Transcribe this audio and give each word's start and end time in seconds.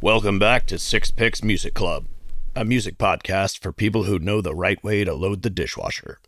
Welcome 0.00 0.38
back 0.38 0.64
to 0.66 0.78
Six 0.78 1.10
Picks 1.10 1.42
Music 1.42 1.74
Club, 1.74 2.06
a 2.54 2.64
music 2.64 2.98
podcast 2.98 3.58
for 3.58 3.72
people 3.72 4.04
who 4.04 4.20
know 4.20 4.40
the 4.40 4.54
right 4.54 4.80
way 4.84 5.02
to 5.02 5.12
load 5.12 5.42
the 5.42 5.50
dishwasher. 5.50 6.20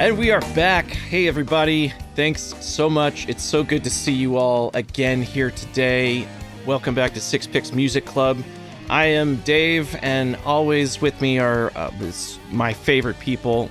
And 0.00 0.18
we 0.18 0.32
are 0.32 0.40
back. 0.56 0.86
Hey, 0.86 1.28
everybody. 1.28 1.92
Thanks 2.16 2.56
so 2.58 2.90
much. 2.90 3.28
It's 3.28 3.44
so 3.44 3.62
good 3.62 3.84
to 3.84 3.90
see 3.90 4.12
you 4.12 4.36
all 4.36 4.72
again 4.74 5.22
here 5.22 5.52
today. 5.52 6.26
Welcome 6.66 6.96
back 6.96 7.14
to 7.14 7.20
Six 7.20 7.46
Picks 7.46 7.70
Music 7.72 8.04
Club. 8.04 8.42
I 8.90 9.04
am 9.06 9.36
Dave, 9.42 9.96
and 10.02 10.34
always 10.44 11.00
with 11.00 11.20
me 11.20 11.38
are 11.38 11.70
uh, 11.76 11.92
my 12.50 12.72
favorite 12.72 13.20
people. 13.20 13.70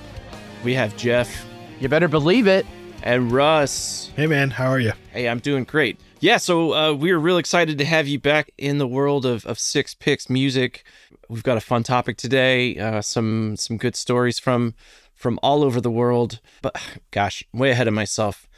We 0.64 0.74
have 0.74 0.96
Jeff 0.96 1.44
You 1.80 1.88
better 1.88 2.08
believe 2.08 2.46
it. 2.46 2.66
and 3.02 3.30
Russ. 3.30 4.10
Hey 4.16 4.26
man, 4.26 4.50
how 4.50 4.70
are 4.70 4.80
you? 4.80 4.92
Hey, 5.12 5.28
I'm 5.28 5.38
doing 5.38 5.64
great. 5.64 6.00
Yeah, 6.20 6.38
so 6.38 6.72
uh, 6.72 6.92
we're 6.94 7.18
real 7.18 7.36
excited 7.36 7.76
to 7.78 7.84
have 7.84 8.08
you 8.08 8.18
back 8.18 8.50
in 8.56 8.78
the 8.78 8.86
world 8.86 9.26
of, 9.26 9.44
of 9.44 9.58
Six 9.58 9.92
Picks 9.94 10.30
music. 10.30 10.84
We've 11.28 11.42
got 11.42 11.58
a 11.58 11.60
fun 11.60 11.82
topic 11.82 12.16
today. 12.16 12.78
Uh, 12.78 13.02
some 13.02 13.56
some 13.56 13.76
good 13.76 13.94
stories 13.94 14.38
from 14.38 14.74
from 15.14 15.38
all 15.42 15.62
over 15.62 15.80
the 15.82 15.90
world. 15.90 16.40
But 16.62 16.76
gosh, 17.10 17.44
way 17.52 17.70
ahead 17.70 17.88
of 17.88 17.94
myself. 17.94 18.48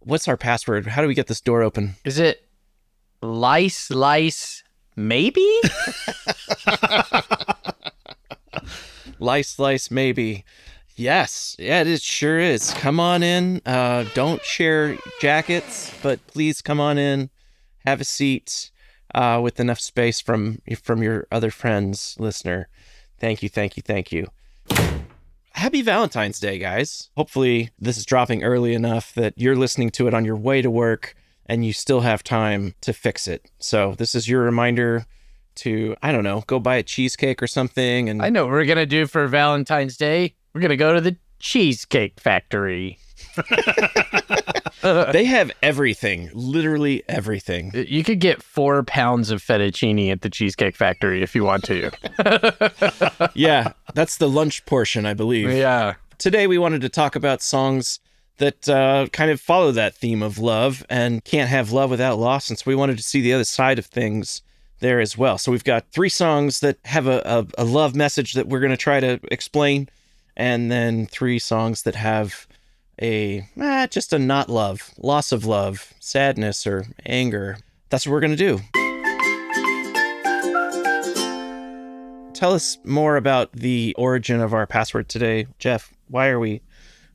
What's 0.00 0.28
our 0.28 0.36
password? 0.36 0.86
How 0.88 1.00
do 1.00 1.08
we 1.08 1.14
get 1.14 1.26
this 1.26 1.40
door 1.40 1.62
open? 1.62 1.94
Is 2.04 2.18
it 2.18 2.46
lice, 3.22 3.90
lice, 3.90 4.62
maybe? 4.94 5.46
Lice, 9.18 9.58
lice, 9.58 9.90
maybe. 9.90 10.44
Yes, 10.96 11.56
yeah, 11.58 11.82
it 11.82 12.00
sure 12.00 12.38
is. 12.38 12.72
Come 12.72 12.98
on 12.98 13.22
in. 13.22 13.60
Uh, 13.66 14.06
don't 14.14 14.42
share 14.42 14.96
jackets, 15.20 15.92
but 16.02 16.26
please 16.26 16.62
come 16.62 16.80
on 16.80 16.96
in. 16.96 17.28
Have 17.84 18.00
a 18.00 18.04
seat 18.04 18.70
uh, 19.14 19.38
with 19.42 19.60
enough 19.60 19.78
space 19.78 20.20
from 20.22 20.60
from 20.82 21.02
your 21.02 21.26
other 21.30 21.50
friends, 21.50 22.16
listener. 22.18 22.68
Thank 23.18 23.42
you, 23.42 23.50
thank 23.50 23.76
you, 23.76 23.82
thank 23.82 24.10
you. 24.10 24.28
Happy 25.50 25.82
Valentine's 25.82 26.40
Day, 26.40 26.58
guys. 26.58 27.10
Hopefully, 27.16 27.70
this 27.78 27.98
is 27.98 28.04
dropping 28.06 28.42
early 28.42 28.74
enough 28.74 29.14
that 29.14 29.34
you're 29.36 29.56
listening 29.56 29.90
to 29.90 30.06
it 30.08 30.14
on 30.14 30.24
your 30.24 30.36
way 30.36 30.60
to 30.60 30.70
work 30.70 31.14
and 31.46 31.64
you 31.64 31.72
still 31.72 32.00
have 32.00 32.22
time 32.22 32.74
to 32.80 32.92
fix 32.92 33.26
it. 33.26 33.50
So, 33.58 33.94
this 33.96 34.14
is 34.14 34.28
your 34.28 34.42
reminder 34.42 35.06
to, 35.56 35.96
I 36.02 36.12
don't 36.12 36.24
know, 36.24 36.44
go 36.46 36.58
buy 36.58 36.76
a 36.76 36.82
cheesecake 36.82 37.42
or 37.42 37.46
something 37.46 38.08
and 38.08 38.22
I 38.22 38.28
know 38.28 38.44
what 38.44 38.52
we're 38.52 38.66
going 38.66 38.76
to 38.76 38.86
do 38.86 39.06
for 39.06 39.26
Valentine's 39.28 39.96
Day. 39.96 40.34
We're 40.56 40.60
going 40.60 40.70
to 40.70 40.76
go 40.78 40.94
to 40.94 41.02
the 41.02 41.14
Cheesecake 41.38 42.18
Factory. 42.18 42.98
they 44.82 45.26
have 45.26 45.52
everything, 45.62 46.30
literally 46.32 47.02
everything. 47.10 47.72
You 47.74 48.02
could 48.02 48.20
get 48.20 48.42
four 48.42 48.82
pounds 48.82 49.30
of 49.30 49.42
fettuccine 49.42 50.10
at 50.10 50.22
the 50.22 50.30
Cheesecake 50.30 50.74
Factory 50.74 51.22
if 51.22 51.34
you 51.34 51.44
want 51.44 51.64
to. 51.64 51.90
Yeah, 53.34 53.72
that's 53.92 54.16
the 54.16 54.30
lunch 54.30 54.64
portion, 54.64 55.04
I 55.04 55.12
believe. 55.12 55.52
yeah. 55.52 55.96
Today, 56.16 56.46
we 56.46 56.56
wanted 56.56 56.80
to 56.80 56.88
talk 56.88 57.16
about 57.16 57.42
songs 57.42 58.00
that 58.38 58.66
uh, 58.66 59.08
kind 59.12 59.30
of 59.30 59.42
follow 59.42 59.72
that 59.72 59.94
theme 59.94 60.22
of 60.22 60.38
love 60.38 60.86
and 60.88 61.22
can't 61.22 61.50
have 61.50 61.70
love 61.70 61.90
without 61.90 62.18
loss. 62.18 62.48
And 62.48 62.58
so 62.58 62.64
we 62.66 62.74
wanted 62.74 62.96
to 62.96 63.02
see 63.02 63.20
the 63.20 63.34
other 63.34 63.44
side 63.44 63.78
of 63.78 63.84
things 63.84 64.40
there 64.80 65.00
as 65.00 65.18
well. 65.18 65.36
So 65.36 65.52
we've 65.52 65.64
got 65.64 65.84
three 65.92 66.08
songs 66.08 66.60
that 66.60 66.78
have 66.86 67.06
a, 67.06 67.20
a, 67.26 67.62
a 67.62 67.64
love 67.64 67.94
message 67.94 68.32
that 68.32 68.48
we're 68.48 68.60
going 68.60 68.70
to 68.70 68.76
try 68.78 69.00
to 69.00 69.20
explain, 69.30 69.90
and 70.36 70.70
then 70.70 71.06
three 71.06 71.38
songs 71.38 71.82
that 71.82 71.94
have 71.94 72.46
a 73.00 73.46
eh, 73.60 73.86
just 73.88 74.12
a 74.12 74.18
not 74.18 74.48
love, 74.48 74.92
loss 74.98 75.32
of 75.32 75.44
love, 75.44 75.92
sadness, 76.00 76.66
or 76.66 76.86
anger. 77.04 77.58
That's 77.88 78.06
what 78.06 78.12
we're 78.12 78.20
going 78.20 78.36
to 78.36 78.58
do. 78.58 78.60
Tell 82.34 82.52
us 82.52 82.78
more 82.84 83.16
about 83.16 83.52
the 83.52 83.94
origin 83.96 84.40
of 84.40 84.52
our 84.52 84.66
password 84.66 85.08
today, 85.08 85.46
Jeff. 85.58 85.92
Why 86.08 86.28
are 86.28 86.38
we 86.38 86.60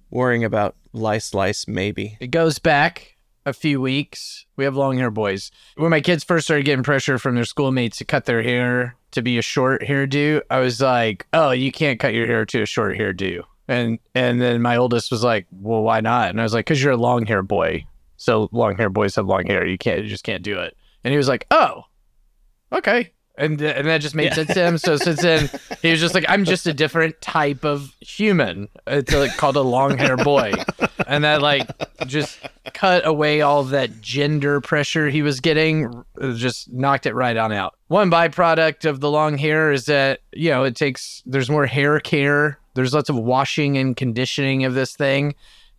worrying 0.09 0.43
about 0.43 0.75
lice, 0.93 1.33
lice, 1.33 1.67
maybe? 1.67 2.17
It 2.19 2.31
goes 2.31 2.57
back 2.57 3.17
a 3.45 3.53
few 3.53 3.79
weeks. 3.79 4.45
We 4.55 4.63
have 4.63 4.75
long 4.75 4.97
hair 4.97 5.11
boys. 5.11 5.51
When 5.75 5.91
my 5.91 6.01
kids 6.01 6.23
first 6.23 6.45
started 6.45 6.65
getting 6.65 6.83
pressure 6.83 7.19
from 7.19 7.35
their 7.35 7.45
schoolmates 7.45 7.97
to 7.97 8.05
cut 8.05 8.25
their 8.25 8.41
hair 8.41 8.95
to 9.11 9.21
be 9.21 9.37
a 9.37 9.41
short 9.41 9.81
hairdo, 9.83 10.41
I 10.49 10.59
was 10.59 10.81
like, 10.81 11.25
"Oh, 11.33 11.51
you 11.51 11.71
can't 11.71 11.99
cut 11.99 12.13
your 12.13 12.27
hair 12.27 12.45
to 12.45 12.61
a 12.61 12.65
short 12.65 12.97
hairdo." 12.97 13.43
And 13.67 13.99
and 14.15 14.41
then 14.41 14.61
my 14.61 14.77
oldest 14.77 15.11
was 15.11 15.23
like, 15.23 15.47
"Well, 15.51 15.83
why 15.83 16.01
not?" 16.01 16.29
And 16.29 16.39
I 16.39 16.43
was 16.43 16.53
like, 16.53 16.65
"Cause 16.65 16.81
you're 16.81 16.93
a 16.93 16.97
long 16.97 17.25
hair 17.25 17.43
boy. 17.43 17.85
So 18.17 18.49
long 18.51 18.77
hair 18.77 18.89
boys 18.89 19.15
have 19.15 19.25
long 19.25 19.45
hair. 19.47 19.65
You 19.65 19.77
can't, 19.77 20.03
you 20.03 20.09
just 20.09 20.23
can't 20.23 20.43
do 20.43 20.59
it." 20.59 20.75
And 21.03 21.11
he 21.11 21.17
was 21.17 21.27
like, 21.27 21.47
"Oh, 21.51 21.85
okay." 22.71 23.11
And 23.41 23.57
th- 23.59 23.75
and 23.75 23.87
that 23.87 23.99
just 24.01 24.13
made 24.15 24.25
Yeah. 24.25 24.33
sense 24.35 24.53
to 24.53 24.65
him. 24.67 24.77
So 24.77 24.95
since 24.97 25.21
then, 25.21 25.49
he 25.81 25.89
was 25.91 25.99
just 25.99 26.13
like, 26.13 26.25
"I'm 26.29 26.45
just 26.45 26.67
a 26.67 26.73
different 26.73 27.19
type 27.21 27.65
of 27.65 27.93
human." 27.99 28.69
It's 28.87 29.13
like 29.13 29.35
called 29.35 29.55
a 29.55 29.61
long 29.61 29.97
hair 29.97 30.15
boy, 30.15 30.53
and 31.07 31.23
that 31.23 31.41
like 31.41 31.67
just 32.05 32.39
cut 32.73 33.05
away 33.05 33.41
all 33.41 33.63
that 33.65 33.99
gender 34.01 34.61
pressure 34.61 35.09
he 35.09 35.21
was 35.23 35.39
getting, 35.39 36.03
uh, 36.21 36.33
just 36.33 36.71
knocked 36.71 37.05
it 37.07 37.13
right 37.15 37.35
on 37.35 37.51
out. 37.51 37.73
One 37.87 38.11
byproduct 38.11 38.85
of 38.87 38.99
the 38.99 39.09
long 39.09 39.37
hair 39.37 39.71
is 39.71 39.85
that, 39.85 40.19
you 40.31 40.49
know, 40.51 40.63
it 40.63 40.75
takes, 40.75 41.23
there's 41.25 41.49
more 41.49 41.65
hair 41.65 41.99
care. 41.99 42.59
There's 42.75 42.93
lots 42.93 43.09
of 43.09 43.15
washing 43.17 43.77
and 43.77 43.97
conditioning 43.97 44.63
of 44.63 44.73
this 44.75 44.95
thing. 44.95 45.35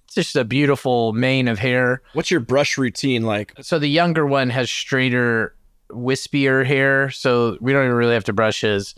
It's 0.06 0.14
just 0.16 0.36
a 0.36 0.44
beautiful 0.44 1.12
mane 1.14 1.48
of 1.48 1.58
hair. 1.60 2.02
What's 2.12 2.30
your 2.30 2.40
brush 2.40 2.76
routine 2.76 3.22
like? 3.22 3.54
So 3.62 3.78
the 3.78 3.88
younger 3.88 4.26
one 4.26 4.50
has 4.50 4.70
straighter, 4.70 5.54
wispier 5.92 6.66
hair. 6.66 7.10
So 7.10 7.56
we 7.60 7.72
don't 7.72 7.84
even 7.84 7.96
really 7.96 8.14
have 8.14 8.24
to 8.24 8.32
brush 8.32 8.62
his. 8.62 8.94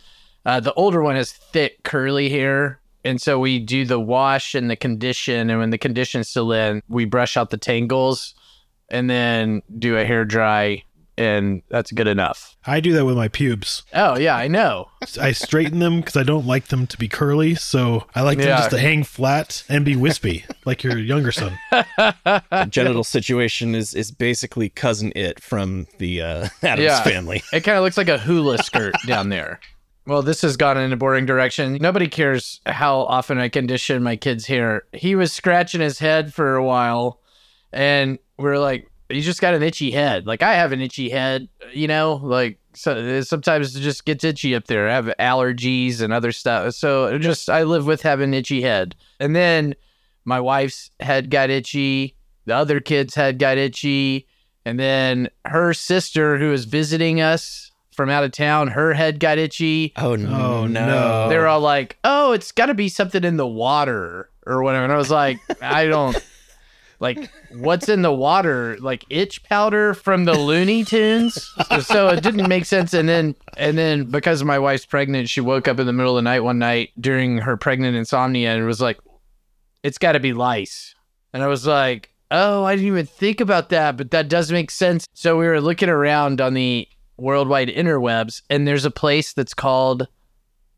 Uh, 0.47 0.61
the 0.61 0.75
older 0.75 1.03
one 1.03 1.17
has 1.17 1.33
thick, 1.33 1.83
curly 1.83 2.29
hair. 2.29 2.81
And 3.05 3.21
so 3.21 3.39
we 3.39 3.59
do 3.59 3.85
the 3.85 4.01
wash 4.01 4.55
and 4.55 4.71
the 4.71 4.77
condition. 4.77 5.51
And 5.51 5.59
when 5.59 5.71
the 5.71 5.79
condition's 5.79 6.29
still 6.29 6.53
in, 6.53 6.83
we 6.89 7.05
brush 7.05 7.37
out 7.37 7.51
the 7.51 7.59
tangles 7.59 8.35
and 8.89 9.11
then 9.11 9.63
do 9.79 9.97
a 9.97 10.05
hair 10.05 10.25
dry. 10.25 10.85
And 11.17 11.63
that's 11.69 11.93
good 11.93 12.09
enough. 12.09 12.57
I 12.67 12.81
do 12.81 12.93
that 12.95 13.05
with 13.05 13.17
my 13.17 13.29
pubes. 13.29 13.85
Oh, 13.93 14.19
yeah, 14.19 14.35
I 14.37 14.49
know. 14.49 14.89
I 15.21 15.31
straighten 15.31 15.79
them 15.79 16.01
because 16.01 16.17
I 16.17 16.25
don't 16.25 16.45
like 16.47 16.67
them 16.69 16.89
to 16.89 16.99
be 16.99 17.07
curly, 17.09 17.55
so 17.55 18.07
I 18.17 18.23
like 18.23 18.39
them 18.39 18.49
Yeah. 18.49 18.57
just 18.57 18.71
to 18.71 18.79
hang 18.79 19.05
flat 19.05 19.63
and 19.69 19.85
be 19.85 19.95
wispy, 19.95 20.45
like 20.65 20.83
your 20.83 20.99
younger 20.99 21.31
son. 21.31 21.57
The 21.97 22.67
genital 22.69 23.05
situation 23.05 23.75
is 23.75 23.95
is 23.95 24.11
basically 24.11 24.69
cousin 24.71 25.13
it 25.15 25.41
from 25.41 25.87
the 25.99 26.23
uh, 26.23 26.49
Adams 26.63 26.85
Yeah. 26.85 27.03
family. 27.05 27.43
It 27.53 27.61
kind 27.61 27.79
of 27.79 27.85
looks 27.85 27.97
like 27.97 28.09
a 28.09 28.19
hula 28.19 28.59
skirt 28.59 28.95
down 29.07 29.29
there. 29.29 29.61
Well, 30.07 30.23
this 30.23 30.43
has 30.43 30.57
gone 30.57 30.77
in 30.79 30.93
a 30.93 30.97
boring 30.97 31.27
direction. 31.27 31.75
Nobody 31.81 32.09
cares 32.09 32.61
how 32.67 33.01
often 33.01 33.39
I 33.39 33.49
condition 33.49 34.03
my 34.03 34.17
kid's 34.17 34.47
hair. 34.47 34.83
He 34.93 35.15
was 35.15 35.33
scratching 35.33 35.81
his 35.81 35.99
head 35.99 36.35
for 36.35 36.57
a 36.57 36.65
while, 36.65 37.21
and 37.73 38.19
we're 38.37 38.59
like, 38.59 38.89
"You 39.15 39.23
just 39.23 39.41
got 39.41 39.55
an 39.55 39.63
itchy 39.63 39.91
head." 39.91 40.27
Like 40.27 40.43
I 40.43 40.55
have 40.55 40.73
an 40.73 40.81
itchy 40.81 41.09
head, 41.11 41.49
you 41.73 41.87
know. 41.89 42.21
Like 42.23 42.59
so, 42.75 42.93
uh, 42.93 43.23
sometimes 43.23 43.75
it 43.77 43.81
just 43.81 44.05
gets 44.05 44.25
itchy 44.25 44.55
up 44.55 44.67
there. 44.67 44.89
I 44.89 44.95
have 44.95 45.13
allergies 45.19 46.01
and 46.01 46.13
other 46.13 46.33
stuff, 46.33 46.75
so 46.75 47.17
just 47.19 47.49
I 47.49 47.63
live 47.63 47.87
with 47.87 48.03
having 48.03 48.31
an 48.31 48.35
itchy 48.35 48.63
head. 48.63 48.95
And 49.21 49.35
then 49.35 49.75
my 50.25 50.41
wife's 50.41 50.91
head 51.01 51.31
got 51.31 51.51
itchy. 51.51 52.17
The 52.47 52.55
other 52.55 52.81
kid's 52.81 53.15
head 53.15 53.39
got 53.39 53.59
itchy. 53.59 54.27
And 54.67 54.79
then 54.81 55.29
her 55.45 55.75
sister, 55.75 56.39
who 56.39 56.51
was 56.51 56.65
visiting 56.65 57.21
us 57.21 57.71
from 57.93 58.09
out 58.11 58.25
of 58.25 58.33
town, 58.33 58.69
her 58.69 58.93
head 58.95 59.21
got 59.21 59.37
itchy. 59.39 59.93
Oh 59.97 60.17
no, 60.17 60.29
Oh, 60.31 60.67
no. 60.67 60.87
no. 60.87 61.29
They 61.29 61.37
were 61.39 61.47
all 61.47 61.61
like, 61.61 61.99
"Oh, 62.03 62.33
it's 62.33 62.51
got 62.51 62.67
to 62.67 62.75
be 62.75 62.89
something 62.89 63.23
in 63.25 63.37
the 63.37 63.47
water 63.47 64.31
or 64.47 64.63
whatever." 64.63 64.85
And 64.85 64.93
I 64.93 64.97
was 64.97 65.11
like, 65.11 65.39
"I 65.63 65.87
don't 65.87 66.17
like 67.05 67.31
what's 67.53 67.89
in 67.89 68.03
the 68.03 68.13
water? 68.13 68.77
Like 68.81 69.05
itch 69.11 69.45
powder 69.45 69.93
from 69.93 70.25
the 70.25 70.37
Looney 70.37 70.85
Tunes?" 70.85 71.35
so 71.83 72.09
it 72.09 72.23
didn't 72.23 72.49
make 72.49 72.65
sense. 72.65 72.95
And 72.95 73.09
then 73.09 73.37
and 73.57 73.77
then 73.77 74.07
because 74.07 74.43
my 74.43 74.59
wife's 74.59 74.87
pregnant, 74.87 75.29
she 75.29 75.41
woke 75.41 75.69
up 75.69 75.79
in 75.79 75.87
the 75.87 75.93
middle 75.93 76.17
of 76.17 76.25
the 76.25 76.29
night 76.29 76.41
one 76.41 76.59
night 76.59 76.91
during 76.99 77.39
her 77.39 77.57
pregnant 77.57 77.95
insomnia 77.95 78.57
and 78.57 78.67
was 78.67 78.81
like, 78.81 78.99
"It's 79.83 79.99
got 79.99 80.13
to 80.13 80.21
be 80.21 80.33
lice." 80.33 80.95
And 81.35 81.43
I 81.43 81.47
was 81.47 81.67
like, 81.67 82.13
"Oh, 82.31 82.65
I 82.65 82.75
didn't 82.75 82.89
even 82.89 83.07
think 83.07 83.41
about 83.41 83.69
that, 83.69 83.97
but 83.97 84.11
that 84.11 84.29
does 84.29 84.51
make 84.51 84.71
sense." 84.71 85.07
So 85.13 85.39
we 85.39 85.47
were 85.47 85.61
looking 85.61 85.91
around 85.91 86.41
on 86.41 86.55
the 86.55 86.89
worldwide 87.19 87.69
interwebs, 87.69 88.43
and 88.49 88.67
there's 88.67 88.87
a 88.87 88.91
place 88.91 89.35
that's 89.35 89.55
called 89.55 90.09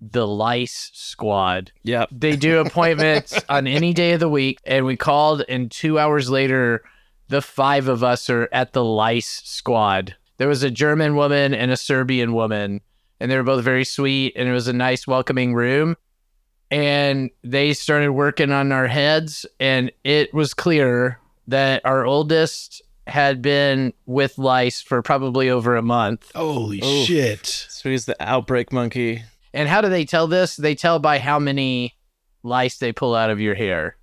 the 0.01 0.27
Lice 0.27 0.91
Squad. 0.95 1.73
Yep. 1.85 2.09
They 2.13 2.37
do 2.37 2.59
appointments 2.67 3.39
on 3.49 3.67
any 3.67 3.93
day 3.93 4.13
of 4.13 4.21
the 4.21 4.29
week, 4.29 4.59
and 4.65 4.85
we 4.85 4.97
called, 4.97 5.43
and 5.49 5.71
two 5.71 5.99
hours 5.99 6.31
later, 6.31 6.83
the 7.29 7.43
five 7.43 7.89
of 7.89 8.05
us 8.05 8.29
are 8.31 8.49
at 8.53 8.73
the 8.73 8.85
Lice 8.85 9.43
Squad. 9.45 10.15
There 10.39 10.49
was 10.49 10.63
a 10.63 10.71
German 10.71 11.17
woman 11.17 11.55
and 11.55 11.71
a 11.71 11.77
Serbian 11.77 12.33
woman, 12.35 12.81
and 13.19 13.31
they 13.31 13.37
were 13.37 13.43
both 13.43 13.65
very 13.65 13.85
sweet, 13.85 14.35
and 14.37 14.49
it 14.49 14.53
was 14.53 14.69
a 14.69 14.73
nice, 14.73 15.07
welcoming 15.07 15.55
room. 15.55 15.97
and 16.71 17.31
they 17.45 17.73
started 17.73 18.11
working 18.11 18.51
on 18.51 18.73
our 18.73 18.89
heads 18.89 19.47
and 19.61 19.93
it 20.03 20.35
was 20.35 20.53
clear 20.53 21.21
that 21.47 21.81
our 21.85 22.05
oldest 22.05 22.83
had 23.07 23.41
been 23.41 23.93
with 24.05 24.37
lice 24.37 24.81
for 24.83 25.01
probably 25.01 25.49
over 25.49 25.77
a 25.77 25.83
month 25.83 26.33
Holy 26.35 26.81
shit. 26.81 27.47
So 27.47 27.89
he's 27.89 28.07
the 28.07 28.17
outbreak 28.19 28.73
monkey. 28.73 29.23
And 29.57 29.69
how 29.69 29.81
do 29.81 29.89
they 29.89 30.05
tell 30.05 30.27
this? 30.27 30.57
They 30.57 30.75
tell 30.75 30.99
by 30.99 31.19
how 31.19 31.39
many 31.39 31.95
lice 32.43 32.79
they 32.79 32.93
pull 32.93 33.15
out 33.15 33.31
of 33.31 33.41
your 33.41 33.55
hair 33.55 33.97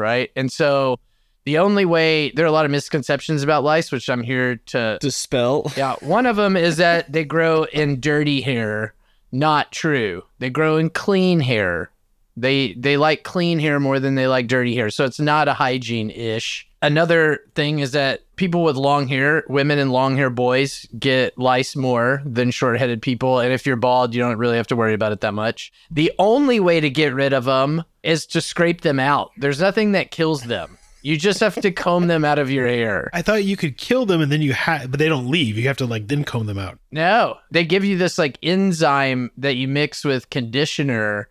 right? 0.00 0.30
And 0.34 0.50
so 0.50 0.98
the 1.44 1.58
only 1.58 1.84
way 1.84 2.30
there 2.32 2.44
are 2.44 2.48
a 2.48 2.52
lot 2.52 2.64
of 2.64 2.70
misconceptions 2.70 3.42
about 3.42 3.64
lice 3.64 3.92
which 3.92 4.08
i'm 4.10 4.22
here 4.22 4.56
to 4.56 4.98
Dispel. 5.00 5.70
yeah 5.76 5.94
one 6.00 6.26
of 6.26 6.36
them 6.36 6.56
is 6.56 6.76
that 6.78 7.12
they 7.12 7.24
grow 7.24 7.64
in 7.64 8.00
dirty 8.00 8.40
hair. 8.40 8.94
Not 9.32 9.70
true. 9.70 10.24
They 10.40 10.50
grow 10.50 10.76
in 10.76 10.90
clean 10.90 11.38
hair 11.38 11.92
they 12.36 12.74
they 12.74 12.96
like 12.96 13.22
clean 13.22 13.58
hair 13.58 13.80
more 13.80 14.00
than 14.00 14.14
they 14.14 14.26
like 14.26 14.46
dirty 14.46 14.74
hair. 14.74 14.90
So 14.90 15.04
it's 15.04 15.20
not 15.20 15.48
a 15.48 15.54
hygiene 15.54 16.10
ish 16.10 16.66
another 16.82 17.40
thing 17.54 17.80
is 17.80 17.92
that 17.92 18.22
people 18.36 18.62
with 18.62 18.76
long 18.76 19.08
hair 19.08 19.44
women 19.48 19.78
and 19.78 19.92
long 19.92 20.16
hair 20.16 20.30
boys 20.30 20.86
get 20.98 21.36
lice 21.38 21.76
more 21.76 22.22
than 22.24 22.50
short-headed 22.50 23.02
people. 23.02 23.38
And 23.38 23.52
if 23.52 23.66
you're 23.66 23.76
bald 23.76 24.14
you 24.14 24.20
don't 24.20 24.38
really 24.38 24.56
have 24.56 24.66
to 24.68 24.76
worry 24.76 24.94
about 24.94 25.12
it 25.12 25.20
that 25.20 25.34
much. 25.34 25.72
The 25.90 26.12
only 26.18 26.60
way 26.60 26.80
to 26.80 26.90
get 26.90 27.14
rid 27.14 27.32
of 27.32 27.44
them 27.44 27.84
is 28.02 28.26
to 28.26 28.40
scrape 28.40 28.80
them 28.80 28.98
out. 28.98 29.30
There's 29.36 29.60
nothing 29.60 29.92
that 29.92 30.10
kills 30.10 30.42
them. 30.42 30.78
You 31.02 31.16
just 31.16 31.40
have 31.40 31.54
to 31.54 31.70
comb 31.70 32.08
them 32.08 32.26
out 32.26 32.38
of 32.38 32.50
your 32.50 32.66
hair. 32.66 33.08
I 33.14 33.22
thought 33.22 33.44
you 33.44 33.56
could 33.56 33.78
kill 33.78 34.04
them 34.04 34.20
and 34.20 34.30
then 34.30 34.42
you 34.42 34.52
have, 34.52 34.90
but 34.90 34.98
they 34.98 35.08
don't 35.08 35.30
leave. 35.30 35.56
You 35.56 35.66
have 35.66 35.78
to 35.78 35.86
like 35.86 36.08
then 36.08 36.24
comb 36.24 36.46
them 36.46 36.58
out. 36.58 36.78
No, 36.90 37.38
they 37.50 37.64
give 37.64 37.84
you 37.84 37.96
this 37.96 38.18
like 38.18 38.38
enzyme 38.42 39.30
that 39.38 39.56
you 39.56 39.66
mix 39.66 40.04
with 40.04 40.28
conditioner, 40.28 41.28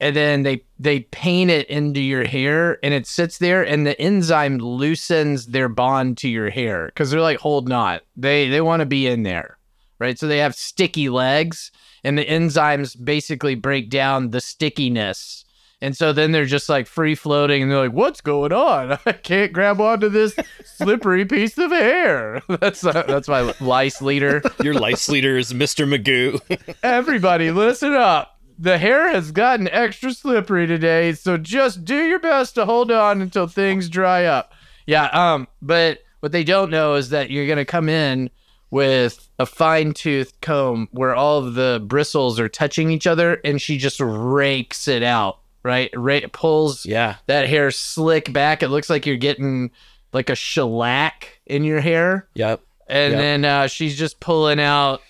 and 0.00 0.16
then 0.16 0.42
they 0.42 0.64
they 0.78 1.00
paint 1.00 1.50
it 1.50 1.68
into 1.68 2.00
your 2.00 2.24
hair, 2.24 2.78
and 2.82 2.94
it 2.94 3.06
sits 3.06 3.38
there, 3.38 3.62
and 3.62 3.86
the 3.86 4.00
enzyme 4.00 4.58
loosens 4.58 5.46
their 5.46 5.68
bond 5.68 6.16
to 6.18 6.28
your 6.28 6.50
hair 6.50 6.86
because 6.86 7.10
they're 7.10 7.20
like 7.20 7.38
hold 7.38 7.70
on. 7.70 8.00
They 8.16 8.48
they 8.48 8.60
want 8.60 8.80
to 8.80 8.86
be 8.86 9.06
in 9.06 9.22
there, 9.22 9.58
right? 9.98 10.18
So 10.18 10.26
they 10.26 10.38
have 10.38 10.54
sticky 10.54 11.08
legs, 11.08 11.70
and 12.02 12.16
the 12.18 12.24
enzymes 12.24 12.96
basically 13.02 13.54
break 13.54 13.90
down 13.90 14.30
the 14.30 14.40
stickiness. 14.40 15.44
And 15.82 15.96
so 15.96 16.12
then 16.12 16.32
they're 16.32 16.44
just 16.44 16.68
like 16.68 16.86
free 16.86 17.14
floating 17.14 17.62
and 17.62 17.70
they're 17.70 17.78
like, 17.78 17.92
what's 17.92 18.20
going 18.20 18.52
on? 18.52 18.98
I 19.06 19.12
can't 19.12 19.52
grab 19.52 19.80
onto 19.80 20.08
this 20.08 20.36
slippery 20.64 21.24
piece 21.26 21.56
of 21.56 21.70
hair. 21.70 22.42
That's 22.48 22.84
uh, 22.84 23.04
that's 23.06 23.28
my 23.28 23.54
lice 23.60 24.02
leader. 24.02 24.42
Your 24.62 24.74
lice 24.74 25.08
leader 25.08 25.38
is 25.38 25.52
Mr. 25.52 25.88
Magoo. 25.88 26.38
Everybody, 26.82 27.50
listen 27.50 27.94
up. 27.94 28.39
The 28.62 28.76
hair 28.76 29.10
has 29.10 29.32
gotten 29.32 29.68
extra 29.68 30.12
slippery 30.12 30.66
today, 30.66 31.14
so 31.14 31.38
just 31.38 31.82
do 31.86 31.96
your 32.04 32.18
best 32.18 32.54
to 32.56 32.66
hold 32.66 32.90
on 32.92 33.22
until 33.22 33.46
things 33.46 33.88
dry 33.88 34.26
up. 34.26 34.52
Yeah, 34.86 35.06
um, 35.06 35.48
but 35.62 36.00
what 36.20 36.32
they 36.32 36.44
don't 36.44 36.70
know 36.70 36.94
is 36.96 37.08
that 37.08 37.30
you're 37.30 37.46
gonna 37.46 37.64
come 37.64 37.88
in 37.88 38.28
with 38.70 39.26
a 39.38 39.46
fine 39.46 39.94
tooth 39.94 40.38
comb 40.42 40.88
where 40.92 41.14
all 41.14 41.38
of 41.38 41.54
the 41.54 41.82
bristles 41.86 42.38
are 42.38 42.50
touching 42.50 42.90
each 42.90 43.06
other, 43.06 43.40
and 43.44 43.62
she 43.62 43.78
just 43.78 43.98
rakes 43.98 44.86
it 44.88 45.02
out, 45.02 45.38
right? 45.62 45.90
Ra- 45.96 46.20
pulls 46.30 46.84
yeah. 46.84 47.16
that 47.28 47.48
hair 47.48 47.70
slick 47.70 48.30
back. 48.30 48.62
It 48.62 48.68
looks 48.68 48.90
like 48.90 49.06
you're 49.06 49.16
getting 49.16 49.70
like 50.12 50.28
a 50.28 50.34
shellac 50.34 51.40
in 51.46 51.64
your 51.64 51.80
hair 51.80 52.28
Yep. 52.34 52.60
and 52.88 53.12
Yep. 53.12 53.20
then 53.20 53.44
uh, 53.46 53.66
she's 53.68 53.96
just 53.98 54.20
pulling 54.20 54.60
out 54.60 55.00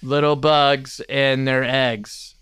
little 0.00 0.36
bugs 0.36 1.00
and 1.08 1.46
their 1.48 1.64
eggs. 1.64 2.36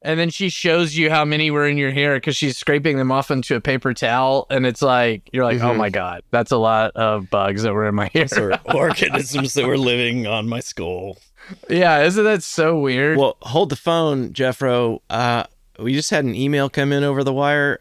And 0.00 0.18
then 0.20 0.30
she 0.30 0.48
shows 0.48 0.96
you 0.96 1.10
how 1.10 1.24
many 1.24 1.50
were 1.50 1.66
in 1.66 1.76
your 1.76 1.90
hair 1.90 2.14
because 2.16 2.36
she's 2.36 2.56
scraping 2.56 2.98
them 2.98 3.10
off 3.10 3.30
into 3.32 3.56
a 3.56 3.60
paper 3.60 3.92
towel. 3.92 4.46
And 4.48 4.64
it's 4.64 4.80
like, 4.80 5.28
you're 5.32 5.44
like, 5.44 5.58
oh 5.60 5.72
Mhm. 5.72 5.76
my 5.76 5.90
God, 5.90 6.22
that's 6.30 6.52
a 6.52 6.56
lot 6.56 6.92
of 6.94 7.28
bugs 7.30 7.64
that 7.64 7.72
were 7.74 7.88
in 7.88 7.96
my 7.96 8.08
hair. 8.14 8.28
or 8.36 8.60
organisms 8.76 9.54
that 9.54 9.66
were 9.66 9.76
living 9.78 10.26
on 10.28 10.48
my 10.48 10.60
skull. 10.60 11.18
yeah, 11.68 12.02
isn't 12.02 12.22
that 12.24 12.44
so 12.44 12.78
weird? 12.78 13.18
Well, 13.18 13.36
hold 13.42 13.70
the 13.70 13.76
phone, 13.76 14.32
Jeffro. 14.32 15.00
Uh, 15.10 15.44
we 15.80 15.94
just 15.94 16.10
had 16.10 16.24
an 16.24 16.34
email 16.34 16.68
come 16.70 16.92
in 16.92 17.02
over 17.02 17.24
the 17.24 17.32
wire. 17.32 17.78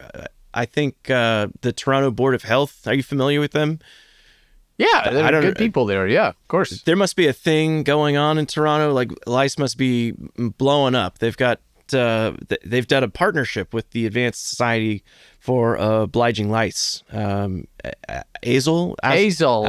I 0.56 0.66
think 0.66 1.12
uh, 1.12 1.48
the 1.62 1.72
Toronto 1.72 2.10
Board 2.10 2.34
of 2.34 2.42
Health. 2.44 2.88
Are 2.88 2.94
you 2.96 3.04
familiar 3.04 3.40
with 3.40 3.52
them? 3.52 3.80
yeah, 4.80 5.10
there 5.12 5.24
I 5.24 5.28
are 5.28 5.32
don't- 5.32 5.42
good 5.42 5.58
people 5.58 5.86
there. 5.86 6.08
Yeah, 6.08 6.30
of 6.30 6.48
course. 6.48 6.82
There 6.84 6.96
must 6.96 7.16
be 7.16 7.28
a 7.28 7.34
thing 7.34 7.84
going 7.84 8.18
on 8.18 8.38
in 8.40 8.46
Toronto. 8.48 8.92
Like 8.94 9.12
lice 9.28 9.58
must 9.60 9.78
be 9.78 10.14
blowing 10.38 10.96
up. 10.96 11.20
They've 11.20 11.36
got 11.38 11.60
uh, 11.94 12.34
th- 12.50 12.62
they've 12.66 12.88
done 12.88 13.04
a 13.04 13.10
partnership 13.10 13.74
with 13.74 13.90
the 13.92 14.06
Advanced 14.06 14.50
Society 14.50 15.04
for 15.40 15.78
uh, 15.78 16.02
Obliging 16.04 16.50
Lice. 16.50 17.04
Um, 17.12 17.68
Azel, 18.44 18.96
As- 19.04 19.36
Azol. 19.36 19.66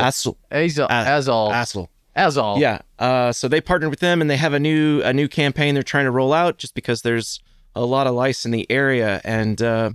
Asel, 0.50 0.88
Azol. 0.88 1.52
Azol. 1.52 1.88
Azol. 2.16 2.58
Yeah. 2.58 2.80
Uh, 2.98 3.32
so 3.32 3.48
they 3.48 3.60
partnered 3.60 3.90
with 3.90 4.00
them, 4.00 4.20
and 4.20 4.28
they 4.28 4.36
have 4.36 4.52
a 4.52 4.60
new 4.60 5.00
a 5.02 5.12
new 5.12 5.28
campaign 5.28 5.74
they're 5.74 5.82
trying 5.82 6.06
to 6.06 6.10
roll 6.10 6.32
out, 6.32 6.58
just 6.58 6.74
because 6.74 7.02
there's 7.02 7.40
a 7.74 7.84
lot 7.84 8.06
of 8.06 8.14
lice 8.14 8.44
in 8.44 8.50
the 8.50 8.68
area, 8.70 9.20
and 9.24 9.62
uh, 9.62 9.90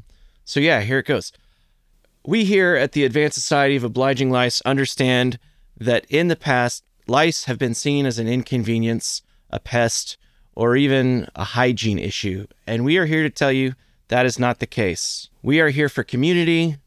so 0.46 0.60
yeah, 0.60 0.82
here 0.82 1.00
it 1.00 1.06
goes. 1.06 1.34
We 2.26 2.46
here 2.46 2.76
at 2.76 2.94
the 2.94 3.04
Advanced 3.04 3.36
Society 3.36 3.76
of 3.76 3.84
Obliging 3.84 4.30
Lice 4.30 4.62
understand 4.62 5.38
that 5.78 6.06
in 6.10 6.30
the 6.30 6.38
past, 6.38 6.86
lice 7.08 7.44
have 7.46 7.58
been 7.58 7.74
seen 7.74 8.06
as 8.06 8.18
an 8.20 8.30
inconvenience, 8.30 9.22
a 9.50 9.60
pest, 9.60 10.18
or 10.56 10.76
even 10.76 11.28
a 11.36 11.44
hygiene 11.44 12.00
issue, 12.00 12.48
and 12.68 12.86
we 12.86 12.98
are 12.98 13.06
here 13.06 13.24
to 13.24 13.30
tell 13.30 13.52
you 13.52 13.74
that 14.08 14.26
is 14.26 14.38
not 14.38 14.60
the 14.60 14.68
case. 14.68 15.30
We 15.42 15.60
are 15.60 15.70
here 15.70 15.90
for 15.90 16.04
community 16.04 16.78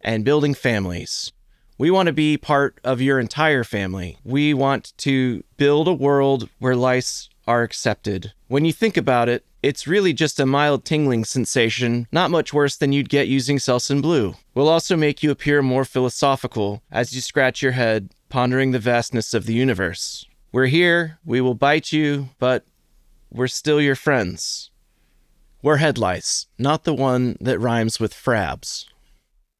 and 0.00 0.24
building 0.24 0.54
families. 0.54 1.32
We 1.76 1.90
want 1.90 2.08
to 2.08 2.12
be 2.12 2.36
part 2.36 2.78
of 2.84 3.00
your 3.00 3.18
entire 3.18 3.64
family. 3.64 4.18
We 4.24 4.52
want 4.52 4.92
to 4.98 5.44
build 5.56 5.86
a 5.86 5.92
world 5.92 6.48
where 6.58 6.74
lice 6.74 7.28
are 7.46 7.62
accepted. 7.62 8.32
When 8.48 8.64
you 8.64 8.72
think 8.72 8.96
about 8.96 9.28
it, 9.28 9.44
it's 9.62 9.86
really 9.86 10.12
just 10.12 10.38
a 10.38 10.46
mild 10.46 10.84
tingling 10.84 11.24
sensation, 11.24 12.06
not 12.12 12.30
much 12.30 12.52
worse 12.52 12.76
than 12.76 12.92
you'd 12.92 13.08
get 13.08 13.26
using 13.26 13.58
Selsun 13.58 14.00
Blue. 14.00 14.34
We'll 14.54 14.68
also 14.68 14.96
make 14.96 15.22
you 15.22 15.30
appear 15.30 15.62
more 15.62 15.84
philosophical 15.84 16.82
as 16.92 17.14
you 17.14 17.20
scratch 17.20 17.62
your 17.62 17.72
head, 17.72 18.10
pondering 18.28 18.70
the 18.70 18.78
vastness 18.78 19.34
of 19.34 19.46
the 19.46 19.54
universe. 19.54 20.26
We're 20.52 20.66
here, 20.66 21.18
we 21.24 21.40
will 21.40 21.54
bite 21.54 21.92
you, 21.92 22.28
but 22.38 22.64
we're 23.30 23.46
still 23.48 23.80
your 23.80 23.94
friends. 23.96 24.70
We're 25.62 25.76
head 25.78 25.98
lice, 25.98 26.46
not 26.58 26.84
the 26.84 26.94
one 26.94 27.36
that 27.40 27.58
rhymes 27.58 27.98
with 27.98 28.14
frabs. 28.14 28.86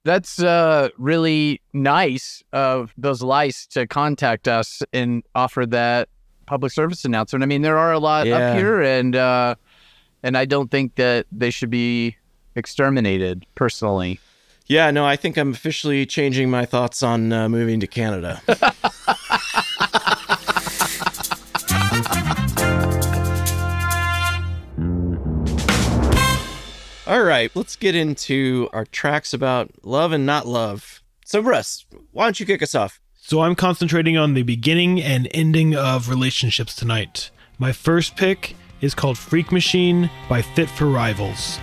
That's 0.05 0.41
uh, 0.41 0.89
really 0.97 1.61
nice 1.73 2.43
of 2.53 2.93
those 2.97 3.21
lice 3.23 3.67
to 3.69 3.87
contact 3.87 4.47
us 4.49 4.81
and 4.93 5.23
offer 5.35 5.67
that 5.67 6.09
public 6.47 6.73
service 6.73 7.05
announcement. 7.05 7.43
I 7.43 7.47
mean, 7.47 7.63
there 7.63 7.77
are 7.77 7.93
a 7.93 7.99
lot 7.99 8.27
Yeah. 8.27 8.37
up 8.37 8.57
here, 8.57 8.81
and 8.81 9.15
uh, 9.17 9.57
and 10.23 10.37
I 10.39 10.45
don't 10.45 10.71
think 10.71 10.95
that 10.95 11.27
they 11.33 11.51
should 11.51 11.69
be 11.71 12.17
exterminated. 12.55 13.45
Personally, 13.55 14.19
Yeah, 14.67 14.91
no, 14.93 15.05
I 15.05 15.17
think 15.17 15.37
I'm 15.37 15.53
officially 15.53 16.07
changing 16.07 16.49
my 16.49 16.65
thoughts 16.65 17.03
on 17.03 17.33
uh, 17.33 17.49
moving 17.49 17.81
to 17.81 17.87
Canada. 17.87 18.41
All 27.09 27.23
right, 27.23 27.51
let's 27.55 27.75
get 27.75 27.95
into 27.95 28.69
our 28.75 28.85
tracks 28.85 29.33
about 29.33 29.71
love 29.83 30.13
and 30.13 30.27
not 30.27 30.47
love. 30.47 31.03
So, 31.25 31.41
Russ, 31.41 31.87
why 32.13 32.27
don't 32.27 32.39
you 32.39 32.45
kick 32.45 32.63
us 32.63 32.75
off? 32.75 33.01
So 33.15 33.41
I'm 33.41 33.55
concentrating 33.55 34.19
on 34.19 34.35
the 34.35 34.43
beginning 34.43 35.01
and 35.01 35.27
ending 35.31 35.75
of 35.75 36.11
relationships 36.11 36.77
tonight. 36.77 37.31
My 37.59 37.73
first 37.73 38.15
pick 38.15 38.57
is 38.83 38.95
called 38.95 39.17
Freak 39.17 39.51
Machine 39.51 40.11
by 40.29 40.43
Fit 40.43 40.69
for 40.69 40.85
Rivals. 40.85 41.59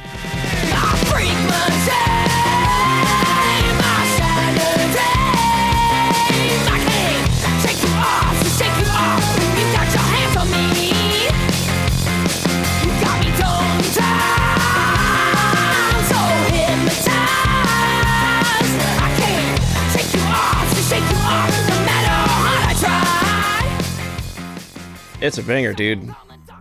It's 25.25 25.39
a 25.39 25.43
banger, 25.43 25.73
dude. 25.73 26.13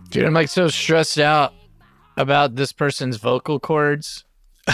dude, 0.09 0.25
I'm 0.25 0.33
like 0.33 0.49
so 0.49 0.67
stressed 0.69 1.19
out 1.19 1.53
about 2.17 2.55
this 2.55 2.71
person's 2.71 3.17
vocal 3.17 3.59
cords. 3.59 4.25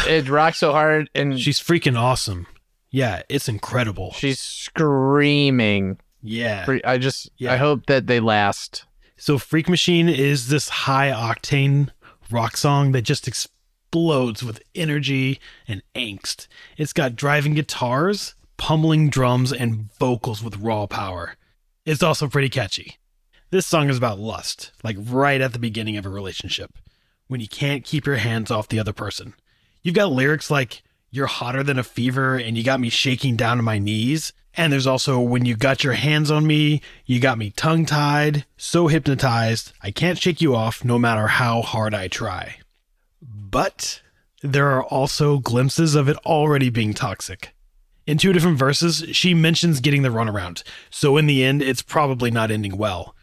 It 0.07 0.29
rocks 0.29 0.59
so 0.59 0.71
hard, 0.71 1.09
and 1.13 1.37
She's 1.37 1.59
freaking 1.59 1.97
awesome. 1.99 2.47
Yeah, 2.89 3.23
it's 3.27 3.49
incredible. 3.49 4.13
she's 4.13 4.39
screaming. 4.39 5.97
Yeah. 6.21 6.65
I 6.85 6.97
just, 6.97 7.29
Yeah. 7.37 7.51
I 7.53 7.57
hope 7.57 7.87
that 7.87 8.07
they 8.07 8.19
last. 8.21 8.85
So 9.17 9.37
Freak 9.37 9.67
Machine 9.67 10.07
is 10.07 10.47
this 10.47 10.69
high 10.69 11.11
octane 11.11 11.89
rock 12.29 12.55
song 12.55 12.93
that 12.93 13.01
just 13.01 13.27
explodes 13.27 14.41
with 14.43 14.61
energy 14.73 15.39
and 15.67 15.81
angst. 15.95 16.47
It's 16.77 16.93
got 16.93 17.15
driving 17.17 17.55
guitars, 17.55 18.35
pummeling 18.57 19.09
drums, 19.09 19.51
and 19.51 19.91
vocals 19.99 20.41
with 20.41 20.57
raw 20.57 20.85
power. 20.85 21.35
It's 21.85 22.03
also 22.03 22.27
pretty 22.27 22.49
catchy. 22.49 22.97
This 23.51 23.67
song 23.67 23.89
is 23.89 23.97
about 23.97 24.17
lust, 24.17 24.71
like 24.81 24.95
right 24.97 25.41
at 25.41 25.51
the 25.51 25.59
beginning 25.59 25.97
of 25.97 26.05
a 26.05 26.09
relationship, 26.09 26.71
when 27.27 27.41
you 27.41 27.49
can't 27.49 27.83
keep 27.83 28.05
your 28.05 28.15
hands 28.15 28.49
off 28.49 28.69
the 28.69 28.79
other 28.79 28.93
person. 28.93 29.33
You've 29.81 29.93
got 29.93 30.09
lyrics 30.09 30.49
like, 30.49 30.83
You're 31.09 31.27
hotter 31.27 31.61
than 31.61 31.77
a 31.77 31.83
fever, 31.83 32.37
and 32.37 32.57
you 32.57 32.63
got 32.63 32.79
me 32.79 32.87
shaking 32.87 33.35
down 33.35 33.57
to 33.57 33.63
my 33.63 33.77
knees. 33.77 34.31
And 34.53 34.71
there's 34.71 34.87
also, 34.87 35.19
When 35.19 35.43
you 35.43 35.57
got 35.57 35.83
your 35.83 35.95
hands 35.95 36.31
on 36.31 36.47
me, 36.47 36.81
you 37.05 37.19
got 37.19 37.37
me 37.37 37.49
tongue 37.49 37.85
tied, 37.85 38.45
so 38.55 38.87
hypnotized, 38.87 39.73
I 39.81 39.91
can't 39.91 40.17
shake 40.17 40.39
you 40.39 40.55
off 40.55 40.85
no 40.85 40.97
matter 40.97 41.27
how 41.27 41.61
hard 41.61 41.93
I 41.93 42.07
try. 42.07 42.55
But 43.21 44.01
there 44.41 44.69
are 44.69 44.85
also 44.85 45.39
glimpses 45.39 45.93
of 45.93 46.07
it 46.07 46.15
already 46.25 46.69
being 46.69 46.93
toxic. 46.93 47.53
In 48.07 48.17
two 48.17 48.31
different 48.31 48.57
verses, 48.57 49.03
she 49.11 49.33
mentions 49.33 49.81
getting 49.81 50.03
the 50.03 50.09
runaround, 50.09 50.63
so 50.89 51.17
in 51.17 51.27
the 51.27 51.43
end, 51.43 51.61
it's 51.61 51.81
probably 51.81 52.31
not 52.31 52.49
ending 52.49 52.77
well. 52.77 53.13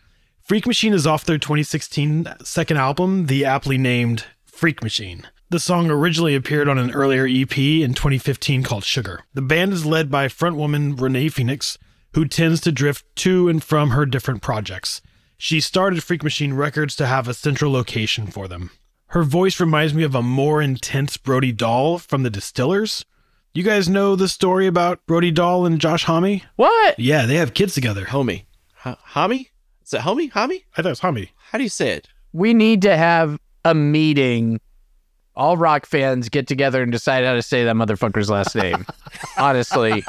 Freak 0.48 0.66
Machine 0.66 0.94
is 0.94 1.06
off 1.06 1.26
their 1.26 1.36
2016 1.36 2.26
second 2.42 2.78
album, 2.78 3.26
the 3.26 3.44
aptly 3.44 3.76
named 3.76 4.24
Freak 4.46 4.82
Machine. 4.82 5.28
The 5.50 5.60
song 5.60 5.90
originally 5.90 6.34
appeared 6.34 6.70
on 6.70 6.78
an 6.78 6.90
earlier 6.92 7.26
EP 7.26 7.58
in 7.58 7.92
2015 7.92 8.62
called 8.62 8.82
Sugar. 8.82 9.20
The 9.34 9.42
band 9.42 9.74
is 9.74 9.84
led 9.84 10.10
by 10.10 10.26
frontwoman 10.28 10.98
Renee 10.98 11.28
Phoenix, 11.28 11.76
who 12.14 12.24
tends 12.24 12.62
to 12.62 12.72
drift 12.72 13.04
to 13.16 13.50
and 13.50 13.62
from 13.62 13.90
her 13.90 14.06
different 14.06 14.40
projects. 14.40 15.02
She 15.36 15.60
started 15.60 16.02
Freak 16.02 16.22
Machine 16.22 16.54
Records 16.54 16.96
to 16.96 17.06
have 17.06 17.28
a 17.28 17.34
central 17.34 17.70
location 17.70 18.26
for 18.28 18.48
them. 18.48 18.70
Her 19.08 19.24
voice 19.24 19.60
reminds 19.60 19.92
me 19.92 20.02
of 20.02 20.14
a 20.14 20.22
more 20.22 20.62
intense 20.62 21.18
Brody 21.18 21.52
Dalle 21.52 21.98
from 21.98 22.22
the 22.22 22.30
Distillers. 22.30 23.04
You 23.52 23.64
guys 23.64 23.86
know 23.86 24.16
the 24.16 24.28
story 24.28 24.66
about 24.66 25.04
Brody 25.04 25.30
Dalle 25.30 25.66
and 25.66 25.78
Josh 25.78 26.04
Homme? 26.04 26.40
What? 26.56 26.98
Yeah, 26.98 27.26
they 27.26 27.34
have 27.34 27.52
kids 27.52 27.74
together. 27.74 28.06
Homie. 28.06 28.46
H- 28.86 28.96
homie? 29.12 29.48
Is 29.88 29.94
it 29.94 30.02
homie? 30.02 30.30
Homie? 30.30 30.64
I 30.76 30.82
thought 30.82 30.86
it 30.86 30.90
was 30.90 31.00
Homme. 31.00 31.28
How 31.50 31.56
do 31.56 31.64
you 31.64 31.70
say 31.70 31.92
it? 31.92 32.08
We 32.34 32.52
need 32.52 32.82
to 32.82 32.94
have 32.94 33.40
a 33.64 33.74
meeting. 33.74 34.60
All 35.34 35.56
rock 35.56 35.86
fans 35.86 36.28
get 36.28 36.46
together 36.46 36.82
and 36.82 36.92
decide 36.92 37.24
how 37.24 37.32
to 37.32 37.40
say 37.40 37.64
that 37.64 37.74
motherfucker's 37.74 38.28
last 38.28 38.54
name. 38.54 38.84
Honestly, 39.38 40.04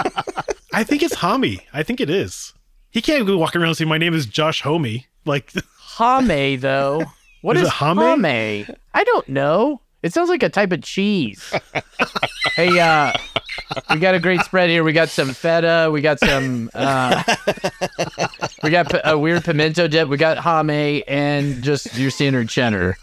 I 0.73 0.83
think 0.83 1.01
it's 1.01 1.15
Homie. 1.15 1.61
I 1.71 1.83
think 1.83 2.01
it 2.01 2.09
is. 2.09 2.53
He 2.89 3.01
can't 3.01 3.25
go 3.25 3.37
walking 3.37 3.61
around 3.61 3.75
saying, 3.75 3.87
My 3.87 3.97
name 3.97 4.13
is 4.13 4.25
Josh 4.25 4.61
Homie. 4.63 5.05
Like, 5.23 5.53
Hame 5.97 6.59
though. 6.59 7.05
What 7.41 7.55
Is 7.55 7.63
is, 7.63 7.73
Hame? 7.75 8.21
Hame? 8.21 8.75
I 8.93 9.03
don't 9.05 9.29
know. 9.29 9.79
It 10.03 10.11
sounds 10.13 10.27
like 10.27 10.43
a 10.43 10.49
type 10.49 10.73
of 10.73 10.81
cheese. 10.81 11.53
hey, 12.57 12.77
uh, 12.81 13.13
we 13.89 13.99
got 13.99 14.15
a 14.15 14.19
great 14.19 14.41
spread 14.41 14.69
here. 14.69 14.83
We 14.83 14.93
got 14.93 15.09
some 15.09 15.29
feta. 15.29 15.89
We 15.91 16.01
got 16.01 16.19
some. 16.19 16.69
Uh, 16.73 17.23
we 18.63 18.69
got 18.69 18.91
p- 18.91 18.99
a 19.03 19.17
weird 19.17 19.43
pimento 19.43 19.87
dip. 19.87 20.07
We 20.07 20.17
got 20.17 20.37
hame 20.39 21.03
and 21.07 21.61
just 21.63 21.97
your 21.97 22.11
standard 22.11 22.49
cheddar. 22.49 22.97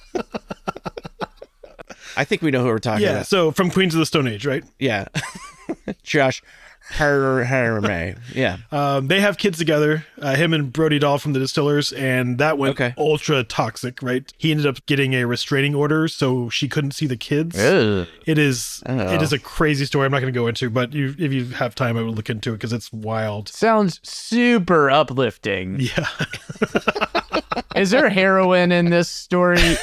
I 2.17 2.25
think 2.25 2.43
we 2.43 2.51
know 2.51 2.63
who 2.63 2.69
we're 2.69 2.79
talking 2.79 3.05
yeah, 3.05 3.11
about. 3.11 3.27
so 3.27 3.51
from 3.53 3.71
Queens 3.71 3.95
of 3.95 3.99
the 3.99 4.07
Stone 4.07 4.27
Age, 4.29 4.47
right? 4.47 4.65
Yeah. 4.79 5.09
Josh 6.03 6.43
Her 6.89 7.45
Herme. 7.45 8.17
Yeah. 8.33 8.59
Um, 8.71 9.09
they 9.09 9.21
have 9.21 9.39
kids 9.39 9.59
together, 9.59 10.07
uh, 10.23 10.37
him 10.37 10.53
and 10.55 10.73
Brody 10.73 10.99
Dalle 11.01 11.19
from 11.19 11.33
the 11.33 11.41
Distillers, 11.41 11.93
and 11.93 12.39
that 12.39 12.59
went 12.59 12.73
Okay. 12.81 12.95
ultra 12.97 13.43
toxic, 13.43 14.03
right? 14.03 14.33
He 14.39 14.51
ended 14.53 14.67
up 14.67 14.85
getting 14.87 15.13
a 15.15 15.25
restraining 15.27 15.75
order, 15.75 16.07
so 16.07 16.49
she 16.49 16.69
couldn't 16.69 16.93
see 16.93 17.07
the 17.07 17.17
kids. 17.17 17.59
Ugh. 17.59 18.07
It 18.25 18.39
is 18.39 18.83
Oh. 18.87 19.13
it 19.15 19.21
is 19.21 19.33
a 19.33 19.39
crazy 19.39 19.85
story. 19.85 20.07
I'm 20.07 20.13
not 20.13 20.21
going 20.21 20.33
to 20.33 20.39
go 20.39 20.47
into, 20.47 20.71
but 20.71 20.93
you, 20.93 21.15
if 21.19 21.33
you 21.33 21.47
have 21.47 21.75
time, 21.75 21.97
I 21.97 22.03
would 22.03 22.15
look 22.15 22.31
into 22.31 22.51
it 22.51 22.55
because 22.55 22.73
it's 22.73 22.93
wild. 22.93 23.49
Sounds 23.49 24.01
super 24.05 24.89
uplifting. 24.91 25.79
Yeah, 25.81 26.07
Is 27.75 27.91
there 27.91 28.09
heroin 28.09 28.73
in 28.73 28.91
this 28.91 29.09
story? 29.09 29.59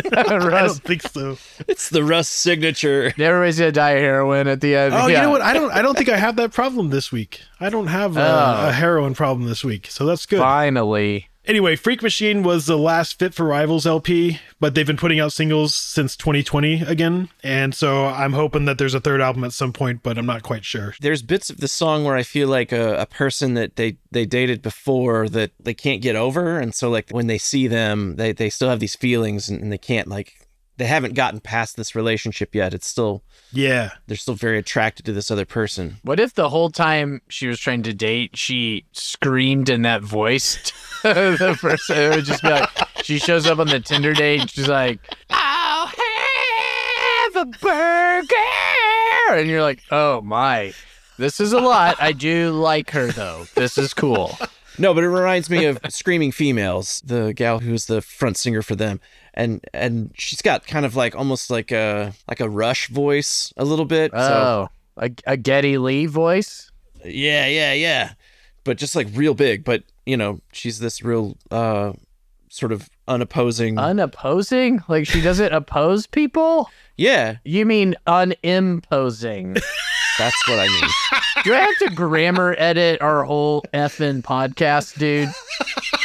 I 0.12 0.22
don't 0.38 0.74
think 0.82 1.02
so. 1.02 1.36
It's 1.68 1.90
the 1.90 2.02
Russ 2.04 2.28
signature. 2.28 3.06
everybody's 3.18 3.58
gonna 3.58 3.72
die 3.72 3.90
of 3.92 4.00
heroin 4.02 4.46
at 4.48 4.60
the 4.60 4.74
end. 4.76 4.94
Oh, 4.94 5.06
Yeah. 5.06 5.18
you 5.18 5.22
know 5.24 5.30
what? 5.30 5.42
I 5.42 5.52
don't. 5.52 5.70
I 5.72 5.82
don't 5.82 5.96
think 5.96 6.08
I 6.08 6.16
have 6.16 6.36
that 6.36 6.52
problem 6.52 6.90
this 6.90 7.10
week. 7.12 7.40
I 7.60 7.68
don't 7.70 7.88
have 7.88 8.16
a, 8.16 8.20
Oh. 8.20 8.68
a 8.68 8.72
heroin 8.72 9.14
problem 9.14 9.48
this 9.48 9.64
week, 9.64 9.86
so 9.90 10.06
that's 10.06 10.26
good. 10.26 10.38
Finally. 10.40 11.28
Anyway, 11.44 11.74
Freak 11.74 12.04
Machine 12.04 12.44
was 12.44 12.66
the 12.66 12.78
last 12.78 13.18
Fit 13.18 13.34
for 13.34 13.44
Rivals 13.44 13.84
LP, 13.84 14.38
but 14.60 14.74
they've 14.76 14.86
been 14.86 14.96
putting 14.96 15.18
out 15.18 15.32
singles 15.32 15.74
since 15.74 16.16
2020 16.16 16.82
again, 16.82 17.30
and 17.42 17.74
so 17.74 18.06
I'm 18.06 18.34
hoping 18.34 18.64
that 18.66 18.78
there's 18.78 18.94
a 18.94 19.00
third 19.00 19.20
album 19.20 19.42
at 19.42 19.52
some 19.52 19.72
point, 19.72 20.04
but 20.04 20.16
I'm 20.18 20.26
not 20.26 20.44
quite 20.44 20.64
sure. 20.64 20.94
There's 21.00 21.20
bits 21.20 21.50
of 21.50 21.56
the 21.58 21.66
song 21.66 22.04
where 22.04 22.14
I 22.14 22.22
feel 22.22 22.46
like 22.46 22.70
a, 22.70 22.94
a 22.94 23.06
person 23.06 23.54
that 23.54 23.74
they, 23.74 23.96
they 24.12 24.24
dated 24.24 24.62
before 24.62 25.28
that 25.30 25.50
they 25.58 25.74
can't 25.74 26.00
get 26.00 26.14
over. 26.14 26.60
And 26.60 26.74
so, 26.76 26.88
like, 26.88 27.10
when 27.10 27.26
they 27.26 27.38
see 27.38 27.66
them, 27.66 28.14
they, 28.16 28.30
they 28.32 28.48
still 28.48 28.68
have 28.68 28.80
these 28.80 28.94
feelings 28.94 29.48
and, 29.48 29.60
and 29.60 29.72
they 29.72 29.78
can't, 29.78 30.06
like, 30.06 30.41
they 30.78 30.86
haven't 30.86 31.14
gotten 31.14 31.40
past 31.40 31.76
this 31.76 31.94
relationship 31.94 32.54
yet. 32.54 32.74
It's 32.74 32.86
still, 32.86 33.22
Yeah, 33.52 33.90
they're 34.06 34.16
still 34.16 34.34
very 34.34 34.58
attracted 34.58 35.04
to 35.06 35.12
this 35.12 35.30
other 35.30 35.44
person. 35.44 35.96
What 36.02 36.18
if 36.18 36.34
the 36.34 36.48
whole 36.48 36.70
time 36.70 37.20
she 37.28 37.46
was 37.46 37.60
trying 37.60 37.82
to 37.84 37.92
date, 37.92 38.36
she 38.36 38.84
screamed 38.92 39.68
in 39.68 39.82
that 39.82 40.02
voice? 40.02 40.72
to 41.02 41.36
the 41.38 41.56
person 41.60 41.96
it 41.98 42.16
would 42.16 42.24
just 42.24 42.42
be 42.42 42.48
like, 42.48 42.68
she 43.02 43.18
shows 43.18 43.46
up 43.46 43.58
on 43.58 43.66
the 43.66 43.80
Tinder 43.80 44.14
date 44.14 44.40
and 44.42 44.50
she's 44.50 44.68
like, 44.68 45.00
I'll 45.30 45.86
have 45.86 47.36
a 47.36 47.44
burger. 47.58 49.38
And 49.38 49.48
you're 49.48 49.62
like, 49.62 49.82
oh 49.90 50.20
my, 50.22 50.72
this 51.18 51.40
is 51.40 51.52
a 51.52 51.60
lot. 51.60 51.96
I 52.00 52.12
do 52.12 52.52
like 52.52 52.90
her 52.92 53.08
though. 53.08 53.46
This 53.54 53.78
is 53.78 53.92
cool. 53.94 54.36
No, 54.78 54.94
but 54.94 55.04
it 55.04 55.08
reminds 55.08 55.50
me 55.50 55.64
of 55.66 55.78
Screaming 55.88 56.32
Females, 56.32 57.02
the 57.04 57.32
gal 57.34 57.58
who's 57.60 57.86
the 57.86 58.00
front 58.02 58.36
singer 58.36 58.62
for 58.62 58.74
them. 58.74 59.00
And 59.34 59.64
and 59.72 60.12
she's 60.14 60.42
got 60.42 60.66
kind 60.66 60.84
of 60.86 60.94
like 60.96 61.14
almost 61.14 61.50
like 61.50 61.70
a 61.72 62.12
like 62.28 62.40
a 62.40 62.48
rush 62.48 62.88
voice 62.88 63.52
a 63.56 63.64
little 63.64 63.84
bit. 63.86 64.10
So 64.12 64.18
Oh, 64.18 64.68
a, 65.02 65.10
a 65.26 65.36
Geddy 65.36 65.78
Lee 65.78 66.06
voice? 66.06 66.70
yeah, 67.04 67.46
yeah, 67.46 67.72
yeah. 67.72 68.12
But 68.64 68.78
just 68.78 68.94
like 68.94 69.08
real 69.14 69.34
big. 69.34 69.64
But 69.64 69.84
you 70.06 70.16
know, 70.16 70.40
she's 70.52 70.78
this 70.80 71.02
real 71.02 71.36
uh 71.50 71.92
sort 72.52 72.70
of 72.72 72.90
unopposing 73.08 73.78
Unopposing? 73.78 74.82
Like 74.88 75.06
she 75.06 75.20
doesn't 75.22 75.52
oppose 75.60 76.06
people? 76.06 76.68
Yeah, 76.96 77.36
You 77.44 77.64
mean 77.64 77.94
unimposing? 78.06 79.54
that's 80.18 80.48
what 80.48 80.58
I 80.58 80.66
mean. 80.68 80.90
Do 81.44 81.54
I 81.54 81.60
have 81.60 81.76
to 81.78 81.90
grammar 81.94 82.54
edit 82.58 83.00
our 83.00 83.24
whole 83.24 83.64
effing 83.72 84.22
podcast, 84.22 84.98
dude? 84.98 85.30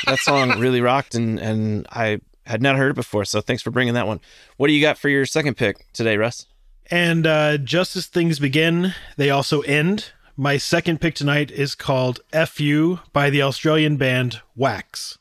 that 0.06 0.20
song 0.20 0.58
really 0.60 0.80
rocked 0.82 1.16
and 1.16 1.38
and 1.40 1.86
I 1.92 2.20
had 2.46 2.62
not 2.62 2.78
heard 2.78 2.92
it 2.92 2.96
before, 2.96 3.26
so 3.26 3.42
thanks 3.42 3.62
for 3.62 3.72
bringing 3.72 3.94
that 3.96 4.08
one. 4.08 4.22
What 4.56 4.68
do 4.68 4.74
you 4.74 4.80
got 4.82 4.98
for 4.98 5.10
your 5.10 5.26
second 5.26 5.56
pick 5.58 5.86
today, 5.94 6.16
Russ? 6.18 6.46
and 6.90 7.28
uh, 7.28 7.58
just 7.58 7.98
as 7.98 8.06
things 8.08 8.40
begin, 8.40 8.94
they 9.18 9.30
also 9.30 9.60
end. 9.64 10.12
My 10.38 10.56
second 10.56 11.02
pick 11.02 11.16
tonight 11.16 11.52
is 11.52 11.76
called 11.76 12.22
"Fu" 12.48 13.00
by 13.12 13.30
the 13.30 13.42
Australian 13.42 13.98
band 13.98 14.40
Waxx. 14.58 15.18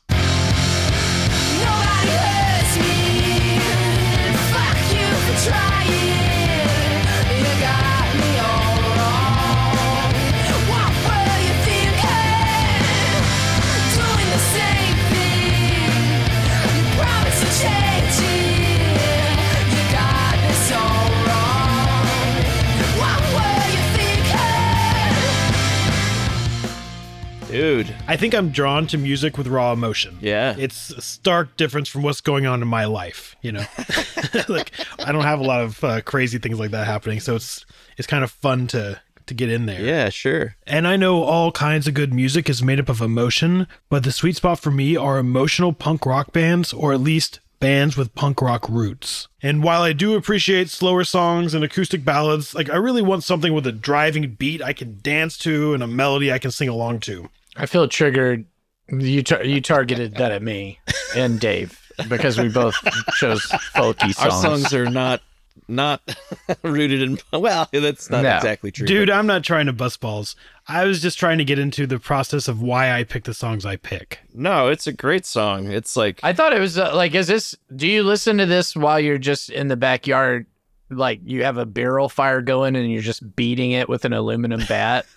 Dude. 27.56 27.94
I 28.06 28.16
think 28.16 28.34
I'm 28.34 28.50
drawn 28.50 28.86
to 28.88 28.98
music 28.98 29.38
with 29.38 29.46
raw 29.46 29.72
emotion. 29.72 30.18
Yeah. 30.20 30.54
It's 30.58 30.90
a 30.90 31.00
stark 31.00 31.56
difference 31.56 31.88
from 31.88 32.02
what's 32.02 32.20
going 32.20 32.46
on 32.46 32.60
in 32.60 32.68
my 32.68 32.84
life, 32.84 33.34
you 33.40 33.52
know. 33.52 33.64
like 34.48 34.72
I 34.98 35.12
don't 35.12 35.24
have 35.24 35.40
a 35.40 35.44
lot 35.44 35.62
of 35.62 35.82
uh, 35.82 36.00
crazy 36.02 36.38
things 36.38 36.58
like 36.58 36.72
that 36.72 36.86
happening, 36.86 37.20
so 37.20 37.36
it's 37.36 37.64
it's 37.96 38.06
kind 38.06 38.24
of 38.24 38.30
fun 38.30 38.66
to 38.68 39.00
to 39.26 39.34
get 39.34 39.50
in 39.50 39.66
there. 39.66 39.80
Yeah, 39.80 40.08
sure. 40.08 40.56
And 40.66 40.86
I 40.86 40.96
know 40.96 41.22
all 41.22 41.50
kinds 41.50 41.88
of 41.88 41.94
good 41.94 42.12
music 42.12 42.48
is 42.48 42.62
made 42.62 42.78
up 42.78 42.88
of 42.88 43.00
emotion, 43.00 43.66
but 43.88 44.04
the 44.04 44.12
sweet 44.12 44.36
spot 44.36 44.60
for 44.60 44.70
me 44.70 44.96
are 44.96 45.18
emotional 45.18 45.72
punk 45.72 46.06
rock 46.06 46.32
bands 46.32 46.72
or 46.72 46.92
at 46.92 47.00
least 47.00 47.40
bands 47.58 47.96
with 47.96 48.14
punk 48.14 48.42
rock 48.42 48.68
roots. 48.68 49.28
And 49.42 49.62
while 49.62 49.82
I 49.82 49.92
do 49.92 50.14
appreciate 50.14 50.70
slower 50.70 51.04
songs 51.04 51.54
and 51.54 51.64
acoustic 51.64 52.04
ballads, 52.04 52.54
like 52.54 52.70
I 52.70 52.76
really 52.76 53.02
want 53.02 53.24
something 53.24 53.52
with 53.52 53.66
a 53.66 53.72
driving 53.72 54.34
beat 54.34 54.62
I 54.62 54.72
can 54.72 54.98
dance 55.02 55.38
to 55.38 55.74
and 55.74 55.82
a 55.82 55.86
melody 55.86 56.30
I 56.30 56.38
can 56.38 56.50
sing 56.50 56.68
along 56.68 57.00
to. 57.00 57.28
I 57.58 57.66
feel 57.66 57.88
triggered. 57.88 58.44
You 58.88 59.22
tar- 59.22 59.44
you 59.44 59.60
targeted 59.60 60.14
that 60.16 60.30
at 60.32 60.42
me 60.42 60.78
and 61.16 61.40
Dave 61.40 61.80
because 62.08 62.38
we 62.38 62.48
both 62.48 62.74
chose 63.16 63.42
folky 63.74 64.14
songs. 64.14 64.18
Our 64.18 64.30
songs. 64.30 64.42
songs 64.62 64.74
are 64.74 64.88
not 64.88 65.22
not 65.68 66.00
rooted 66.62 67.02
in. 67.02 67.18
Well, 67.32 67.68
that's 67.72 68.10
not 68.10 68.22
No. 68.22 68.36
exactly 68.36 68.70
true. 68.70 68.86
Dude, 68.86 69.10
I'm 69.10 69.26
not 69.26 69.42
trying 69.42 69.66
to 69.66 69.72
bust 69.72 70.00
balls. 70.00 70.36
I 70.68 70.84
was 70.84 71.02
just 71.02 71.18
trying 71.18 71.38
to 71.38 71.44
get 71.44 71.58
into 71.58 71.86
the 71.86 71.98
process 71.98 72.46
of 72.46 72.62
why 72.62 72.92
I 72.92 73.02
pick 73.02 73.24
the 73.24 73.34
songs 73.34 73.66
I 73.66 73.74
pick. 73.76 74.20
no, 74.34 74.68
it's 74.68 74.86
a 74.86 74.92
great 74.92 75.26
song. 75.26 75.72
It's 75.72 75.96
like 75.96 76.20
I 76.22 76.32
thought 76.32 76.52
it 76.52 76.60
was 76.60 76.78
uh, 76.78 76.94
like, 76.94 77.14
is 77.14 77.26
this? 77.26 77.56
Do 77.74 77.88
you 77.88 78.04
listen 78.04 78.38
to 78.38 78.46
this 78.46 78.76
while 78.76 79.00
you're 79.00 79.18
just 79.18 79.50
in 79.50 79.66
the 79.68 79.76
backyard? 79.76 80.46
Like 80.90 81.20
you 81.24 81.42
have 81.42 81.56
a 81.56 81.66
barrel 81.66 82.08
fire 82.08 82.40
going 82.40 82.76
and 82.76 82.88
you're 82.92 83.02
just 83.02 83.34
beating 83.34 83.72
it 83.72 83.88
with 83.88 84.04
an 84.04 84.12
aluminum 84.12 84.60
bat. 84.68 85.06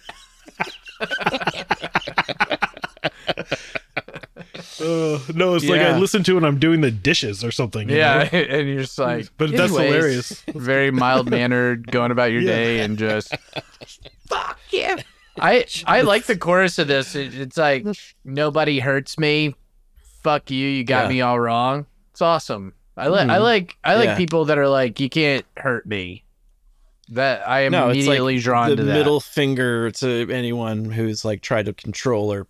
Uh, 4.81 5.19
no, 5.33 5.55
it's 5.55 5.65
like 5.67 5.81
Yeah. 5.81 5.95
I 5.95 5.97
listen 5.97 6.23
to 6.23 6.31
it 6.31 6.35
when 6.35 6.45
I'm 6.45 6.59
doing 6.59 6.81
the 6.81 6.91
dishes 6.91 7.43
or 7.43 7.51
something. 7.51 7.89
you 7.89 7.97
yeah, 7.97 8.29
know? 8.31 8.39
and 8.39 8.67
you're 8.67 8.81
just 8.81 8.97
like, 8.97 9.27
But 9.37 9.51
that's 9.51 9.71
anyways, 9.73 9.93
hilarious. 9.93 10.41
Very 10.55 10.91
mild 10.91 11.29
mannered, 11.29 11.91
going 11.91 12.11
about 12.11 12.31
your 12.31 12.41
Yeah. 12.41 12.55
day, 12.55 12.79
and 12.79 12.97
just 12.97 13.35
fuck 14.27 14.57
yeah. 14.71 14.95
I 15.39 15.65
I 15.85 16.01
like 16.01 16.25
the 16.25 16.37
chorus 16.37 16.79
of 16.79 16.87
this. 16.87 17.15
It, 17.15 17.33
it's 17.35 17.57
like 17.57 17.85
nobody 18.25 18.79
hurts 18.79 19.17
me. 19.17 19.55
Fuck 20.23 20.51
you. 20.51 20.67
You 20.67 20.83
got 20.83 21.03
Yeah. 21.05 21.09
me 21.09 21.21
all 21.21 21.39
wrong. 21.39 21.85
It's 22.11 22.21
awesome. 22.21 22.73
I 22.97 23.07
like 23.07 23.29
I 23.29 23.37
Mhm. 23.37 23.43
like 23.43 23.77
I 23.83 23.95
like 23.95 24.05
Yeah. 24.05 24.17
people 24.17 24.45
that 24.45 24.57
are 24.57 24.67
like 24.69 24.99
you 24.99 25.09
can't 25.09 25.45
hurt 25.57 25.85
me. 25.85 26.23
That 27.11 27.47
I 27.47 27.61
am 27.61 27.71
no, 27.71 27.89
immediately 27.89 28.35
like 28.35 28.43
drawn 28.43 28.69
to 28.69 28.75
that. 28.75 28.93
middle 28.93 29.19
finger 29.19 29.89
to 29.91 30.29
anyone 30.31 30.85
who's 30.85 31.25
like 31.25 31.41
tried 31.41 31.65
to 31.65 31.73
control 31.73 32.31
or 32.31 32.47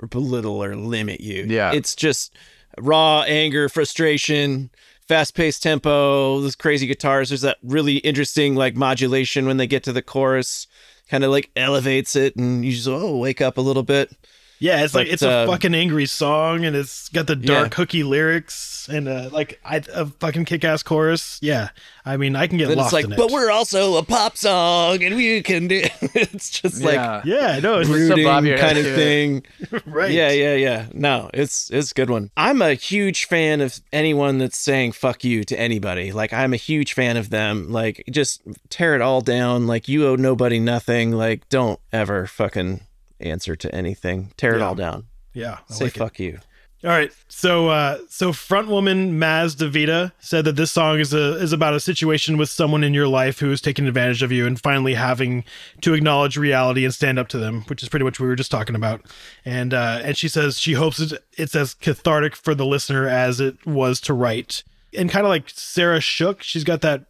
or 0.00 0.08
belittle 0.08 0.62
or 0.62 0.76
limit 0.76 1.20
you. 1.20 1.44
Yeah. 1.48 1.72
it's 1.72 1.94
just 1.94 2.34
raw 2.78 3.22
anger, 3.22 3.68
frustration, 3.68 4.70
fast 5.08 5.34
paced 5.34 5.62
tempo, 5.62 6.40
those 6.40 6.56
crazy 6.56 6.86
guitars. 6.86 7.30
There's 7.30 7.40
that 7.42 7.58
really 7.62 7.96
interesting 7.96 8.54
like 8.54 8.76
modulation 8.76 9.46
when 9.46 9.56
they 9.56 9.66
get 9.66 9.82
to 9.84 9.92
the 9.92 10.02
chorus, 10.02 10.66
kind 11.08 11.24
of 11.24 11.30
like 11.30 11.50
elevates 11.56 12.14
it, 12.16 12.36
and 12.36 12.64
you 12.64 12.72
just 12.72 12.88
oh 12.88 13.16
wake 13.16 13.40
up 13.40 13.58
a 13.58 13.62
little 13.62 13.82
bit. 13.82 14.10
Yeah, 14.58 14.84
it's 14.84 14.94
like 14.94 15.06
But, 15.06 15.12
it's 15.12 15.22
a 15.22 15.30
uh, 15.30 15.46
fucking 15.46 15.74
angry 15.74 16.06
song, 16.06 16.64
and 16.64 16.74
it's 16.74 17.08
got 17.10 17.26
the 17.26 17.36
dark 17.36 17.74
hooky 17.74 18.02
lyrics 18.02 18.88
and 18.88 19.08
uh, 19.08 19.28
like 19.32 19.60
I, 19.64 19.82
a 19.94 20.06
fucking 20.06 20.46
kick-ass 20.46 20.82
chorus. 20.82 21.38
Yeah, 21.42 21.68
I 22.04 22.16
mean, 22.16 22.34
I 22.34 22.46
can 22.46 22.58
get 22.58 22.68
Then 22.68 22.78
lost 22.78 22.88
it's 22.88 22.92
like, 22.92 23.04
in 23.04 23.12
it. 23.12 23.16
but 23.16 23.30
we're 23.30 23.50
also 23.50 23.96
a 23.96 24.02
pop 24.02 24.36
song, 24.36 25.02
and 25.02 25.16
we 25.16 25.42
can 25.42 25.68
do. 25.68 25.82
it's 26.00 26.50
just 26.50 26.82
like 26.82 26.94
yeah. 26.94 27.22
yeah, 27.24 27.60
no, 27.60 27.78
it's 27.78 27.88
What's 27.88 28.02
up, 28.02 28.10
rooting 28.10 28.24
Bob? 28.24 28.44
Your 28.44 28.58
kind 28.58 28.78
of 28.78 28.84
thing. 28.84 29.44
right. 29.86 30.10
Yeah, 30.10 30.30
yeah, 30.30 30.54
yeah. 30.54 30.86
No, 30.92 31.30
it's 31.32 31.70
it's 31.70 31.92
a 31.92 31.94
good 31.94 32.10
one. 32.10 32.30
I'm 32.36 32.62
a 32.62 32.74
huge 32.74 33.26
fan 33.26 33.60
of 33.60 33.80
anyone 33.92 34.38
that's 34.38 34.58
saying 34.58 34.92
fuck 34.92 35.24
you 35.24 35.44
to 35.44 35.58
anybody. 35.58 36.12
Like 36.12 36.32
I'm 36.32 36.52
a 36.52 36.56
huge 36.56 36.94
fan 36.94 37.16
of 37.16 37.30
them. 37.30 37.70
Like 37.70 38.04
just 38.10 38.42
tear 38.70 38.94
it 38.94 39.00
all 39.00 39.20
down. 39.20 39.66
Like 39.66 39.88
you 39.88 40.06
owe 40.06 40.16
nobody 40.16 40.58
nothing. 40.58 41.12
Like 41.12 41.48
don't 41.48 41.78
ever 41.92 42.26
fucking 42.26 42.80
answer 43.20 43.56
to 43.56 43.74
anything. 43.74 44.32
Tear 44.36 44.54
it 44.56 44.58
Yeah. 44.58 44.66
all 44.66 44.74
down. 44.74 45.04
yeah. 45.34 45.58
I 45.70 45.74
Say 45.74 45.84
like 45.86 45.96
it. 45.96 45.98
fuck 45.98 46.18
you. 46.20 46.38
All 46.84 46.90
right. 46.90 47.10
So 47.28 47.68
uh 47.70 47.98
so 48.08 48.32
front 48.32 48.68
woman 48.68 49.18
Maz 49.18 49.56
DeVita 49.56 50.12
said 50.20 50.44
that 50.44 50.54
this 50.54 50.70
song 50.70 51.00
is 51.00 51.12
a 51.12 51.32
is 51.42 51.52
about 51.52 51.74
a 51.74 51.80
situation 51.80 52.36
with 52.38 52.48
someone 52.50 52.84
in 52.84 52.94
your 52.94 53.08
life 53.08 53.40
who 53.40 53.50
is 53.50 53.60
taking 53.60 53.88
advantage 53.88 54.22
of 54.22 54.30
you 54.30 54.46
and 54.46 54.60
finally 54.60 54.94
having 54.94 55.42
to 55.80 55.94
acknowledge 55.94 56.36
reality 56.36 56.84
and 56.84 56.94
stand 56.94 57.18
up 57.18 57.26
to 57.28 57.38
them, 57.38 57.62
which 57.62 57.82
is 57.82 57.88
pretty 57.88 58.04
much 58.04 58.20
what 58.20 58.24
we 58.26 58.28
were 58.28 58.36
just 58.36 58.52
talking 58.52 58.76
about. 58.76 59.00
And 59.44 59.74
uh 59.74 60.02
and 60.04 60.16
she 60.16 60.28
says 60.28 60.60
she 60.60 60.74
hopes 60.74 61.00
it, 61.00 61.20
it's 61.32 61.56
as 61.56 61.74
cathartic 61.74 62.36
for 62.36 62.54
the 62.54 62.64
listener 62.66 63.08
as 63.08 63.40
it 63.40 63.66
was 63.66 64.00
to 64.02 64.14
write. 64.14 64.62
And 64.96 65.10
kind 65.10 65.26
of 65.26 65.30
like 65.30 65.50
Sarah 65.50 66.00
Shook, 66.00 66.44
she's 66.44 66.62
got 66.64 66.80
that 66.82 67.06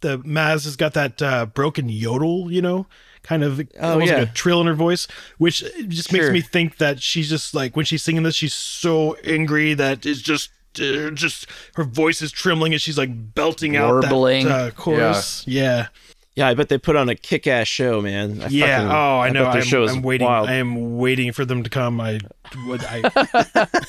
the 0.00 0.18
Maz 0.18 0.64
has 0.64 0.76
got 0.76 0.92
that 0.92 1.22
uh 1.22 1.46
broken 1.46 1.88
yodel, 1.88 2.52
you 2.52 2.60
know, 2.60 2.86
kind 3.22 3.42
of 3.44 3.60
Oh, 3.80 3.92
almost 3.92 4.10
yeah. 4.12 4.18
like 4.20 4.30
a 4.30 4.32
trill 4.32 4.60
in 4.60 4.66
her 4.66 4.74
voice, 4.74 5.06
which 5.38 5.64
just 5.88 6.12
makes 6.12 6.30
me 6.30 6.40
think 6.40 6.78
that 6.78 7.02
she's 7.02 7.28
just 7.28 7.54
like 7.54 7.76
when 7.76 7.84
she's 7.84 8.02
singing 8.02 8.22
this, 8.22 8.34
she's 8.34 8.54
so 8.54 9.14
angry 9.24 9.74
that 9.74 10.04
it's 10.06 10.20
just 10.22 10.50
uh, 10.80 11.10
just 11.10 11.46
her 11.76 11.84
voice 11.84 12.22
is 12.22 12.30
trembling 12.30 12.72
and 12.72 12.80
she's 12.82 12.98
like 12.98 13.10
belting 13.34 13.72
Warbling. 13.72 14.46
out 14.46 14.48
that 14.48 14.66
uh, 14.68 14.70
chorus. 14.72 15.44
Yeah, 15.46 15.88
Yeah, 16.36 16.46
I 16.48 16.54
bet 16.54 16.68
they 16.68 16.78
put 16.78 16.94
on 16.94 17.08
a 17.08 17.14
kick-ass 17.16 17.66
show, 17.66 18.00
man. 18.00 18.42
I 18.42 18.46
yeah. 18.48 18.76
fucking- 18.78 18.90
oh, 18.92 19.18
I 19.20 19.30
know. 19.30 19.44
bet 19.44 19.52
their 19.54 19.62
I'm, 19.62 19.68
show 19.68 19.82
is 19.84 19.92
I'm 19.92 20.02
waiting. 20.02 20.26
wild. 20.28 20.48
I 20.48 20.54
am 20.54 20.98
waiting 20.98 21.32
for 21.32 21.44
them 21.44 21.64
to 21.64 21.70
come. 21.70 22.00
I 22.00 22.20
would. 22.66 22.84
I. 22.84 23.66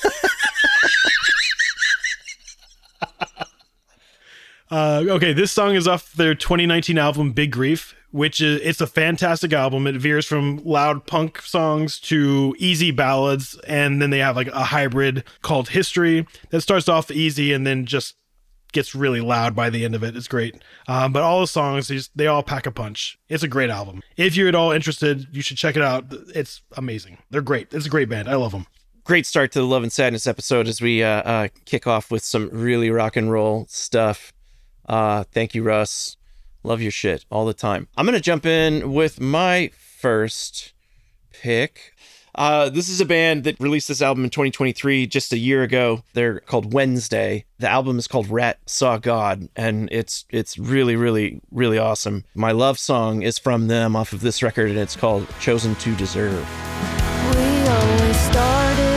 Uh, 4.70 5.02
okay, 5.08 5.32
this 5.32 5.50
song 5.50 5.74
is 5.74 5.88
off 5.88 6.12
their 6.12 6.32
2019 6.34 6.96
album 6.96 7.32
Big 7.32 7.50
Grief, 7.50 7.94
which 8.10 8.40
is 8.40 8.60
it's 8.62 8.80
a 8.80 8.86
fantastic 8.86 9.52
album. 9.52 9.86
It 9.86 9.96
veers 9.96 10.26
from 10.26 10.62
loud 10.64 11.06
punk 11.06 11.42
songs 11.42 11.98
to 12.00 12.54
easy 12.58 12.90
ballads, 12.90 13.58
and 13.66 14.00
then 14.00 14.10
they 14.10 14.18
have 14.18 14.36
like 14.36 14.48
a 14.48 14.64
hybrid 14.64 15.24
called 15.42 15.68
History 15.70 16.26
that 16.50 16.60
starts 16.60 16.88
off 16.88 17.10
easy 17.10 17.52
and 17.52 17.66
then 17.66 17.86
just 17.86 18.16
gets 18.72 18.94
really 18.94 19.20
loud 19.20 19.56
by 19.56 19.68
the 19.68 19.84
end 19.84 19.94
of 19.94 20.04
it. 20.04 20.16
It's 20.16 20.28
great. 20.28 20.62
Um, 20.86 21.12
but 21.12 21.22
all 21.22 21.40
the 21.40 21.46
songs, 21.48 22.10
they, 22.14 22.26
all 22.28 22.42
pack 22.44 22.66
a 22.66 22.70
punch. 22.70 23.18
It's 23.28 23.42
a 23.42 23.48
great 23.48 23.68
album. 23.68 24.00
If 24.16 24.36
you're 24.36 24.46
at 24.48 24.54
all 24.54 24.70
interested, 24.70 25.26
you 25.32 25.42
should 25.42 25.56
check 25.56 25.74
it 25.74 25.82
out. 25.82 26.04
It's 26.34 26.62
amazing. 26.76 27.18
They're 27.30 27.42
great. 27.42 27.74
It's 27.74 27.86
a 27.86 27.90
great 27.90 28.08
band. 28.08 28.28
I 28.28 28.36
love 28.36 28.52
them. 28.52 28.66
great 29.02 29.26
start 29.26 29.50
to 29.52 29.58
the 29.58 29.66
Love 29.66 29.82
and 29.82 29.92
Sadness 29.92 30.28
episode 30.28 30.68
as 30.68 30.80
we 30.80 31.02
uh, 31.02 31.08
uh, 31.08 31.48
kick 31.64 31.88
off 31.88 32.12
with 32.12 32.22
some 32.22 32.48
really 32.52 32.90
rock 32.90 33.16
and 33.16 33.30
roll 33.30 33.66
stuff. 33.68 34.32
Uh, 34.88 35.24
thank 35.32 35.54
you, 35.54 35.64
Russ. 35.64 36.16
Love 36.62 36.82
your 36.82 36.90
shit 36.90 37.24
all 37.30 37.46
the 37.46 37.54
time. 37.54 37.88
I'm 37.96 38.06
gonna 38.06 38.20
jump 38.20 38.44
in 38.46 38.92
with 38.92 39.20
my 39.20 39.70
first 39.74 40.72
pick. 41.32 41.92
Uh, 42.34 42.68
this 42.68 42.88
is 42.88 43.00
a 43.00 43.04
band 43.04 43.44
that 43.44 43.58
released 43.58 43.88
this 43.88 44.00
album 44.00 44.24
in 44.24 44.30
2023, 44.30 45.06
just 45.06 45.32
a 45.32 45.38
year 45.38 45.62
ago. 45.62 46.02
They're 46.14 46.40
called 46.40 46.72
Wednesday. 46.72 47.44
The 47.58 47.68
album 47.68 47.98
is 47.98 48.06
called 48.06 48.28
Rat 48.28 48.58
Saw 48.66 48.98
God, 48.98 49.48
and 49.56 49.88
it's 49.90 50.24
it's 50.30 50.56
really, 50.56 50.96
really, 50.96 51.40
really 51.50 51.78
awesome. 51.78 52.24
My 52.34 52.52
love 52.52 52.78
song 52.78 53.22
is 53.22 53.38
from 53.38 53.66
them 53.66 53.96
off 53.96 54.12
of 54.12 54.20
this 54.20 54.42
record, 54.42 54.70
and 54.70 54.78
it's 54.78 54.96
called 54.96 55.26
Chosen 55.40 55.74
to 55.76 55.94
Deserve. 55.96 56.48
We 57.34 57.68
always 57.68 58.20
started 58.20 58.89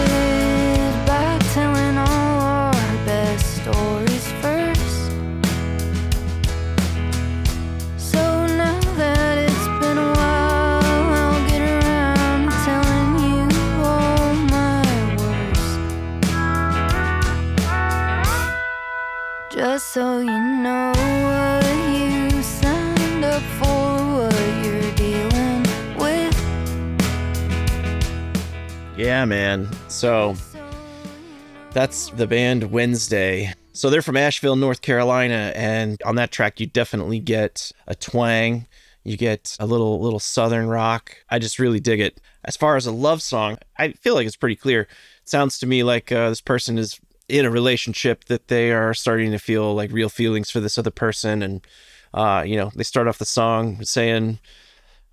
so 19.93 20.21
you 20.21 20.25
know 20.25 20.91
what 20.95 21.63
you 21.95 22.41
signed 22.41 23.23
up 23.23 23.43
for, 23.59 24.25
what 24.25 24.65
you're 24.65 24.95
dealing 24.95 25.61
with. 25.95 26.35
Yeah, 28.97 29.23
man. 29.25 29.69
So 29.89 30.35
that's 31.73 32.09
the 32.09 32.25
band 32.25 32.71
Wednesday. 32.71 33.53
So 33.73 33.91
they're 33.91 34.01
from 34.01 34.17
Asheville, 34.17 34.55
North 34.55 34.81
Carolina, 34.81 35.53
and 35.55 36.01
on 36.01 36.15
that 36.15 36.31
track 36.31 36.59
you 36.59 36.65
definitely 36.65 37.19
get 37.19 37.71
a 37.85 37.93
twang. 37.93 38.65
You 39.03 39.15
get 39.15 39.55
a 39.59 39.67
little 39.67 40.01
little 40.01 40.19
southern 40.19 40.69
rock. 40.69 41.17
I 41.29 41.37
just 41.37 41.59
really 41.59 41.79
dig 41.79 41.99
it. 41.99 42.19
As 42.43 42.57
far 42.57 42.77
as 42.77 42.87
a 42.87 42.91
love 42.91 43.21
song, 43.21 43.59
I 43.77 43.91
feel 43.91 44.15
like 44.15 44.25
it's 44.25 44.37
pretty 44.37 44.55
clear. 44.55 44.81
It 44.81 45.29
sounds 45.29 45.59
to 45.59 45.67
me 45.67 45.83
like 45.83 46.11
uh, 46.11 46.29
this 46.29 46.41
person 46.41 46.79
is 46.79 46.99
in 47.29 47.45
a 47.45 47.49
relationship 47.49 48.25
that 48.25 48.47
they 48.47 48.71
are 48.71 48.93
starting 48.93 49.31
to 49.31 49.39
feel 49.39 49.73
like 49.73 49.91
real 49.91 50.09
feelings 50.09 50.51
for 50.51 50.59
this 50.59 50.77
other 50.77 50.91
person, 50.91 51.41
and 51.41 51.67
uh, 52.13 52.43
you 52.45 52.55
know 52.57 52.71
they 52.75 52.83
start 52.83 53.07
off 53.07 53.17
the 53.17 53.25
song 53.25 53.83
saying, 53.83 54.39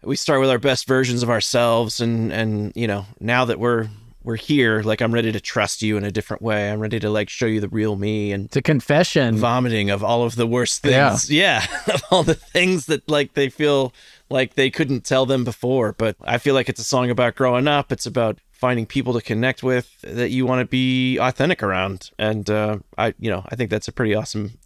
we 0.02 0.16
start 0.16 0.40
with 0.40 0.50
our 0.50 0.58
best 0.58 0.86
versions 0.86 1.22
of 1.22 1.30
ourselves. 1.30 2.00
And 2.00 2.32
and 2.32 2.72
you 2.74 2.86
know 2.86 3.06
now 3.20 3.44
that 3.44 3.58
we're 3.58 3.88
we're 4.22 4.36
here 4.36 4.82
like 4.82 5.00
i'm 5.00 5.14
ready 5.14 5.32
to 5.32 5.40
trust 5.40 5.80
you 5.80 5.96
in 5.96 6.04
a 6.04 6.10
different 6.10 6.42
way. 6.42 6.70
I'm 6.70 6.80
ready 6.80 7.00
to 7.00 7.10
like 7.10 7.28
show 7.28 7.46
you 7.46 7.60
the 7.60 7.68
real 7.68 7.96
me 7.96 8.32
and 8.32 8.50
to 8.52 8.62
confession. 8.62 9.36
vomiting 9.36 9.90
of 9.90 10.04
all 10.04 10.24
of 10.24 10.36
the 10.36 10.46
worst 10.46 10.82
things. 10.82 11.30
Yeah, 11.30 11.64
of 11.92 12.02
all 12.10 12.22
the 12.22 12.34
things 12.34 12.86
that 12.86 13.08
like 13.08 13.34
they 13.34 13.48
feel 13.48 13.92
like 14.28 14.54
they 14.54 14.70
couldn't 14.70 15.04
tell 15.04 15.26
them 15.26 15.44
before. 15.44 15.92
But 15.92 16.16
i 16.22 16.38
feel 16.38 16.54
like 16.54 16.68
it's 16.68 16.80
a 16.80 16.84
song 16.84 17.10
about 17.10 17.34
growing 17.34 17.68
up. 17.68 17.92
It's 17.92 18.06
about 18.06 18.38
finding 18.60 18.84
people 18.84 19.14
to 19.14 19.22
connect 19.22 19.62
with 19.62 20.00
that 20.02 20.30
you 20.30 20.44
want 20.44 20.60
to 20.60 20.66
be 20.66 21.16
authentic 21.18 21.62
around 21.62 22.10
and 22.18 22.50
uh 22.50 22.78
i 22.98 23.14
you 23.18 23.30
know 23.30 23.42
i 23.48 23.56
think 23.56 23.70
that's 23.70 23.88
a 23.88 23.92
pretty 23.92 24.14
awesome 24.14 24.58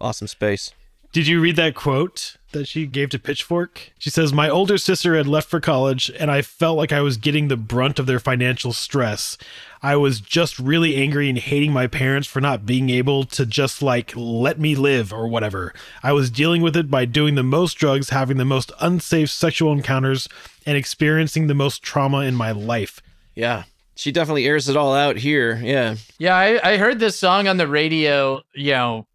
awesome 0.00 0.26
space 0.26 0.72
Did 1.12 1.26
you 1.26 1.40
read 1.40 1.56
that 1.56 1.74
quote 1.74 2.36
that 2.54 2.66
she 2.66 2.86
gave 2.86 3.10
to 3.10 3.18
Pitchfork. 3.18 3.92
She 3.98 4.08
says, 4.08 4.32
My 4.32 4.48
older 4.48 4.78
sister 4.78 5.14
had 5.16 5.26
left 5.26 5.50
for 5.50 5.60
college, 5.60 6.10
and 6.18 6.30
I 6.30 6.40
felt 6.40 6.78
like 6.78 6.92
I 6.92 7.02
was 7.02 7.18
getting 7.18 7.48
the 7.48 7.56
brunt 7.58 7.98
of 7.98 8.06
their 8.06 8.18
financial 8.18 8.72
stress. 8.72 9.36
I 9.82 9.96
was 9.96 10.20
just 10.20 10.58
really 10.58 10.96
angry 10.96 11.28
and 11.28 11.36
hating 11.36 11.72
my 11.72 11.86
parents 11.86 12.26
for 12.26 12.40
not 12.40 12.64
being 12.64 12.88
able 12.88 13.24
to 13.24 13.44
just 13.44 13.82
like 13.82 14.14
let 14.16 14.58
me 14.58 14.74
live 14.74 15.12
or 15.12 15.28
whatever. 15.28 15.74
I 16.02 16.12
was 16.12 16.30
dealing 16.30 16.62
with 16.62 16.76
it 16.76 16.90
by 16.90 17.04
doing 17.04 17.34
the 17.34 17.42
most 17.42 17.74
drugs, 17.74 18.08
having 18.08 18.38
the 18.38 18.46
most 18.46 18.72
unsafe 18.80 19.28
sexual 19.28 19.72
encounters, 19.72 20.28
and 20.64 20.78
experiencing 20.78 21.48
the 21.48 21.54
most 21.54 21.82
trauma 21.82 22.20
in 22.20 22.34
my 22.34 22.52
life. 22.52 23.02
Yeah. 23.34 23.64
She 23.96 24.10
definitely 24.12 24.46
airs 24.46 24.68
it 24.68 24.76
all 24.76 24.94
out 24.94 25.16
here. 25.16 25.56
Yeah. 25.62 25.96
Yeah, 26.18 26.34
I, 26.36 26.72
I 26.72 26.76
heard 26.78 26.98
this 26.98 27.18
song 27.18 27.46
on 27.46 27.56
the 27.58 27.68
radio, 27.68 28.42
you 28.54 28.72
know, 28.72 29.06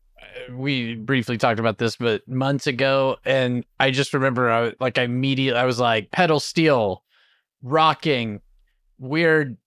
we 0.53 0.95
briefly 0.95 1.38
talked 1.38 1.60
about 1.60 1.77
this, 1.77 1.97
but 1.97 2.25
months 2.27 2.65
ago, 2.65 3.17
and 3.25 3.65
I 3.79 3.91
just 3.91 4.13
remember, 4.13 4.49
I 4.49 4.62
was 4.62 4.73
like, 4.79 4.97
I 4.97 5.03
immediately, 5.03 5.60
I 5.60 5.65
was 5.65 5.79
like, 5.79 6.12
pedal 6.12 6.39
steel, 6.39 7.03
rocking, 7.62 8.39
weird 8.97 9.58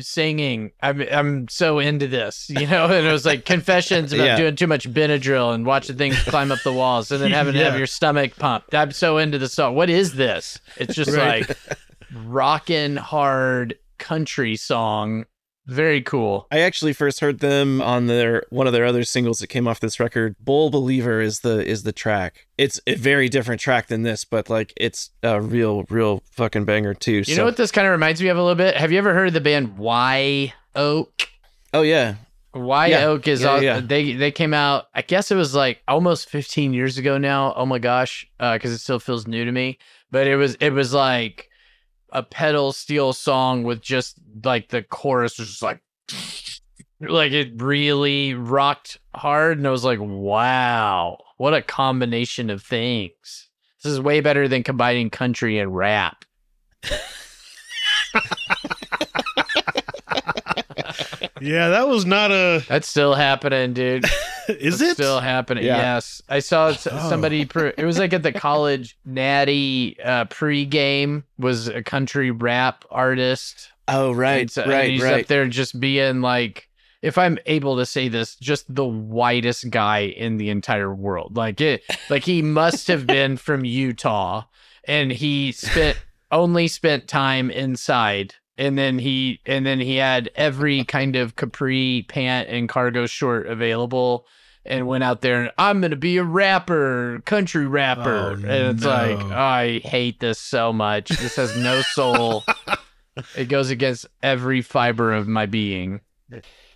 singing. 0.00 0.70
I'm, 0.82 1.02
I'm 1.12 1.48
so 1.48 1.78
into 1.78 2.06
this, 2.06 2.48
you 2.48 2.66
know. 2.66 2.86
And 2.90 3.06
it 3.06 3.12
was 3.12 3.26
like 3.26 3.44
confessions 3.44 4.12
about 4.14 4.24
Yeah. 4.24 4.36
doing 4.36 4.56
too 4.56 4.66
much 4.66 4.90
Benadryl 4.90 5.54
and 5.54 5.66
watching 5.66 5.96
things 5.98 6.18
climb 6.24 6.50
up 6.50 6.60
the 6.64 6.72
walls, 6.72 7.10
and 7.12 7.20
then 7.22 7.30
having 7.32 7.52
to 7.52 7.62
have 7.64 7.76
your 7.76 7.86
stomach 7.86 8.36
pumped. 8.36 8.74
I'm 8.74 8.92
so 8.92 9.18
into 9.18 9.38
the 9.38 9.48
song. 9.48 9.74
What 9.74 9.90
is 9.90 10.14
this? 10.14 10.58
It's 10.78 10.94
just 10.94 11.10
Right. 11.14 11.46
like 11.46 11.58
rocking 12.24 12.96
hard 12.96 13.74
country 14.02 14.56
song. 14.56 15.24
Very 15.66 16.02
cool. 16.02 16.48
I 16.50 16.58
actually 16.58 16.92
first 16.92 17.20
heard 17.20 17.38
them 17.38 17.80
on 17.80 18.08
their 18.08 18.42
one 18.50 18.66
of 18.66 18.72
their 18.72 18.84
other 18.84 19.04
singles 19.04 19.38
that 19.38 19.46
came 19.46 19.68
off 19.68 19.78
this 19.78 20.00
record. 20.00 20.34
Bull 20.40 20.70
Believer 20.70 21.20
is 21.20 21.40
the 21.40 21.64
is 21.64 21.84
the 21.84 21.92
track. 21.92 22.48
It's 22.58 22.80
a 22.88 22.96
very 22.96 23.28
different 23.28 23.60
track 23.60 23.86
than 23.86 24.02
this, 24.02 24.24
but 24.24 24.50
like 24.50 24.72
it's 24.76 25.10
a 25.22 25.40
real 25.40 25.84
real 25.88 26.20
fucking 26.32 26.64
banger 26.64 26.94
too. 26.94 27.12
You 27.18 27.24
so, 27.24 27.36
know 27.36 27.44
what 27.44 27.56
this 27.56 27.70
kind 27.70 27.86
of 27.86 27.92
reminds 27.92 28.20
me 28.20 28.26
of 28.28 28.36
a 28.36 28.40
little 28.42 28.56
bit? 28.56 28.76
Have 28.76 28.90
you 28.90 28.98
ever 28.98 29.14
heard 29.14 29.28
of 29.28 29.34
the 29.34 29.40
band 29.40 29.78
Wye 29.78 30.52
Oak? 30.74 31.28
Oh 31.72 31.82
yeah. 31.82 32.16
Y 32.54 32.86
Yeah. 32.88 33.04
Oak 33.04 33.28
is 33.28 33.42
Yeah, 33.42 33.48
all, 33.48 33.62
yeah. 33.62 33.78
they 33.80 34.14
they 34.14 34.32
came 34.32 34.52
out. 34.52 34.86
I 34.94 35.02
guess 35.02 35.30
it 35.30 35.36
was 35.36 35.54
like 35.54 35.80
almost 35.86 36.28
15 36.28 36.74
years 36.74 36.98
ago 36.98 37.18
now. 37.18 37.54
Oh 37.54 37.66
my 37.66 37.78
gosh, 37.78 38.28
uh, 38.40 38.54
because 38.54 38.72
it 38.72 38.78
still 38.78 38.98
feels 38.98 39.28
new 39.28 39.44
to 39.44 39.52
me. 39.52 39.78
But 40.10 40.26
it 40.26 40.34
was 40.34 40.56
it 40.56 40.70
was 40.70 40.92
like 40.92 41.48
a 42.12 42.22
pedal 42.22 42.72
steel 42.72 43.12
song 43.12 43.64
with 43.64 43.80
just 43.80 44.18
like 44.44 44.68
the 44.68 44.82
chorus 44.82 45.38
was 45.38 45.48
just 45.48 45.62
like 45.62 45.80
like 47.00 47.32
it 47.32 47.60
really 47.60 48.34
rocked 48.34 48.98
hard, 49.14 49.58
and 49.58 49.66
I 49.66 49.70
was 49.70 49.84
like, 49.84 49.98
wow, 50.00 51.18
what 51.38 51.54
a 51.54 51.62
combination 51.62 52.50
of 52.50 52.62
things. 52.62 53.48
This 53.82 53.92
is 53.92 54.00
way 54.00 54.20
better 54.20 54.46
than 54.46 54.62
combining 54.62 55.10
country 55.10 55.58
and 55.58 55.74
rap. 55.74 56.24
Yeah, 61.42 61.70
that 61.70 61.88
was 61.88 62.06
not 62.06 62.30
a. 62.30 62.64
That's 62.68 62.86
still 62.86 63.14
happening, 63.14 63.72
dude. 63.72 64.04
Is 64.48 64.80
it? 64.80 64.94
still 64.94 65.20
happening? 65.20 65.64
Yeah. 65.64 65.76
Yes, 65.76 66.22
I 66.28 66.38
saw 66.40 66.68
Oh. 66.68 66.72
somebody. 67.08 67.44
Pre- 67.44 67.72
it 67.76 67.84
was 67.84 67.98
like 67.98 68.12
at 68.12 68.22
the 68.22 68.32
college 68.32 68.96
natty 69.04 69.96
uh, 70.02 70.24
pregame 70.26 71.24
was 71.38 71.68
a 71.68 71.82
country 71.82 72.30
rap 72.30 72.84
artist. 72.90 73.70
Oh 73.88 74.12
right. 74.12 74.50
So- 74.50 74.66
right. 74.66 74.90
he's 74.90 75.02
right. 75.02 75.20
up 75.22 75.26
there 75.26 75.46
just 75.48 75.78
being 75.80 76.20
like, 76.20 76.68
if 77.02 77.18
I'm 77.18 77.38
able 77.46 77.76
to 77.78 77.86
say 77.86 78.08
this, 78.08 78.36
just 78.36 78.72
the 78.72 78.84
whitest 78.84 79.70
guy 79.70 80.00
in 80.00 80.36
the 80.36 80.50
entire 80.50 80.94
world. 80.94 81.36
Like 81.36 81.60
it, 81.60 81.82
like 82.08 82.24
he 82.24 82.42
must 82.42 82.86
have 82.88 83.06
been 83.06 83.36
from 83.36 83.64
Utah, 83.64 84.44
and 84.84 85.10
he 85.10 85.52
spent 85.52 85.98
only 86.30 86.68
spent 86.68 87.08
time 87.08 87.50
inside. 87.50 88.34
And 88.58 88.76
then 88.76 88.98
he 88.98 89.40
and 89.46 89.64
then 89.64 89.80
he 89.80 89.96
had 89.96 90.30
every 90.34 90.84
kind 90.84 91.16
of 91.16 91.36
capri 91.36 92.04
pant 92.08 92.48
and 92.48 92.68
cargo 92.68 93.06
short 93.06 93.46
available 93.46 94.26
and 94.64 94.86
went 94.86 95.04
out 95.04 95.22
there 95.22 95.42
and 95.42 95.52
I'm 95.58 95.80
gonna 95.80 95.96
be 95.96 96.18
a 96.18 96.24
rapper, 96.24 97.22
country 97.24 97.66
rapper. 97.66 98.32
Oh, 98.32 98.34
and 98.34 98.76
it's 98.76 98.84
like, 98.84 99.18
no. 99.18 99.34
I 99.34 99.80
hate 99.80 100.20
this 100.20 100.38
so 100.38 100.72
much. 100.72 101.08
This 101.08 101.36
has 101.36 101.56
no 101.56 101.80
soul. 101.80 102.44
it 103.36 103.48
goes 103.48 103.70
against 103.70 104.06
every 104.22 104.62
fiber 104.62 105.12
of 105.12 105.26
my 105.26 105.46
being. 105.46 106.00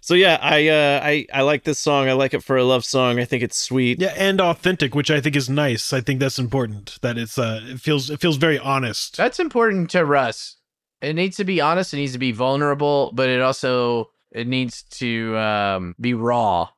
So 0.01 0.15
yeah, 0.15 0.39
I 0.41 0.69
uh 0.69 1.01
I 1.03 1.27
I 1.33 1.43
like 1.43 1.65
this 1.65 1.79
song. 1.79 2.09
I 2.09 2.13
like 2.13 2.33
it 2.33 2.43
for 2.43 2.57
a 2.57 2.65
love 2.65 2.85
song. 2.85 3.19
I 3.19 3.25
think 3.25 3.43
it's 3.43 3.59
sweet. 3.59 4.01
Yeah, 4.01 4.15
and 4.17 4.41
authentic, 4.41 4.95
which 4.95 5.11
I 5.11 5.21
think 5.21 5.35
is 5.35 5.51
nice. 5.51 5.93
I 5.93 6.01
think 6.01 6.21
that's 6.21 6.39
important. 6.39 6.99
That 7.03 7.19
it's 7.19 7.39
uh, 7.39 7.61
it 7.65 7.81
feels 7.81 8.09
it 8.09 8.21
feels 8.21 8.37
very 8.37 8.59
honest. 8.59 9.17
That's 9.17 9.41
important 9.41 9.91
to 9.91 10.05
Russ. 10.05 10.57
It 11.01 11.15
needs 11.15 11.37
to 11.37 11.45
be 11.45 11.61
honest. 11.61 11.93
It 11.93 11.99
needs 11.99 12.13
to 12.13 12.19
be 12.19 12.33
vulnerable, 12.33 13.13
but 13.15 13.29
it 13.29 13.41
also 13.41 14.11
it 14.33 14.47
needs 14.47 14.83
to 14.83 15.37
um, 15.37 15.95
be 16.01 16.15
raw, 16.15 16.69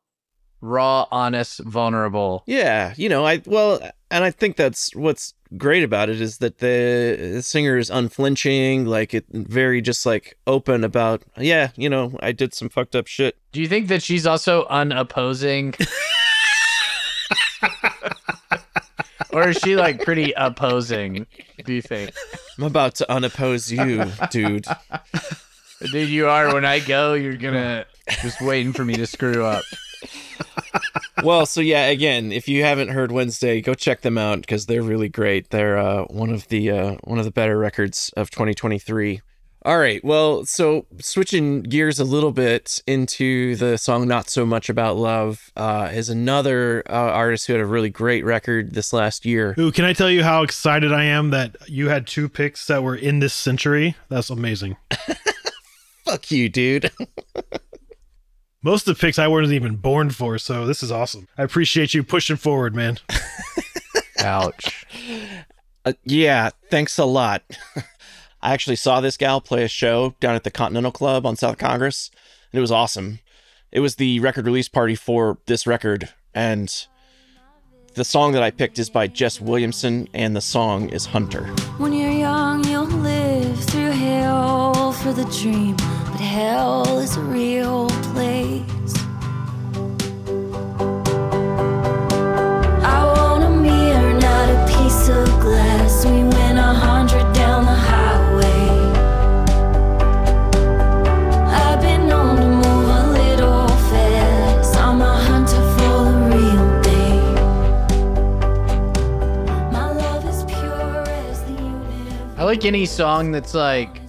raw, 0.61 1.07
honest, 1.11 1.61
vulnerable. 1.61 2.43
Yeah, 2.47 2.95
you 2.97 3.09
know, 3.09 3.25
I 3.25 3.43
well, 3.47 3.81
and 4.11 4.25
I 4.25 4.31
think 4.31 4.57
that's 4.57 4.95
what's 4.95 5.35
great 5.57 5.83
about 5.83 6.09
it 6.09 6.21
is 6.21 6.39
that 6.39 6.59
the, 6.59 7.17
the 7.35 7.43
singer 7.43 7.79
is 7.79 7.91
unflinching, 7.91 8.87
like 8.87 9.15
it 9.15 9.25
very 9.31 9.81
just 9.81 10.05
like 10.05 10.37
open 10.47 10.85
about, 10.85 11.23
yeah, 11.37 11.71
you 11.77 11.89
know, 11.89 12.19
I 12.21 12.33
did 12.33 12.55
some 12.55 12.69
fucked 12.69 12.95
up 12.95 13.07
shit. 13.07 13.37
Do 13.53 13.61
you 13.61 13.69
think 13.69 13.89
that 13.89 14.03
she's 14.03 14.27
also 14.27 14.67
unopposing? 14.67 15.75
or 19.39 19.51
is 19.51 19.59
she 19.59 19.77
like 19.77 20.03
pretty 20.05 20.33
opposing? 20.37 21.27
Do 21.65 21.73
you 21.73 21.83
think? 21.83 22.13
I'm 22.59 22.65
about 22.65 22.97
to 22.97 23.07
unoppose 23.13 23.71
you, 23.71 24.05
dude. 24.31 24.67
Dude, 25.93 26.09
you 26.09 26.27
are. 26.29 26.53
When 26.53 26.65
I 26.65 26.81
go, 26.81 27.15
you're 27.15 27.37
gonna 27.37 27.87
just 28.21 28.41
waiting 28.41 28.73
for 28.73 28.85
me 28.85 28.95
to 28.95 29.07
screw 29.07 29.45
up. 29.45 29.65
well, 31.23 31.47
so 31.47 31.61
yeah, 31.61 31.87
again, 31.87 32.33
if 32.33 32.49
you 32.49 32.65
haven't 32.65 32.89
heard 32.89 33.13
Wednesday, 33.13 33.61
go 33.61 33.75
check 33.75 34.01
them 34.01 34.19
out 34.19 34.41
because 34.41 34.67
they're 34.67 34.83
really 34.83 35.09
great. 35.09 35.51
They're 35.51 35.79
uh, 35.79 36.05
one 36.05 36.31
of 36.31 36.49
the 36.49 36.71
uh, 36.71 36.97
one 37.05 37.19
of 37.19 37.25
the 37.25 37.31
better 37.31 37.57
records 37.57 38.13
of 38.17 38.31
2023. 38.31 39.21
All 39.69 39.77
right, 39.77 40.03
well, 40.03 40.47
so 40.47 40.87
switching 40.99 41.61
gears 41.61 41.99
a 42.01 42.05
little 42.05 42.33
bit 42.33 42.83
into 42.87 43.55
the 43.57 43.77
song 43.77 44.09
"Not 44.09 44.31
So 44.31 44.47
Much 44.47 44.71
About 44.71 44.97
Love" 44.97 45.53
uh, 45.57 45.91
is 45.93 46.09
another 46.09 46.83
uh, 46.89 46.95
artist 46.95 47.47
who 47.47 47.53
had 47.53 47.61
a 47.61 47.67
really 47.67 47.91
great 47.91 48.25
record 48.25 48.73
this 48.73 48.95
last 48.95 49.27
year. 49.27 49.55
Ooh, 49.59 49.71
can 49.71 49.85
I 49.85 49.93
tell 49.93 50.09
you 50.09 50.25
how 50.25 50.43
excited 50.43 50.91
I 50.91 51.05
am 51.05 51.29
that 51.33 51.55
you 51.69 51.91
had 51.91 52.07
two 52.07 52.31
picks 52.31 52.67
that 52.69 52.83
were 52.83 52.97
in 52.97 53.19
this 53.19 53.35
century? 53.35 53.95
That's 54.09 54.31
amazing. 54.31 54.79
Fuck 56.07 56.31
you, 56.31 56.49
dude. 56.49 56.91
Most 58.63 58.89
of 58.89 58.97
the 58.97 59.01
picks 59.03 59.19
I 59.19 59.29
wasn't 59.29 59.53
even 59.53 59.77
born 59.77 60.09
for, 60.09 60.39
so 60.39 60.65
this 60.65 60.83
is 60.83 60.91
awesome. 60.91 61.29
I 61.37 61.43
appreciate 61.43 61.93
you 61.93 62.03
pushing 62.03 62.37
forward, 62.37 62.75
man. 62.75 63.01
Ouch. 64.21 64.87
Uh, 65.85 65.93
yeah, 66.05 66.51
thanks 66.71 66.99
a 66.99 67.05
lot. 67.05 67.45
I 68.41 68.53
actually 68.53 68.77
saw 68.77 69.01
this 69.01 69.17
gal 69.17 69.41
play 69.41 69.65
a 69.65 69.69
show 69.69 70.15
down 70.21 70.37
at 70.37 70.45
the 70.45 70.51
Continental 70.51 70.93
Club 70.93 71.27
on 71.27 71.35
South 71.35 71.59
Congress, 71.59 72.11
and 72.53 72.59
it 72.59 72.61
was 72.61 72.71
awesome. 72.71 73.19
It 73.73 73.81
was 73.81 73.97
the 73.97 74.21
record 74.21 74.47
release 74.47 74.69
party 74.69 74.95
for 74.95 75.39
this 75.47 75.67
record, 75.67 76.11
and 76.35 76.73
the 77.95 78.05
song 78.05 78.33
that 78.33 78.43
I 78.45 78.53
picked 78.53 78.79
is 78.79 78.91
by 78.91 79.09
Jess 79.09 79.41
Williamson, 79.41 80.09
and 80.15 80.37
the 80.37 80.41
song 80.41 80.89
is 80.91 81.07
Hunter. 81.07 81.47
When 81.79 81.93
you're 81.93 82.11
young, 82.13 82.63
you'll 82.65 82.85
live 82.85 83.59
through 83.65 83.91
hell 83.91 84.93
for 84.93 85.13
the 85.13 85.25
dream, 85.43 85.75
but 85.77 86.21
hell 86.21 86.99
is 87.01 87.17
a 87.17 87.21
real 87.23 87.89
place. 87.89 88.95
I 92.85 93.05
want 93.17 93.43
a 93.43 93.51
mirror, 93.51 94.15
not 94.15 94.49
a 94.49 94.67
piece 94.69 95.09
of 95.09 95.27
glass. 95.41 96.05
We 96.07 96.23
went 96.23 96.59
a 96.59 96.63
hundred 96.63 97.33
down 97.35 97.65
the 97.67 97.78
like 112.49 112.65
any 112.65 112.87
song 112.87 113.31
that's 113.31 113.53
like 113.53 114.01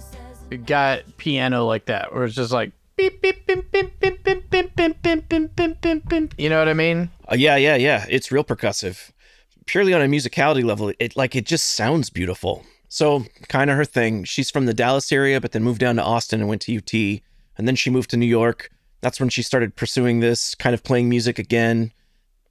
got 0.64 1.02
piano 1.18 1.66
like 1.66 1.84
that, 1.84 2.14
where 2.14 2.24
it's 2.24 2.34
just 2.34 2.52
like 2.52 2.72
beep 2.96 3.20
beep 3.20 3.46
beep 3.46 3.70
beep 3.70 4.00
beep 4.00 4.24
beep 4.24 4.50
beep 4.50 4.74
beep 4.74 5.02
beep 5.02 5.28
beep 5.28 5.56
beep 5.56 5.80
beep 5.82 6.08
beep. 6.08 6.34
You 6.38 6.48
know 6.48 6.58
what 6.58 6.66
I 6.66 6.72
mean? 6.72 7.10
Uh, 7.30 7.34
yeah, 7.36 7.56
yeah, 7.56 7.76
yeah. 7.76 8.06
It's 8.08 8.32
real 8.32 8.42
percussive. 8.42 9.10
Purely 9.66 9.92
on 9.92 10.00
a 10.00 10.06
musicality 10.06 10.64
level, 10.64 10.90
it 10.98 11.18
like 11.18 11.36
it 11.36 11.44
just 11.44 11.74
sounds 11.76 12.08
beautiful. 12.08 12.64
So 12.88 13.26
kind 13.48 13.68
of 13.68 13.76
her 13.76 13.84
thing. 13.84 14.24
She's 14.24 14.50
from 14.50 14.64
the 14.64 14.72
Dallas 14.72 15.12
area, 15.12 15.38
but 15.38 15.52
then 15.52 15.62
moved 15.62 15.80
down 15.80 15.96
to 15.96 16.02
Austin 16.02 16.40
and 16.40 16.48
went 16.48 16.62
to 16.62 16.74
UT, 16.74 17.20
and 17.58 17.68
then 17.68 17.76
she 17.76 17.90
moved 17.90 18.08
to 18.08 18.16
New 18.16 18.24
York. 18.24 18.70
That's 19.02 19.20
when 19.20 19.28
she 19.28 19.42
started 19.42 19.76
pursuing 19.76 20.20
this 20.20 20.54
kind 20.54 20.72
of 20.72 20.82
playing 20.82 21.10
music 21.10 21.38
again. 21.38 21.92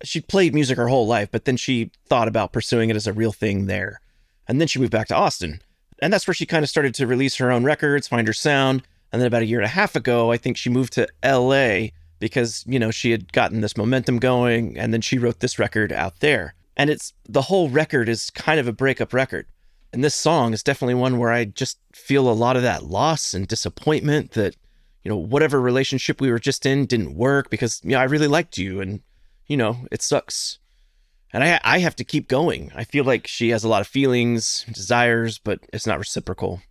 she 0.04 0.22
played 0.22 0.54
music 0.54 0.78
her 0.78 0.88
whole 0.88 1.08
life, 1.08 1.30
but 1.32 1.46
then 1.46 1.58
she 1.58 1.90
thought 2.06 2.28
about 2.28 2.54
pursuing 2.54 2.92
it 2.92 2.96
as 2.96 3.08
a 3.08 3.14
real 3.14 3.32
thing 3.32 3.66
there. 3.66 4.02
And 4.48 4.62
then 4.62 4.68
she 4.68 4.78
moved 4.78 4.92
back 4.92 5.08
to 5.08 5.16
Austin. 5.16 5.62
And 6.02 6.12
that's 6.14 6.28
where 6.28 6.34
she 6.34 6.46
kind 6.46 6.64
of 6.64 6.70
started 6.70 6.94
to 6.96 7.08
release 7.08 7.36
her 7.38 7.52
own 7.52 7.64
records, 7.64 8.08
find 8.08 8.28
her 8.28 8.34
sound. 8.34 8.84
And 9.12 9.22
then 9.22 9.28
about 9.28 9.42
a 9.42 9.46
year 9.46 9.60
and 9.60 9.66
a 9.66 9.70
half 9.70 9.96
ago, 9.96 10.32
I 10.32 10.38
think 10.38 10.58
she 10.58 10.70
moved 10.70 10.94
to 10.94 11.08
LA 11.24 11.90
because, 12.20 12.64
you 12.68 12.80
know, 12.80 12.92
she 12.92 13.12
had 13.12 13.32
gotten 13.34 13.62
this 13.62 13.78
momentum 13.78 14.20
going 14.20 14.78
and 14.78 14.94
then 14.94 15.02
she 15.02 15.18
wrote 15.18 15.40
this 15.40 15.58
record 15.58 15.92
out 15.92 16.20
there. 16.20 16.54
And 16.78 16.90
it's 16.90 17.14
the 17.28 17.42
whole 17.42 17.70
record 17.70 18.08
is 18.08 18.30
kind 18.30 18.60
of 18.60 18.68
a 18.68 18.74
breakup 18.74 19.14
record. 19.14 19.48
And 19.92 20.04
this 20.04 20.16
song 20.16 20.54
is 20.54 20.64
definitely 20.64 20.94
one 20.94 21.18
where 21.18 21.32
I 21.32 21.46
just 21.46 21.80
feel 21.94 22.30
a 22.30 22.32
lot 22.32 22.56
of 22.56 22.62
that 22.62 22.84
loss 22.84 23.34
and 23.34 23.48
disappointment 23.48 24.32
that, 24.32 24.56
you 25.04 25.10
know, 25.10 25.18
whatever 25.18 25.60
relationship 25.60 26.22
we 26.22 26.32
were 26.32 26.40
just 26.40 26.66
in 26.66 26.86
didn't 26.86 27.16
work 27.16 27.50
because, 27.50 27.82
you 27.84 27.92
know, 27.92 28.00
I 28.00 28.04
really 28.04 28.28
liked 28.28 28.58
you 28.58 28.82
and, 28.82 29.02
you 29.48 29.58
know, 29.58 29.78
it 29.92 30.02
sucks. 30.02 30.60
And 31.32 31.44
I 31.44 31.60
I 31.64 31.80
have 31.80 31.96
to 31.98 32.04
keep 32.04 32.28
going. 32.28 32.72
I 32.76 32.84
feel 32.84 33.06
like 33.06 33.28
she 33.28 33.50
has 33.50 33.64
a 33.64 33.70
lot 33.70 33.82
of 33.82 33.88
feelings, 33.88 34.66
desires, 34.72 35.38
but 35.38 35.60
it's 35.72 35.88
not 35.88 36.00
reciprocal. 36.00 36.62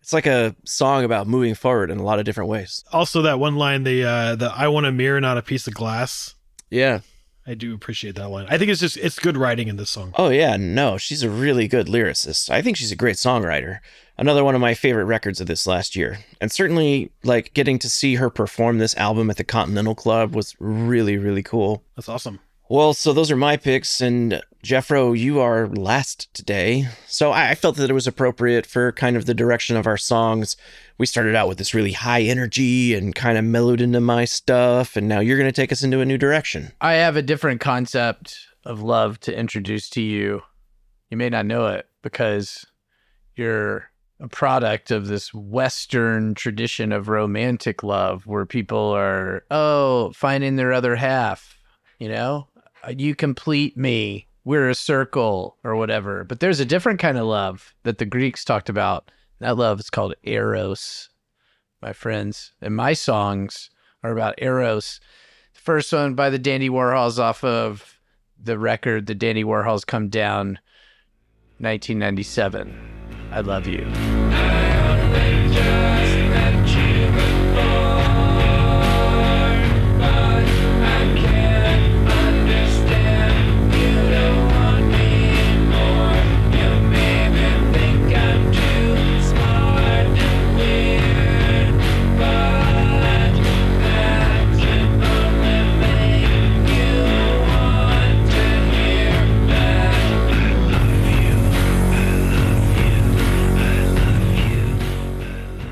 It's 0.00 0.12
like 0.12 0.26
a 0.26 0.56
song 0.64 1.04
about 1.04 1.28
moving 1.28 1.54
forward 1.54 1.90
in 1.90 1.98
a 1.98 2.02
lot 2.02 2.18
of 2.18 2.24
different 2.24 2.50
ways. 2.50 2.84
Also, 2.92 3.22
that 3.22 3.38
one 3.38 3.56
line, 3.56 3.84
the 3.84 4.04
uh, 4.04 4.34
the 4.34 4.52
I 4.54 4.68
want 4.68 4.86
a 4.86 4.92
mirror, 4.92 5.20
not 5.20 5.38
a 5.38 5.42
piece 5.42 5.66
of 5.66 5.74
glass. 5.74 6.34
Yeah. 6.70 7.00
I 7.46 7.54
do 7.54 7.74
appreciate 7.74 8.14
that 8.16 8.28
line. 8.28 8.46
I 8.48 8.58
think 8.58 8.70
it's 8.70 8.80
just 8.80 8.96
it's 8.96 9.18
good 9.18 9.36
writing 9.36 9.68
in 9.68 9.76
this 9.76 9.90
song. 9.90 10.12
Oh 10.16 10.28
yeah, 10.28 10.56
no, 10.56 10.98
she's 10.98 11.22
a 11.22 11.30
really 11.30 11.68
good 11.68 11.86
lyricist. 11.86 12.50
I 12.50 12.62
think 12.62 12.76
she's 12.76 12.92
a 12.92 12.96
great 12.96 13.16
songwriter. 13.16 13.80
Another 14.18 14.44
one 14.44 14.54
of 14.54 14.60
my 14.60 14.74
favorite 14.74 15.06
records 15.06 15.40
of 15.40 15.46
this 15.46 15.66
last 15.66 15.96
year. 15.96 16.18
And 16.40 16.52
certainly 16.52 17.10
like 17.24 17.54
getting 17.54 17.78
to 17.80 17.88
see 17.88 18.16
her 18.16 18.30
perform 18.30 18.78
this 18.78 18.94
album 18.96 19.30
at 19.30 19.36
the 19.36 19.44
Continental 19.44 19.94
Club 19.94 20.34
was 20.34 20.54
really 20.60 21.16
really 21.16 21.42
cool. 21.42 21.82
That's 21.96 22.08
awesome. 22.08 22.40
Well, 22.70 22.94
so 22.94 23.12
those 23.12 23.32
are 23.32 23.36
my 23.36 23.56
picks, 23.56 24.00
and 24.00 24.40
Jeffro, 24.62 25.18
you 25.18 25.40
are 25.40 25.66
last 25.66 26.32
today. 26.32 26.86
So 27.08 27.32
I 27.32 27.56
felt 27.56 27.74
that 27.78 27.90
it 27.90 27.94
was 27.94 28.06
appropriate 28.06 28.64
for 28.64 28.92
kind 28.92 29.16
of 29.16 29.26
the 29.26 29.34
direction 29.34 29.76
of 29.76 29.88
our 29.88 29.96
songs. 29.96 30.56
We 30.96 31.04
started 31.04 31.34
out 31.34 31.48
with 31.48 31.58
this 31.58 31.74
really 31.74 31.90
high 31.90 32.22
energy 32.22 32.94
and 32.94 33.12
kind 33.12 33.36
of 33.36 33.44
mellowed 33.44 33.80
into 33.80 34.00
my 34.00 34.24
stuff, 34.24 34.94
and 34.94 35.08
now 35.08 35.18
you're 35.18 35.36
going 35.36 35.48
to 35.48 35.60
take 35.60 35.72
us 35.72 35.82
into 35.82 35.98
a 35.98 36.04
new 36.04 36.16
direction. 36.16 36.70
I 36.80 36.92
have 36.92 37.16
a 37.16 37.22
different 37.22 37.60
concept 37.60 38.38
of 38.64 38.80
love 38.80 39.18
to 39.22 39.36
introduce 39.36 39.90
to 39.90 40.00
you. 40.00 40.42
You 41.10 41.16
may 41.16 41.28
not 41.28 41.46
know 41.46 41.66
it 41.66 41.88
because 42.02 42.64
you're 43.34 43.90
a 44.20 44.28
product 44.28 44.92
of 44.92 45.08
this 45.08 45.34
Western 45.34 46.34
tradition 46.34 46.92
of 46.92 47.08
romantic 47.08 47.82
love 47.82 48.28
where 48.28 48.46
people 48.46 48.92
are, 48.94 49.42
oh, 49.50 50.12
finding 50.12 50.54
their 50.54 50.72
other 50.72 50.94
half, 50.94 51.58
you 51.98 52.08
know? 52.08 52.46
You 52.88 53.14
complete 53.14 53.76
me. 53.76 54.26
We're 54.44 54.70
a 54.70 54.74
circle 54.74 55.56
or 55.62 55.76
whatever. 55.76 56.24
But 56.24 56.40
there's 56.40 56.60
a 56.60 56.64
different 56.64 56.98
kind 56.98 57.18
of 57.18 57.26
love 57.26 57.74
that 57.82 57.98
the 57.98 58.06
Greeks 58.06 58.44
talked 58.44 58.68
about. 58.68 59.10
That 59.40 59.56
love 59.56 59.80
is 59.80 59.90
called 59.90 60.14
eros, 60.22 61.10
my 61.82 61.92
friends. 61.92 62.52
And 62.60 62.74
my 62.74 62.92
songs 62.92 63.70
are 64.02 64.12
about 64.12 64.34
eros. 64.38 65.00
The 65.54 65.60
first 65.60 65.92
one 65.92 66.14
by 66.14 66.30
the 66.30 66.38
Dandy 66.38 66.70
Warhols 66.70 67.18
off 67.18 67.44
of 67.44 67.98
the 68.42 68.58
record 68.58 69.06
The 69.06 69.14
Dandy 69.14 69.44
Warhols 69.44 69.86
Come 69.86 70.08
Down 70.08 70.58
1997. 71.58 73.28
I 73.32 73.40
love 73.40 73.66
you. 73.66 73.86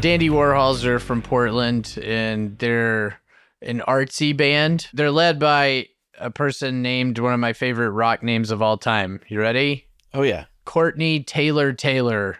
Dandy 0.00 0.30
Warhols 0.30 0.84
are 0.84 1.00
from 1.00 1.22
Portland 1.22 1.98
and 2.00 2.56
they're 2.58 3.20
an 3.60 3.80
artsy 3.80 4.36
band. 4.36 4.88
They're 4.92 5.10
led 5.10 5.40
by 5.40 5.88
a 6.20 6.30
person 6.30 6.82
named 6.82 7.18
one 7.18 7.34
of 7.34 7.40
my 7.40 7.52
favorite 7.52 7.90
rock 7.90 8.22
names 8.22 8.52
of 8.52 8.62
all 8.62 8.78
time. 8.78 9.20
You 9.26 9.40
ready? 9.40 9.86
Oh 10.14 10.22
yeah. 10.22 10.44
Courtney 10.64 11.24
Taylor 11.24 11.72
Taylor. 11.72 12.38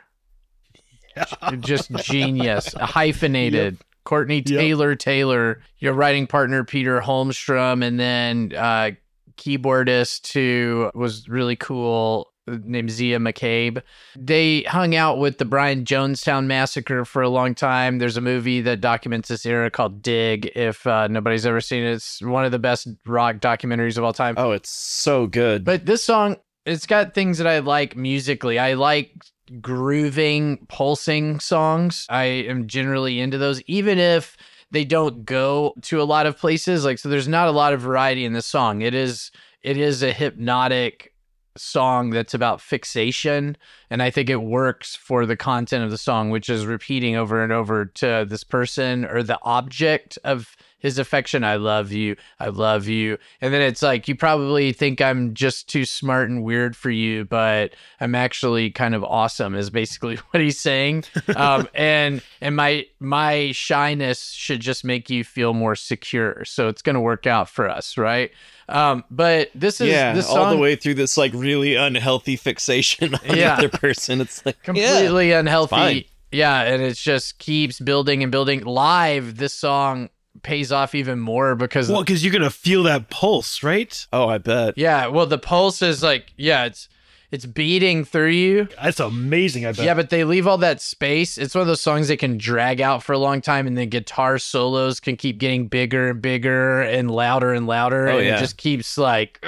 Just 1.59 1.91
genius. 1.97 2.73
Hyphenated. 2.75 3.79
Courtney 4.05 4.41
Taylor 4.41 4.95
Taylor, 4.95 5.61
your 5.79 5.95
writing 5.95 6.29
partner 6.29 6.63
Peter 6.65 7.01
Holmstrom, 7.01 7.85
and 7.85 7.99
then 7.99 8.53
uh, 8.57 8.93
keyboardist 9.37 10.33
who 10.33 10.91
was 10.95 11.29
really 11.29 11.57
cool 11.57 12.28
named 12.65 12.91
Zia 12.91 13.19
McCabe. 13.19 13.83
They 14.17 14.63
hung 14.63 14.95
out 14.95 15.19
with 15.19 15.39
the 15.39 15.45
Brian 15.45 15.85
Jonestown 15.85 16.47
massacre 16.47 17.05
for 17.05 17.23
a 17.23 17.29
long 17.29 17.55
time. 17.55 17.99
There's 17.99 18.17
a 18.17 18.21
movie 18.21 18.61
that 18.63 18.81
documents 18.81 19.29
this 19.29 19.47
era 19.47 19.71
called 19.71 20.03
Dig. 20.03 20.51
If 20.55 20.87
uh, 20.87 21.09
nobody's 21.09 21.47
ever 21.47 21.61
seen 21.61 21.85
it, 21.85 21.93
it's 21.93 22.23
one 22.23 22.45
of 22.45 22.53
the 22.53 22.59
best 22.59 22.89
rock 23.07 23.37
documentaries 23.37 23.99
of 23.99 24.05
all 24.05 24.13
time. 24.13 24.35
Oh, 24.37 24.53
it's 24.53 24.71
so 24.71 25.27
good. 25.27 25.65
But 25.65 25.87
this 25.87 26.05
song, 26.05 26.37
it's 26.67 26.87
got 26.87 27.15
things 27.15 27.39
that 27.39 27.47
I 27.47 27.61
like 27.61 27.97
musically. 27.97 28.59
I 28.59 28.75
like 28.75 29.13
grooving, 29.61 30.67
pulsing 30.69 31.41
songs. 31.41 32.07
I 32.09 32.25
am 32.25 32.67
generally 32.67 33.21
into 33.21 33.39
those, 33.39 33.63
even 33.63 33.99
if 33.99 34.37
they 34.71 34.85
don't 34.85 35.25
go 35.25 35.75
to 35.83 36.03
a 36.03 36.05
lot 36.05 36.27
of 36.27 36.37
places. 36.37 36.85
Like, 36.85 36.99
so 36.99 37.09
there's 37.09 37.29
not 37.29 37.49
a 37.49 37.53
lot 37.53 37.73
of 37.73 37.81
variety 37.81 38.25
in 38.25 38.35
this 38.35 38.47
song. 38.47 38.83
It 38.83 38.95
is, 38.95 39.31
it 39.63 39.77
is 39.77 40.03
a 40.03 40.13
hypnotic 40.13 41.15
song 41.59 42.11
that's 42.11 42.35
about 42.35 42.61
fixation 42.61 43.57
and 43.91 44.03
i 44.03 44.11
think 44.11 44.31
it 44.31 44.43
works 44.43 44.95
for 44.95 45.27
the 45.27 45.37
content 45.37 45.85
of 45.85 45.91
the 45.91 45.99
song 45.99 46.31
which 46.31 46.49
is 46.49 46.67
repeating 46.67 47.17
over 47.17 47.43
and 47.43 47.53
over 47.53 47.85
to 47.85 48.27
this 48.29 48.45
person 48.45 49.05
or 49.05 49.23
the 49.23 49.39
object 49.43 50.19
of 50.25 50.57
his 50.79 50.99
affection 50.99 51.43
i 51.43 51.57
love 51.57 51.91
you 51.91 52.15
i 52.39 52.49
love 52.49 52.87
you. 52.87 53.19
And 53.41 53.53
then 53.53 53.63
it's 53.63 53.83
like 53.83 54.07
you 54.07 54.15
probably 54.15 54.73
think 54.73 55.01
i'm 55.01 55.35
just 55.35 55.69
too 55.69 55.85
smart 55.85 56.31
and 56.31 56.45
weird 56.45 56.77
for 56.77 56.91
you 56.91 57.25
but 57.25 57.75
i'm 58.01 58.15
actually 58.15 58.71
kind 58.71 58.95
of 58.95 59.03
awesome 59.03 59.55
is 59.55 59.71
basically 59.71 60.17
what 60.31 60.41
he's 60.41 60.61
saying. 60.61 61.05
Um, 61.35 61.69
and 61.75 62.23
and 62.41 62.55
my 62.55 62.87
my 63.01 63.53
shyness 63.53 64.31
should 64.31 64.61
just 64.61 64.85
make 64.85 65.11
you 65.11 65.25
feel 65.25 65.55
more 65.55 65.77
secure. 65.77 66.45
So 66.45 66.69
it's 66.69 66.83
going 66.83 66.95
to 66.95 67.01
work 67.01 67.27
out 67.27 67.49
for 67.49 67.69
us 67.69 67.99
right 67.99 68.31
um, 68.69 69.05
but 69.11 69.51
this 69.55 69.81
is 69.81 69.89
yeah, 69.89 70.13
this 70.13 70.27
song 70.27 70.39
all 70.39 70.51
the 70.51 70.57
way 70.59 70.77
through 70.77 70.95
this 70.95 71.17
like 71.17 71.33
really 71.35 71.75
unhealthy 71.75 72.37
fixation 72.37 73.15
on 73.29 73.37
Yeah. 73.37 73.57
the 73.57 73.67
other 73.67 73.69
person. 73.69 74.21
It's 74.21 74.45
like 74.45 74.57
yeah. 74.59 74.65
completely 74.65 75.31
fine. 75.31 75.39
unhealthy. 75.41 76.11
Yeah, 76.31 76.63
and 76.63 76.83
it 76.83 76.95
just 76.97 77.39
keeps 77.39 77.81
building 77.81 78.23
and 78.23 78.31
building. 78.31 78.63
Live, 78.65 79.37
this 79.39 79.55
song 79.55 80.11
pays 80.43 80.71
off 80.71 80.95
even 80.95 81.19
more 81.19 81.55
because 81.55 81.89
Well, 81.91 82.03
because 82.03 82.23
you're 82.23 82.33
gonna 82.33 82.51
feel 82.51 82.83
that 82.85 83.09
pulse, 83.11 83.63
right? 83.63 84.07
Oh, 84.13 84.29
I 84.29 84.39
bet. 84.39 84.75
yeah, 84.77 85.07
well 85.09 85.27
the 85.27 85.39
pulse 85.39 85.83
is 85.83 86.03
like 86.03 86.33
yeah, 86.37 86.67
it's 86.67 86.89
it's 87.31 87.45
beating 87.45 88.05
through 88.05 88.31
you. 88.31 88.69
That's 88.83 89.01
amazing. 89.01 89.67
I 89.67 89.73
bet. 89.73 89.85
Yeah, 89.85 89.95
but 89.95 90.11
they 90.11 90.25
leave 90.25 90.47
all 90.47 90.59
that 90.59 90.81
space. 90.81 91.37
It's 91.37 91.55
one 91.55 91.63
of 91.63 91.69
those 91.69 91.81
songs 91.81 92.09
that 92.09 92.19
can 92.19 92.39
drag 92.39 92.81
out 92.81 93.03
for 93.03 93.13
a 93.13 93.19
long 93.19 93.41
time, 93.41 93.67
and 93.67 93.77
the 93.77 93.87
guitar 93.87 94.39
solos 94.39 94.99
can 95.01 95.17
keep 95.17 95.39
getting 95.39 95.69
bigger 95.69 96.11
and 96.11 96.23
bigger 96.23 96.81
and 96.83 97.11
louder 97.11 97.53
and 97.53 97.67
louder. 97.67 98.09
Oh, 98.09 98.19
and 98.19 98.27
yeah. 98.27 98.37
it 98.37 98.41
just 98.41 98.57
keeps 98.57 98.97
like, 98.97 99.41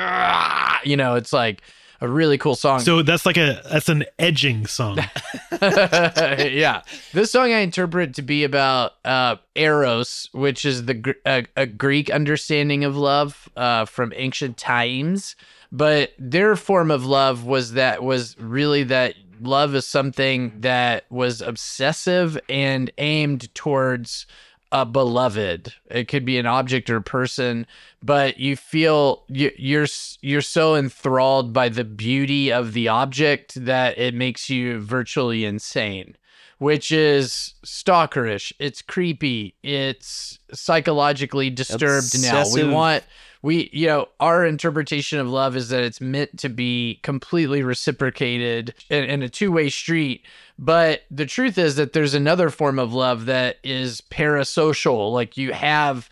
you 0.84 0.96
know, 0.96 1.14
it's 1.14 1.32
like 1.32 1.62
a 2.00 2.08
really 2.08 2.38
cool 2.38 2.54
song. 2.54 2.80
So 2.80 3.02
that's 3.02 3.26
like 3.26 3.36
a 3.36 3.62
that's 3.70 3.88
an 3.88 4.04
edging 4.18 4.66
song. 4.66 4.98
yeah, 5.62 6.82
this 7.12 7.30
song 7.30 7.52
I 7.52 7.58
interpret 7.58 8.14
to 8.14 8.22
be 8.22 8.44
about 8.44 8.92
uh, 9.04 9.36
eros, 9.54 10.28
which 10.32 10.64
is 10.64 10.86
the 10.86 10.94
Gr- 10.94 11.10
a, 11.26 11.44
a 11.56 11.66
Greek 11.66 12.10
understanding 12.10 12.84
of 12.84 12.96
love 12.96 13.48
uh, 13.56 13.84
from 13.84 14.12
ancient 14.16 14.56
times. 14.56 15.36
But 15.72 16.12
their 16.18 16.56
form 16.56 16.90
of 16.90 17.04
love 17.04 17.44
was 17.44 17.72
that 17.72 18.02
was 18.02 18.36
really 18.38 18.82
that 18.84 19.14
love 19.40 19.74
is 19.74 19.86
something 19.86 20.60
that 20.60 21.04
was 21.10 21.40
obsessive 21.40 22.38
and 22.48 22.90
aimed 22.98 23.54
towards 23.54 24.26
a 24.72 24.86
beloved. 24.86 25.72
It 25.90 26.06
could 26.08 26.24
be 26.24 26.38
an 26.38 26.46
object 26.46 26.90
or 26.90 26.96
a 26.96 27.02
person, 27.02 27.66
but 28.02 28.38
you 28.38 28.56
feel 28.56 29.24
you, 29.28 29.50
you're 29.56 29.86
you're 30.20 30.42
so 30.42 30.76
enthralled 30.76 31.52
by 31.52 31.68
the 31.68 31.84
beauty 31.84 32.52
of 32.52 32.72
the 32.72 32.88
object 32.88 33.64
that 33.64 33.98
it 33.98 34.14
makes 34.14 34.48
you 34.48 34.80
virtually 34.80 35.44
insane. 35.44 36.16
Which 36.60 36.92
is 36.92 37.54
stalkerish. 37.64 38.52
It's 38.58 38.82
creepy. 38.82 39.54
It's 39.62 40.38
psychologically 40.52 41.48
disturbed 41.48 42.22
now. 42.22 42.44
We 42.52 42.64
want 42.64 43.02
we 43.40 43.70
you 43.72 43.86
know 43.86 44.08
our 44.20 44.44
interpretation 44.44 45.18
of 45.18 45.26
love 45.26 45.56
is 45.56 45.70
that 45.70 45.82
it's 45.82 46.02
meant 46.02 46.38
to 46.38 46.50
be 46.50 47.00
completely 47.02 47.62
reciprocated 47.62 48.74
in, 48.90 49.04
in 49.04 49.22
a 49.22 49.28
two-way 49.30 49.70
street 49.70 50.22
but 50.58 51.04
the 51.10 51.24
truth 51.24 51.56
is 51.56 51.76
that 51.76 51.94
there's 51.94 52.12
another 52.12 52.50
form 52.50 52.78
of 52.78 52.92
love 52.92 53.24
that 53.24 53.56
is 53.64 54.02
parasocial 54.10 55.10
like 55.10 55.38
you 55.38 55.54
have 55.54 56.10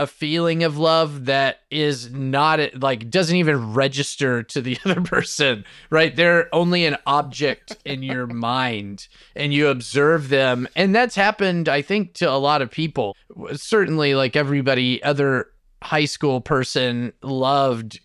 a 0.00 0.06
feeling 0.06 0.64
of 0.64 0.78
love 0.78 1.26
that 1.26 1.60
is 1.70 2.10
not 2.10 2.58
like 2.80 3.10
doesn't 3.10 3.36
even 3.36 3.74
register 3.74 4.42
to 4.42 4.62
the 4.62 4.78
other 4.86 5.02
person 5.02 5.62
right? 5.90 6.16
They're 6.16 6.52
only 6.54 6.86
an 6.86 6.96
object 7.06 7.76
in 7.84 8.02
your 8.02 8.26
mind 8.26 9.08
and 9.36 9.52
you 9.52 9.68
observe 9.68 10.30
them 10.30 10.66
and 10.74 10.94
that's 10.94 11.14
happened 11.14 11.68
i 11.68 11.82
think 11.82 12.14
to 12.14 12.30
a 12.30 12.40
lot 12.40 12.62
of 12.62 12.70
people. 12.70 13.14
Certainly 13.52 14.14
like 14.14 14.36
everybody 14.36 15.02
other 15.02 15.50
high 15.82 16.06
school 16.06 16.40
person 16.40 17.12
loved 17.22 18.00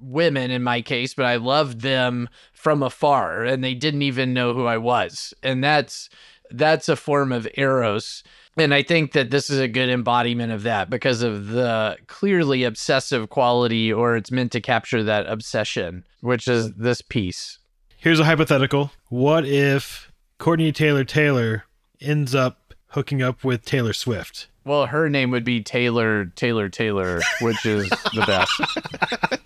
women 0.00 0.50
in 0.50 0.62
my 0.62 0.80
case 0.80 1.12
but 1.14 1.24
i 1.24 1.36
loved 1.36 1.80
them 1.80 2.28
from 2.52 2.82
afar 2.82 3.42
and 3.42 3.64
they 3.64 3.74
didn't 3.74 4.02
even 4.02 4.34
know 4.34 4.52
who 4.52 4.66
i 4.66 4.76
was 4.76 5.32
and 5.42 5.64
that's 5.64 6.10
that's 6.50 6.90
a 6.90 6.96
form 6.96 7.32
of 7.32 7.48
eros 7.54 8.22
and 8.56 8.72
i 8.74 8.82
think 8.82 9.12
that 9.12 9.30
this 9.30 9.50
is 9.50 9.58
a 9.58 9.68
good 9.68 9.88
embodiment 9.88 10.52
of 10.52 10.62
that 10.62 10.88
because 10.90 11.22
of 11.22 11.48
the 11.48 11.96
clearly 12.06 12.64
obsessive 12.64 13.28
quality 13.30 13.92
or 13.92 14.16
it's 14.16 14.30
meant 14.30 14.52
to 14.52 14.60
capture 14.60 15.02
that 15.02 15.26
obsession 15.26 16.04
which 16.20 16.48
is 16.48 16.72
this 16.74 17.00
piece 17.02 17.58
Here's 17.96 18.20
a 18.20 18.24
hypothetical. 18.26 18.92
What 19.08 19.46
if 19.46 20.12
Courtney 20.36 20.72
Taylor 20.72 21.04
Taylor 21.04 21.64
ends 22.02 22.34
up 22.34 22.74
hooking 22.88 23.22
up 23.22 23.42
with 23.44 23.64
Taylor 23.64 23.94
Swift? 23.94 24.48
well 24.66 24.86
her 24.86 25.08
name 25.08 25.30
would 25.30 25.44
be 25.44 25.62
taylor 25.62 26.24
taylor 26.36 26.68
taylor 26.68 27.20
which 27.40 27.64
is 27.66 27.88
the 27.88 28.24
best 28.26 29.40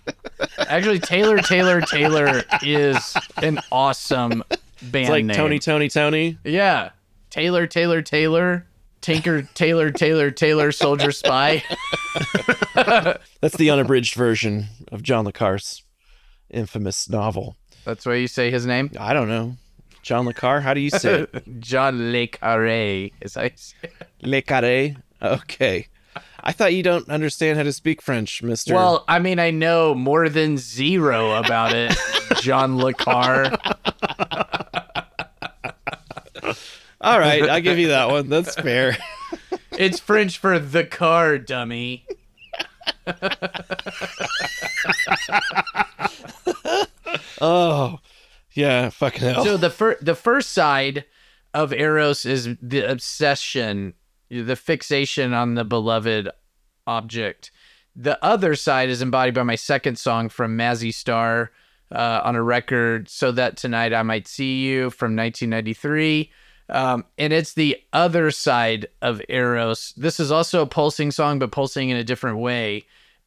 actually 0.69 0.99
taylor 0.99 1.37
taylor 1.39 1.81
taylor 1.81 2.43
is 2.61 3.15
an 3.37 3.59
awesome 3.71 4.43
band 4.81 5.03
It's 5.03 5.09
like 5.09 5.25
name. 5.25 5.35
Tony, 5.35 5.59
Tony, 5.59 5.89
Tony. 5.89 6.37
Yeah. 6.43 6.91
Taylor, 7.29 7.67
Taylor, 7.67 8.01
Taylor. 8.01 8.65
Tinker, 9.01 9.43
Taylor, 9.53 9.91
Taylor, 9.91 10.31
Taylor, 10.31 10.71
Soldier 10.71 11.11
Spy. 11.11 11.63
That's 12.75 13.57
the 13.57 13.69
unabridged 13.69 14.15
version 14.15 14.67
of 14.91 15.03
John 15.03 15.25
Le 15.25 15.31
Carre's 15.31 15.83
infamous 16.49 17.09
novel. 17.09 17.55
That's 17.85 18.05
why 18.05 18.15
you 18.15 18.27
say 18.27 18.51
his 18.51 18.65
name? 18.65 18.91
I 18.99 19.13
don't 19.13 19.29
know. 19.29 19.55
John 20.01 20.25
Le 20.25 20.33
Carre, 20.33 20.61
how 20.61 20.73
do 20.73 20.79
you 20.79 20.89
say 20.89 21.21
it? 21.21 21.43
John 21.59 22.11
Le 22.11 22.27
Carre, 22.27 22.67
is 22.67 23.11
you 23.21 23.29
say. 23.29 23.53
Le 24.21 24.41
Carre? 24.41 24.95
Okay. 25.21 25.87
I 26.41 26.51
thought 26.51 26.73
you 26.73 26.83
don't 26.83 27.07
understand 27.09 27.57
how 27.57 27.63
to 27.63 27.73
speak 27.73 28.01
French, 28.01 28.41
mister. 28.41 28.73
Well, 28.73 29.03
I 29.07 29.19
mean, 29.19 29.39
I 29.39 29.51
know 29.51 29.93
more 29.93 30.29
than 30.29 30.57
zero 30.57 31.33
about 31.33 31.73
it, 31.73 31.95
John 32.41 32.77
Le 32.77 32.93
Carre. 32.93 33.51
all 37.01 37.19
right, 37.19 37.43
I'll 37.49 37.61
give 37.61 37.77
you 37.79 37.89
that 37.89 38.09
one. 38.09 38.29
That's 38.29 38.55
fair. 38.55 38.97
It's 39.71 39.99
French 39.99 40.37
for 40.39 40.59
the 40.59 40.83
car, 40.83 41.37
dummy. 41.37 42.05
Oh, 47.41 47.99
yeah, 48.53 48.89
fucking 48.89 49.21
hell. 49.21 49.45
So 49.45 49.57
the 49.57 49.69
fir- 49.69 49.97
the 50.01 50.15
first 50.15 50.51
side 50.51 51.05
of 51.53 51.71
Eros 51.73 52.25
is 52.25 52.49
the 52.61 52.81
obsession, 52.81 53.93
the 54.29 54.55
fixation 54.55 55.33
on 55.33 55.55
the 55.55 55.63
beloved 55.63 56.29
object. 56.85 57.51
The 57.95 58.23
other 58.23 58.55
side 58.55 58.89
is 58.89 59.01
embodied 59.01 59.33
by 59.33 59.43
my 59.43 59.55
second 59.55 59.97
song 59.97 60.29
from 60.29 60.57
Mazzy 60.57 60.93
Star 60.93 61.51
uh, 61.93 62.21
on 62.23 62.35
a 62.35 62.43
record, 62.43 63.09
"So 63.09 63.31
That 63.31 63.57
Tonight 63.57 63.93
I 63.93 64.03
Might 64.03 64.27
See 64.27 64.65
You" 64.65 64.89
from 64.89 65.15
1993. 65.15 66.31
Um, 66.69 67.05
and 67.17 67.33
it's 67.33 67.53
the 67.53 67.77
other 67.93 68.31
side 68.31 68.87
of 69.01 69.21
Eros. 69.27 69.93
This 69.97 70.19
is 70.19 70.31
also 70.31 70.61
a 70.61 70.67
pulsing 70.67 71.11
song, 71.11 71.39
but 71.39 71.51
pulsing 71.51 71.89
in 71.89 71.97
a 71.97 72.03
different 72.03 72.37
way. 72.37 72.85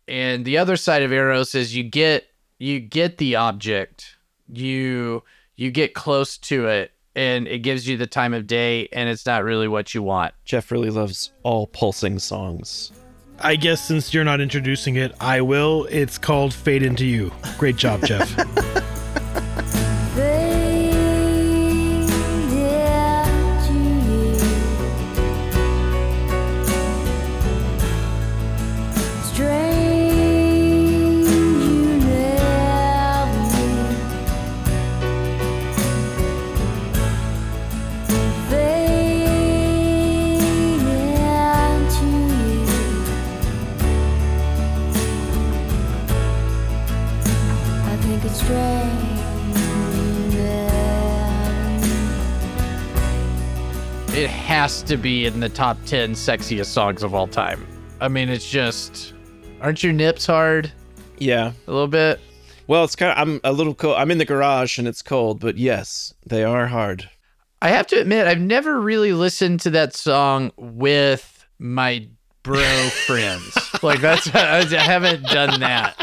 And 0.09 0.45
the 0.45 0.59
other 0.59 0.77
side 0.77 1.03
of 1.03 1.13
Eros 1.13 1.55
is 1.55 1.75
you 1.75 1.83
get 1.83 2.27
you 2.59 2.79
get 2.79 3.19
the 3.19 3.37
object, 3.37 4.17
you 4.49 5.23
you 5.57 5.71
get 5.71 5.95
close 5.95 6.39
to 6.39 6.67
it, 6.69 6.93
and 7.15 7.47
it 7.49 7.61
gives 7.61 7.89
you 7.89 7.97
the 7.97 8.07
time 8.07 8.35
of 8.35 8.47
day, 8.47 8.89
and 8.93 9.09
it's 9.09 9.27
not 9.27 9.45
really 9.45 9.69
what 9.69 9.95
you 9.95 10.03
want. 10.03 10.35
Jeff 10.45 10.71
really 10.71 10.91
loves 10.91 11.33
all 11.43 11.67
pulsing 11.67 12.19
songs. 12.19 12.93
I 13.41 13.57
guess 13.57 13.85
since 13.85 14.15
you're 14.15 14.25
not 14.25 14.41
introducing 14.41 14.97
it, 14.97 15.13
I 15.21 15.41
will. 15.41 15.87
It's 15.91 16.19
called 16.19 16.55
Fade 16.55 16.83
Into 16.83 17.05
You. 17.05 17.33
Great 17.59 17.77
job, 17.77 18.05
Jeff. 18.05 18.31
It 54.15 54.29
has 54.29 54.83
to 54.83 54.99
be 54.99 55.25
in 55.25 55.41
the 55.41 55.49
top 55.49 55.79
10 55.87 56.13
sexiest 56.13 56.67
songs 56.67 57.03
of 57.03 57.15
all 57.15 57.27
time. 57.27 57.67
I 58.01 58.09
mean, 58.09 58.29
it's 58.29 58.49
just. 58.49 59.15
Aren't 59.63 59.83
your 59.83 59.93
nips 59.95 60.27
hard 60.27 60.71
Yeah. 61.19 61.53
a 61.67 61.71
little 61.71 61.89
bit? 61.89 62.21
Well, 62.67 62.85
it's 62.85 62.95
kind 62.95 63.13
of. 63.13 63.17
I'm 63.19 63.41
a 63.43 63.53
little 63.53 63.75
cold. 63.75 63.97
I'm 63.97 64.11
in 64.11 64.19
the 64.19 64.27
garage 64.27 64.79
and 64.79 64.87
it's 64.87 65.01
cold, 65.01 65.41
but 65.41 65.57
yes, 65.57 66.13
they 66.27 66.45
are 66.45 66.67
hard. 66.67 67.09
I 67.63 67.69
have 67.71 67.87
to 67.89 68.01
admit, 68.01 68.27
I've 68.27 68.41
never 68.41 68.81
really 68.81 69.13
listened 69.15 69.61
to 69.61 69.71
that 69.71 69.95
song 69.95 70.51
with 70.57 71.47
my 71.59 72.07
bro 72.43 72.61
friends. 73.07 73.57
Like 73.83 74.01
that's 74.03 74.29
I 74.35 74.65
haven't 74.75 75.23
done 75.25 75.59
that. 75.61 75.97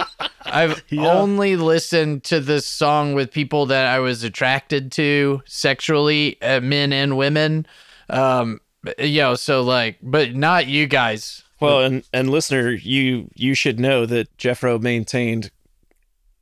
I've 0.54 0.84
Yeah. 0.90 1.12
only 1.12 1.56
listened 1.56 2.24
to 2.26 2.40
this 2.40 2.66
song 2.66 3.14
with 3.14 3.32
people 3.32 3.66
that 3.68 3.88
I 3.88 4.00
was 4.00 4.24
attracted 4.24 4.92
to 4.94 5.42
sexually, 5.46 6.42
uh, 6.42 6.60
men 6.62 6.92
and 6.94 7.18
women. 7.18 7.66
Um, 8.10 8.60
you 8.98 9.22
know, 9.22 9.36
so 9.36 9.62
like, 9.62 9.98
but 10.02 10.36
not 10.36 10.68
you 10.68 10.88
guys. 10.88 11.44
Well, 11.60 11.82
and 11.82 12.04
and 12.14 12.30
listener, 12.30 12.72
you 12.72 13.30
you 13.36 13.54
should 13.54 13.80
know 13.80 14.06
that 14.06 14.36
Jeffro 14.38 14.82
maintained 14.82 15.52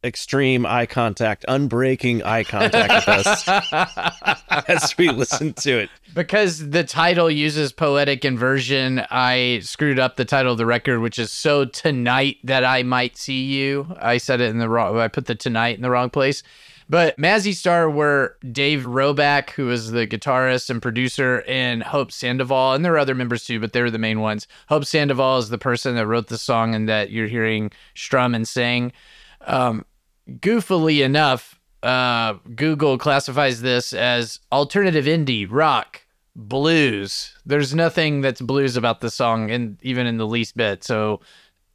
extreme 0.08 0.66
eye 0.66 0.88
contact, 0.88 1.46
unbreaking 1.48 2.26
eye 2.26 2.44
contact 2.44 3.08
with 3.08 3.28
us 3.28 3.48
as 4.68 4.98
we 4.98 5.10
listened 5.10 5.58
to 5.58 5.78
it. 5.78 5.90
Because 6.16 6.70
the 6.70 6.84
title 6.84 7.30
uses 7.30 7.72
poetic 7.72 8.26
inversion, 8.26 9.06
I 9.12 9.60
screwed 9.62 10.00
up 10.00 10.16
the 10.16 10.26
title 10.26 10.54
of 10.54 10.58
the 10.58 10.66
record, 10.66 11.02
which 11.02 11.20
is 11.20 11.32
"So 11.32 11.66
Tonight 11.66 12.38
That 12.44 12.64
I 12.66 12.82
Might 12.82 13.18
See 13.18 13.44
You." 13.44 13.96
I 14.00 14.18
said 14.18 14.42
it 14.42 14.50
in 14.50 14.58
the 14.58 14.70
wrong. 14.70 14.98
I 14.98 15.10
put 15.10 15.28
the 15.28 15.36
"tonight" 15.36 15.76
in 15.76 15.84
the 15.84 15.92
wrong 15.92 16.10
place. 16.10 16.42
But 16.90 17.18
Mazzy 17.18 17.54
Star 17.54 17.90
were 17.90 18.38
Dave 18.50 18.86
Roback, 18.86 19.50
who 19.52 19.70
is 19.70 19.92
the 19.92 20.08
guitarist 20.08 20.70
and 20.70 20.82
producer, 20.82 21.44
and 21.46 21.84
Hope 21.84 22.12
Sandoval, 22.12 22.74
and 22.74 22.86
there 22.86 22.94
are 22.94 22.98
other 22.98 23.16
members 23.16 23.44
too, 23.44 23.60
but 23.60 23.74
they're 23.74 23.92
the 23.92 23.98
main 23.98 24.22
ones. 24.22 24.48
Hope 24.70 24.86
Sandoval 24.86 25.40
is 25.40 25.50
the 25.50 25.58
person 25.58 25.96
that 25.96 26.08
wrote 26.08 26.28
the 26.28 26.38
song 26.38 26.74
and 26.74 26.88
that 26.88 27.12
you're 27.12 27.28
hearing 27.28 27.72
strum 27.94 28.34
and 28.34 28.48
sing. 28.48 28.94
Um, 29.42 29.86
goofily 30.30 31.04
enough, 31.04 31.60
uh, 31.84 32.34
Google 32.56 32.98
classifies 32.98 33.62
this 33.62 33.94
as 33.94 34.40
alternative 34.52 35.06
indie, 35.06 35.48
rock, 35.50 36.02
blues. 36.36 37.36
There's 37.46 37.74
nothing 37.74 38.22
that's 38.22 38.42
blues 38.42 38.78
about 38.78 39.02
the 39.02 39.10
song, 39.10 39.52
and 39.52 39.78
even 39.82 40.08
in 40.08 40.18
the 40.18 40.28
least 40.28 40.58
bit. 40.58 40.84
So, 40.84 41.22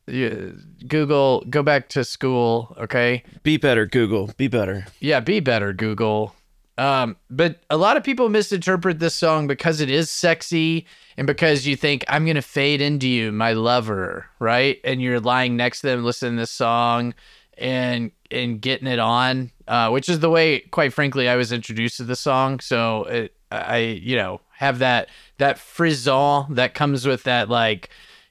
yeah, 0.06 0.50
Google, 0.86 1.44
go 1.48 1.62
back 1.62 1.88
to 1.90 2.04
school, 2.04 2.76
okay? 2.80 3.22
Be 3.42 3.56
better, 3.56 3.86
Google. 3.86 4.30
Be 4.36 4.48
better. 4.48 4.86
Yeah, 5.00 5.20
be 5.20 5.40
better, 5.40 5.72
Google. 5.72 6.34
Um, 6.78 7.16
but 7.28 7.60
a 7.68 7.76
lot 7.76 7.96
of 7.96 8.02
people 8.04 8.28
misinterpret 8.28 8.98
this 8.98 9.14
song 9.14 9.46
because 9.46 9.80
it 9.80 9.90
is 9.90 10.10
sexy 10.10 10.86
and 11.16 11.26
because 11.26 11.66
you 11.66 11.76
think 11.76 12.04
I'm 12.08 12.24
gonna 12.24 12.42
fade 12.42 12.80
into 12.80 13.08
you, 13.08 13.30
my 13.30 13.52
lover, 13.52 14.26
right? 14.38 14.80
And 14.82 15.02
you're 15.02 15.20
lying 15.20 15.56
next 15.56 15.82
to 15.82 15.88
them, 15.88 16.04
listening 16.04 16.36
to 16.36 16.42
this 16.42 16.50
song, 16.50 17.14
and 17.58 18.10
and 18.30 18.60
getting 18.60 18.86
it 18.88 18.98
on, 18.98 19.50
uh, 19.68 19.90
which 19.90 20.08
is 20.08 20.20
the 20.20 20.30
way, 20.30 20.60
quite 20.60 20.92
frankly, 20.92 21.28
I 21.28 21.36
was 21.36 21.52
introduced 21.52 21.98
to 21.98 22.04
the 22.04 22.16
song. 22.16 22.60
So 22.60 23.04
it, 23.04 23.34
I 23.50 23.78
you 23.78 24.16
know 24.16 24.40
have 24.56 24.78
that 24.80 25.08
that 25.38 25.58
frisson 25.58 26.54
that 26.54 26.74
comes 26.74 27.06
with 27.06 27.24
that 27.24 27.48
like 27.48 27.90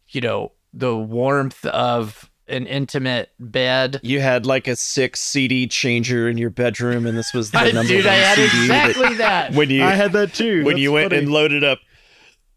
you 0.09 0.21
know 0.21 0.51
the 0.73 0.95
warmth 0.95 1.65
of 1.65 2.29
an 2.47 2.65
intimate 2.67 3.29
bed. 3.39 3.99
You 4.03 4.19
had 4.19 4.45
like 4.45 4.67
a 4.67 4.75
six 4.75 5.19
CD 5.21 5.67
changer 5.67 6.27
in 6.27 6.37
your 6.37 6.49
bedroom, 6.49 7.05
and 7.05 7.17
this 7.17 7.33
was 7.33 7.51
the 7.51 7.59
number 7.73 7.83
Dude, 7.87 8.05
one 8.05 8.13
I 8.13 8.17
had 8.17 8.35
CD 8.49 8.67
that- 8.67 8.89
exactly 8.89 9.17
that. 9.17 9.53
when 9.55 9.69
you 9.69 9.83
I 9.83 9.91
had 9.91 10.11
that 10.13 10.33
too. 10.33 10.63
when 10.65 10.73
That's 10.75 10.81
you 10.81 10.91
went 10.91 11.11
funny. 11.11 11.23
and 11.23 11.31
loaded 11.31 11.63
up 11.63 11.79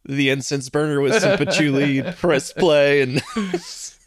the 0.06 0.28
incense 0.30 0.68
burner 0.68 1.00
with 1.00 1.18
some 1.20 1.38
patchouli, 1.38 2.02
press 2.18 2.52
play, 2.52 3.00
and 3.02 3.22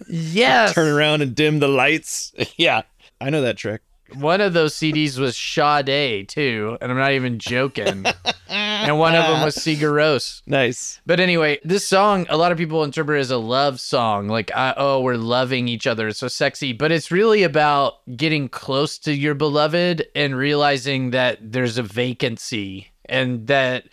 yes. 0.07 0.73
turn 0.73 0.87
around 0.87 1.21
and 1.21 1.35
dim 1.35 1.59
the 1.59 1.67
lights. 1.67 2.33
Yeah, 2.57 2.83
I 3.21 3.29
know 3.29 3.41
that 3.41 3.57
trick. 3.57 3.81
One 4.13 4.41
of 4.41 4.53
those 4.53 4.73
CDs 4.73 5.19
was 5.19 5.35
Sade 5.37 6.29
too, 6.29 6.77
and 6.81 6.91
I'm 6.91 6.97
not 6.97 7.11
even 7.11 7.39
joking. 7.39 8.05
and 8.47 8.99
one 8.99 9.15
of 9.15 9.25
them 9.27 9.43
was 9.43 9.55
Sigur 9.57 9.91
Rós. 9.91 10.41
Nice. 10.47 11.01
But 11.05 11.19
anyway, 11.19 11.59
this 11.63 11.85
song, 11.85 12.25
a 12.29 12.37
lot 12.37 12.51
of 12.51 12.57
people 12.57 12.83
interpret 12.83 13.19
as 13.19 13.31
a 13.31 13.37
love 13.37 13.79
song. 13.79 14.27
Like, 14.29 14.49
uh, 14.55 14.75
oh, 14.77 15.01
we're 15.01 15.17
loving 15.17 15.67
each 15.67 15.85
other. 15.85 16.07
It's 16.07 16.19
so 16.19 16.29
sexy. 16.29 16.71
But 16.73 16.91
it's 16.91 17.11
really 17.11 17.43
about 17.43 17.95
getting 18.15 18.47
close 18.47 18.97
to 18.99 19.13
your 19.13 19.35
beloved 19.35 20.07
and 20.15 20.35
realizing 20.35 21.11
that 21.11 21.39
there's 21.41 21.77
a 21.77 21.83
vacancy 21.83 22.87
and 23.05 23.47
that 23.47 23.85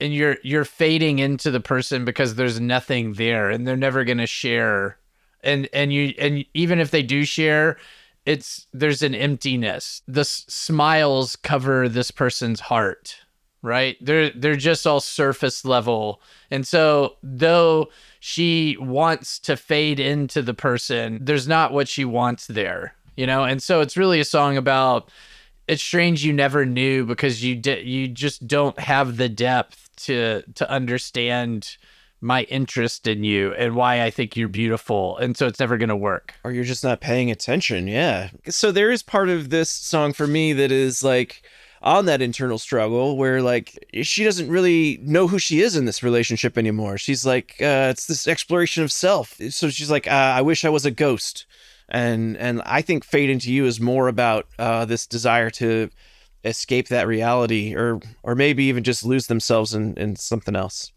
and 0.00 0.14
you're 0.14 0.38
you're 0.42 0.64
fading 0.64 1.18
into 1.18 1.50
the 1.50 1.60
person 1.60 2.04
because 2.04 2.34
there's 2.34 2.58
nothing 2.58 3.14
there 3.14 3.50
and 3.50 3.66
they're 3.66 3.76
never 3.76 4.04
gonna 4.04 4.26
share. 4.26 4.96
And 5.42 5.68
and 5.72 5.92
you 5.92 6.14
and 6.18 6.44
even 6.54 6.80
if 6.80 6.90
they 6.90 7.02
do 7.02 7.24
share, 7.24 7.76
it's 8.26 8.66
there's 8.72 9.02
an 9.02 9.14
emptiness. 9.14 10.02
The 10.06 10.20
s- 10.20 10.44
smiles 10.48 11.36
cover 11.36 11.88
this 11.88 12.10
person's 12.10 12.60
heart 12.60 13.20
right? 13.62 13.96
They're 14.00 14.30
they're 14.30 14.56
just 14.56 14.86
all 14.86 15.00
surface 15.00 15.64
level. 15.64 16.20
And 16.50 16.66
so 16.66 17.16
though 17.22 17.88
she 18.20 18.76
wants 18.80 19.38
to 19.40 19.56
fade 19.56 20.00
into 20.00 20.42
the 20.42 20.54
person, 20.54 21.18
there's 21.22 21.48
not 21.48 21.72
what 21.72 21.88
she 21.88 22.04
wants 22.04 22.46
there, 22.46 22.94
you 23.16 23.26
know? 23.26 23.44
And 23.44 23.62
so 23.62 23.80
it's 23.80 23.96
really 23.96 24.20
a 24.20 24.24
song 24.24 24.56
about 24.56 25.10
it's 25.68 25.82
strange 25.82 26.24
you 26.24 26.32
never 26.32 26.66
knew 26.66 27.04
because 27.04 27.44
you 27.44 27.54
did 27.54 27.86
you 27.86 28.08
just 28.08 28.46
don't 28.46 28.78
have 28.78 29.16
the 29.16 29.28
depth 29.28 29.90
to 29.96 30.42
to 30.54 30.70
understand 30.70 31.76
my 32.20 32.42
interest 32.44 33.06
in 33.06 33.24
you 33.24 33.54
and 33.54 33.74
why 33.74 34.02
I 34.02 34.10
think 34.10 34.36
you're 34.36 34.48
beautiful. 34.48 35.16
And 35.18 35.36
so 35.36 35.46
it's 35.46 35.60
never 35.60 35.78
going 35.78 35.88
to 35.88 35.96
work. 35.96 36.34
Or 36.44 36.52
you're 36.52 36.64
just 36.64 36.84
not 36.84 37.00
paying 37.00 37.30
attention. 37.30 37.86
Yeah. 37.86 38.30
So 38.48 38.72
there 38.72 38.90
is 38.90 39.02
part 39.02 39.28
of 39.28 39.50
this 39.50 39.70
song 39.70 40.12
for 40.12 40.26
me 40.26 40.52
that 40.52 40.70
is 40.70 41.02
like 41.02 41.42
on 41.82 42.04
that 42.04 42.20
internal 42.20 42.58
struggle 42.58 43.16
where 43.16 43.40
like 43.40 43.86
she 44.02 44.22
doesn't 44.22 44.50
really 44.50 44.98
know 45.02 45.26
who 45.26 45.38
she 45.38 45.60
is 45.60 45.76
in 45.76 45.86
this 45.86 46.02
relationship 46.02 46.58
anymore. 46.58 46.98
She's 46.98 47.24
like 47.24 47.56
uh 47.60 47.88
it's 47.90 48.06
this 48.06 48.28
exploration 48.28 48.82
of 48.82 48.92
self. 48.92 49.40
So 49.48 49.70
she's 49.70 49.90
like 49.90 50.06
uh, 50.06 50.10
I 50.10 50.42
wish 50.42 50.64
I 50.64 50.68
was 50.70 50.84
a 50.84 50.90
ghost. 50.90 51.46
And 51.88 52.36
and 52.36 52.60
I 52.66 52.82
think 52.82 53.04
Fade 53.04 53.30
into 53.30 53.50
You 53.50 53.64
is 53.64 53.80
more 53.80 54.08
about 54.08 54.46
uh 54.58 54.84
this 54.84 55.06
desire 55.06 55.50
to 55.50 55.88
escape 56.44 56.88
that 56.88 57.06
reality 57.06 57.74
or 57.74 58.00
or 58.22 58.34
maybe 58.34 58.64
even 58.64 58.84
just 58.84 59.04
lose 59.04 59.26
themselves 59.26 59.72
in 59.72 59.94
in 59.96 60.16
something 60.16 60.54
else. 60.54 60.92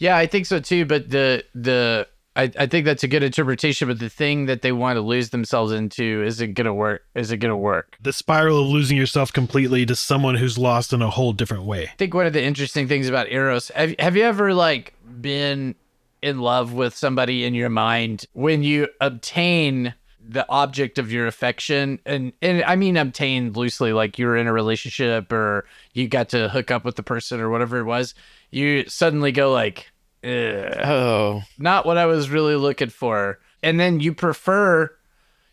Yeah, 0.00 0.16
I 0.16 0.26
think 0.26 0.46
so 0.46 0.58
too. 0.58 0.84
But 0.86 1.10
the 1.10 1.44
the 1.54 2.08
I, 2.34 2.50
I 2.58 2.66
think 2.66 2.86
that's 2.86 3.02
a 3.02 3.08
good 3.08 3.22
interpretation. 3.22 3.86
But 3.86 3.98
the 3.98 4.08
thing 4.08 4.46
that 4.46 4.62
they 4.62 4.72
want 4.72 4.96
to 4.96 5.02
lose 5.02 5.30
themselves 5.30 5.72
into 5.72 6.24
isn't 6.24 6.54
gonna 6.54 6.74
work. 6.74 7.04
Is 7.14 7.30
it 7.30 7.36
gonna 7.36 7.56
work? 7.56 7.96
the 8.00 8.12
spiral 8.12 8.62
of 8.62 8.68
losing 8.68 8.96
yourself 8.96 9.32
completely 9.32 9.86
to 9.86 9.94
someone 9.94 10.34
who's 10.34 10.58
lost 10.58 10.92
in 10.92 11.02
a 11.02 11.10
whole 11.10 11.32
different 11.32 11.64
way. 11.64 11.84
I 11.84 11.94
think 11.98 12.14
one 12.14 12.26
of 12.26 12.32
the 12.32 12.42
interesting 12.42 12.88
things 12.88 13.08
about 13.08 13.30
Eros. 13.30 13.68
Have 13.68 13.94
have 13.98 14.16
you 14.16 14.22
ever 14.22 14.54
like 14.54 14.94
been 15.20 15.74
in 16.22 16.40
love 16.40 16.72
with 16.72 16.96
somebody 16.96 17.44
in 17.44 17.54
your 17.54 17.68
mind 17.68 18.26
when 18.32 18.62
you 18.62 18.88
obtain 19.00 19.94
the 20.28 20.46
object 20.48 20.98
of 20.98 21.10
your 21.10 21.26
affection 21.26 21.98
and 22.04 22.32
and 22.42 22.62
I 22.64 22.76
mean 22.76 22.96
obtained 22.96 23.56
loosely 23.56 23.92
like 23.92 24.18
you're 24.18 24.36
in 24.36 24.46
a 24.46 24.52
relationship 24.52 25.32
or 25.32 25.64
you 25.92 26.08
got 26.08 26.28
to 26.30 26.48
hook 26.48 26.70
up 26.70 26.84
with 26.84 26.96
the 26.96 27.02
person 27.02 27.40
or 27.40 27.50
whatever 27.50 27.78
it 27.78 27.84
was 27.84 28.14
you 28.50 28.88
suddenly 28.88 29.32
go 29.32 29.50
like 29.50 29.90
Oh. 30.24 31.42
not 31.58 31.86
what 31.86 31.98
I 31.98 32.06
was 32.06 32.30
really 32.30 32.56
looking 32.56 32.90
for. 32.90 33.38
And 33.62 33.78
then 33.78 34.00
you 34.00 34.14
prefer 34.14 34.90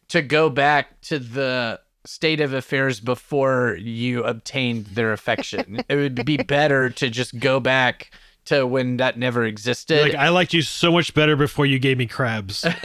to 0.09 0.21
go 0.21 0.49
back 0.49 1.01
to 1.01 1.19
the 1.19 1.79
state 2.05 2.39
of 2.39 2.53
affairs 2.53 2.99
before 2.99 3.77
you 3.79 4.23
obtained 4.23 4.87
their 4.87 5.11
affection. 5.13 5.83
it 5.89 5.95
would 5.95 6.25
be 6.25 6.37
better 6.37 6.89
to 6.91 7.09
just 7.09 7.37
go 7.39 7.59
back 7.59 8.11
to 8.47 8.65
when 8.67 8.97
that 8.97 9.17
never 9.17 9.45
existed. 9.45 10.01
Like 10.01 10.15
I 10.15 10.29
liked 10.29 10.53
you 10.53 10.61
so 10.61 10.91
much 10.91 11.13
better 11.13 11.35
before 11.35 11.65
you 11.65 11.79
gave 11.79 11.97
me 11.97 12.05
crabs. 12.07 12.65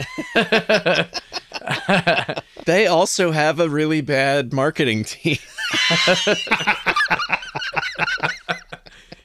They 2.65 2.87
also 2.87 3.31
have 3.31 3.59
a 3.59 3.67
really 3.69 3.99
bad 4.01 4.53
marketing 4.53 5.03
team. 5.03 5.37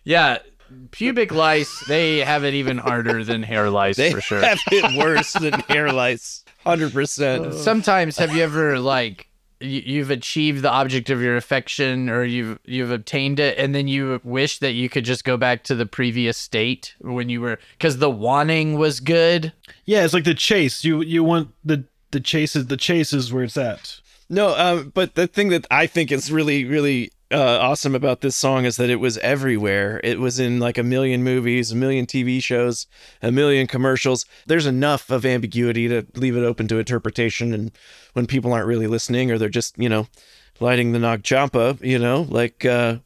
yeah, 0.04 0.38
pubic 0.90 1.32
lice, 1.32 1.84
they 1.86 2.18
have 2.18 2.44
it 2.44 2.54
even 2.54 2.78
harder 2.78 3.22
than 3.24 3.42
hair 3.42 3.70
lice 3.70 3.96
They 3.96 4.12
for 4.12 4.20
sure. 4.20 4.40
have 4.40 4.58
it 4.72 4.96
worse 4.98 5.32
than 5.34 5.52
hair 5.68 5.92
lice. 5.92 6.44
100%. 6.66 7.54
Sometimes 7.54 8.18
have 8.18 8.34
you 8.34 8.42
ever 8.42 8.78
like 8.80 9.22
you, 9.22 9.27
you've 9.60 10.10
achieved 10.10 10.62
the 10.62 10.70
object 10.70 11.10
of 11.10 11.20
your 11.20 11.36
affection 11.36 12.08
or 12.08 12.24
you've 12.24 12.58
you've 12.64 12.90
obtained 12.90 13.40
it 13.40 13.58
and 13.58 13.74
then 13.74 13.88
you 13.88 14.20
wish 14.22 14.58
that 14.58 14.72
you 14.72 14.88
could 14.88 15.04
just 15.04 15.24
go 15.24 15.36
back 15.36 15.64
to 15.64 15.74
the 15.74 15.86
previous 15.86 16.36
state 16.36 16.94
when 17.00 17.28
you 17.28 17.40
were 17.40 17.58
cuz 17.80 17.98
the 17.98 18.10
wanting 18.10 18.78
was 18.78 19.00
good. 19.00 19.52
yeah, 19.84 20.04
it's 20.04 20.14
like 20.14 20.24
the 20.24 20.34
chase. 20.34 20.84
You 20.84 21.02
you 21.02 21.24
want 21.24 21.48
the 21.64 21.84
the 22.10 22.20
chase 22.20 22.56
is 22.56 22.66
the 22.66 22.76
chase 22.76 23.12
is 23.12 23.32
where 23.32 23.44
it's 23.44 23.56
at. 23.56 24.00
No, 24.30 24.54
um, 24.56 24.92
but 24.94 25.14
the 25.14 25.26
thing 25.26 25.48
that 25.48 25.66
I 25.70 25.86
think 25.86 26.12
is 26.12 26.30
really, 26.30 26.64
really 26.64 27.12
uh, 27.30 27.58
awesome 27.60 27.94
about 27.94 28.20
this 28.22 28.36
song 28.36 28.64
is 28.64 28.76
that 28.76 28.88
it 28.88 29.00
was 29.00 29.18
everywhere. 29.18 30.00
It 30.02 30.18
was 30.18 30.40
in 30.40 30.60
like 30.60 30.78
a 30.78 30.82
million 30.82 31.22
movies, 31.22 31.70
a 31.70 31.76
million 31.76 32.06
TV 32.06 32.42
shows, 32.42 32.86
a 33.20 33.30
million 33.30 33.66
commercials. 33.66 34.24
There's 34.46 34.66
enough 34.66 35.10
of 35.10 35.26
ambiguity 35.26 35.88
to 35.88 36.06
leave 36.14 36.36
it 36.36 36.44
open 36.44 36.68
to 36.68 36.78
interpretation. 36.78 37.52
And 37.52 37.70
when 38.14 38.26
people 38.26 38.52
aren't 38.52 38.66
really 38.66 38.86
listening 38.86 39.30
or 39.30 39.36
they're 39.36 39.50
just, 39.50 39.76
you 39.78 39.88
know, 39.88 40.06
lighting 40.58 40.92
the 40.92 40.98
Nag 40.98 41.22
Champa, 41.22 41.76
you 41.82 41.98
know, 41.98 42.22
like, 42.30 42.64
uh, 42.64 42.98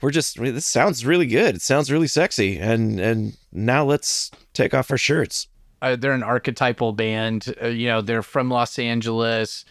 we're 0.00 0.12
just, 0.12 0.38
this 0.40 0.66
sounds 0.66 1.04
really 1.04 1.26
good. 1.26 1.56
It 1.56 1.62
sounds 1.62 1.90
really 1.90 2.06
sexy. 2.06 2.58
And, 2.58 3.00
and 3.00 3.36
now 3.50 3.84
let's 3.84 4.30
take 4.52 4.72
off 4.72 4.92
our 4.92 4.98
shirts. 4.98 5.48
Uh, 5.82 5.96
they're 5.96 6.12
an 6.12 6.22
archetypal 6.22 6.92
band. 6.92 7.54
Uh, 7.60 7.66
you 7.68 7.88
know, 7.88 8.00
they're 8.00 8.22
from 8.22 8.50
Los 8.50 8.78
Angeles. 8.78 9.64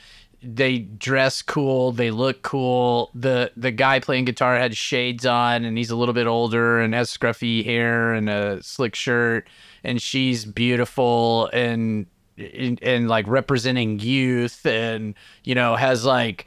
They 0.43 0.79
dress 0.79 1.41
cool. 1.41 1.91
They 1.91 2.11
look 2.11 2.41
cool. 2.43 3.09
the 3.15 3.51
The 3.57 3.71
guy 3.71 3.99
playing 3.99 4.25
guitar 4.25 4.57
had 4.57 4.75
shades 4.77 5.25
on, 5.25 5.65
and 5.65 5.77
he's 5.77 5.89
a 5.89 5.95
little 5.95 6.13
bit 6.13 6.27
older 6.27 6.79
and 6.79 6.93
has 6.93 7.15
scruffy 7.15 7.65
hair 7.65 8.13
and 8.13 8.29
a 8.29 8.61
slick 8.61 8.95
shirt. 8.95 9.47
And 9.83 10.01
she's 10.01 10.45
beautiful 10.45 11.49
and 11.53 12.05
and, 12.37 12.81
and 12.83 13.07
like 13.07 13.27
representing 13.27 13.99
youth, 13.99 14.65
and 14.65 15.15
you 15.43 15.55
know 15.55 15.75
has 15.75 16.05
like 16.05 16.45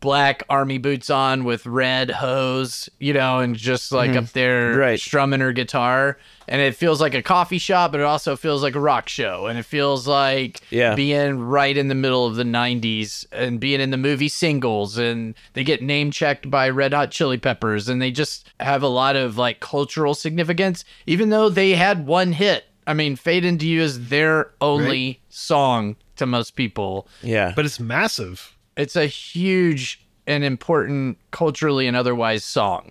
black 0.00 0.42
army 0.48 0.78
boots 0.78 1.10
on 1.10 1.44
with 1.44 1.66
red 1.66 2.10
hose, 2.10 2.88
you 2.98 3.12
know, 3.12 3.40
and 3.40 3.54
just 3.54 3.92
like 3.92 4.10
mm-hmm. 4.10 4.20
up 4.20 4.32
there 4.32 4.76
Right. 4.76 4.98
strumming 4.98 5.40
her 5.40 5.52
guitar. 5.52 6.18
And 6.48 6.60
it 6.60 6.74
feels 6.74 7.00
like 7.00 7.14
a 7.14 7.22
coffee 7.22 7.58
shop, 7.58 7.92
but 7.92 8.00
it 8.00 8.04
also 8.04 8.34
feels 8.36 8.62
like 8.62 8.74
a 8.74 8.80
rock 8.80 9.08
show. 9.08 9.46
And 9.46 9.58
it 9.58 9.64
feels 9.64 10.06
like 10.08 10.60
Yeah. 10.70 10.94
being 10.94 11.38
right 11.38 11.76
in 11.76 11.88
the 11.88 11.94
middle 11.94 12.26
of 12.26 12.36
the 12.36 12.44
90s 12.44 13.26
and 13.32 13.60
being 13.60 13.80
in 13.80 13.90
the 13.90 13.96
movie 13.96 14.28
singles. 14.28 14.98
And 14.98 15.34
they 15.52 15.62
get 15.62 15.82
name 15.82 16.10
checked 16.10 16.50
by 16.50 16.68
Red 16.68 16.92
Hot 16.94 17.10
Chili 17.10 17.38
Peppers. 17.38 17.88
And 17.88 18.00
they 18.02 18.10
just 18.10 18.50
have 18.60 18.82
a 18.82 18.88
lot 18.88 19.14
of 19.14 19.38
like 19.38 19.60
cultural 19.60 20.14
significance, 20.14 20.84
even 21.06 21.28
though 21.28 21.48
they 21.48 21.72
had 21.72 22.06
one 22.06 22.32
hit. 22.32 22.64
I 22.86 22.94
mean, 22.94 23.14
Fade 23.14 23.44
Into 23.44 23.66
You 23.68 23.82
is 23.82 24.08
their 24.08 24.50
only 24.60 25.20
song 25.28 25.94
to 26.16 26.26
most 26.26 26.56
people. 26.56 27.06
Yeah. 27.22 27.52
But 27.54 27.64
it's 27.64 27.78
massive. 27.78 28.51
It's 28.76 28.96
a 28.96 29.06
huge 29.06 30.00
and 30.26 30.42
important 30.44 31.18
culturally 31.30 31.86
and 31.86 31.96
otherwise 31.96 32.44
song. 32.44 32.90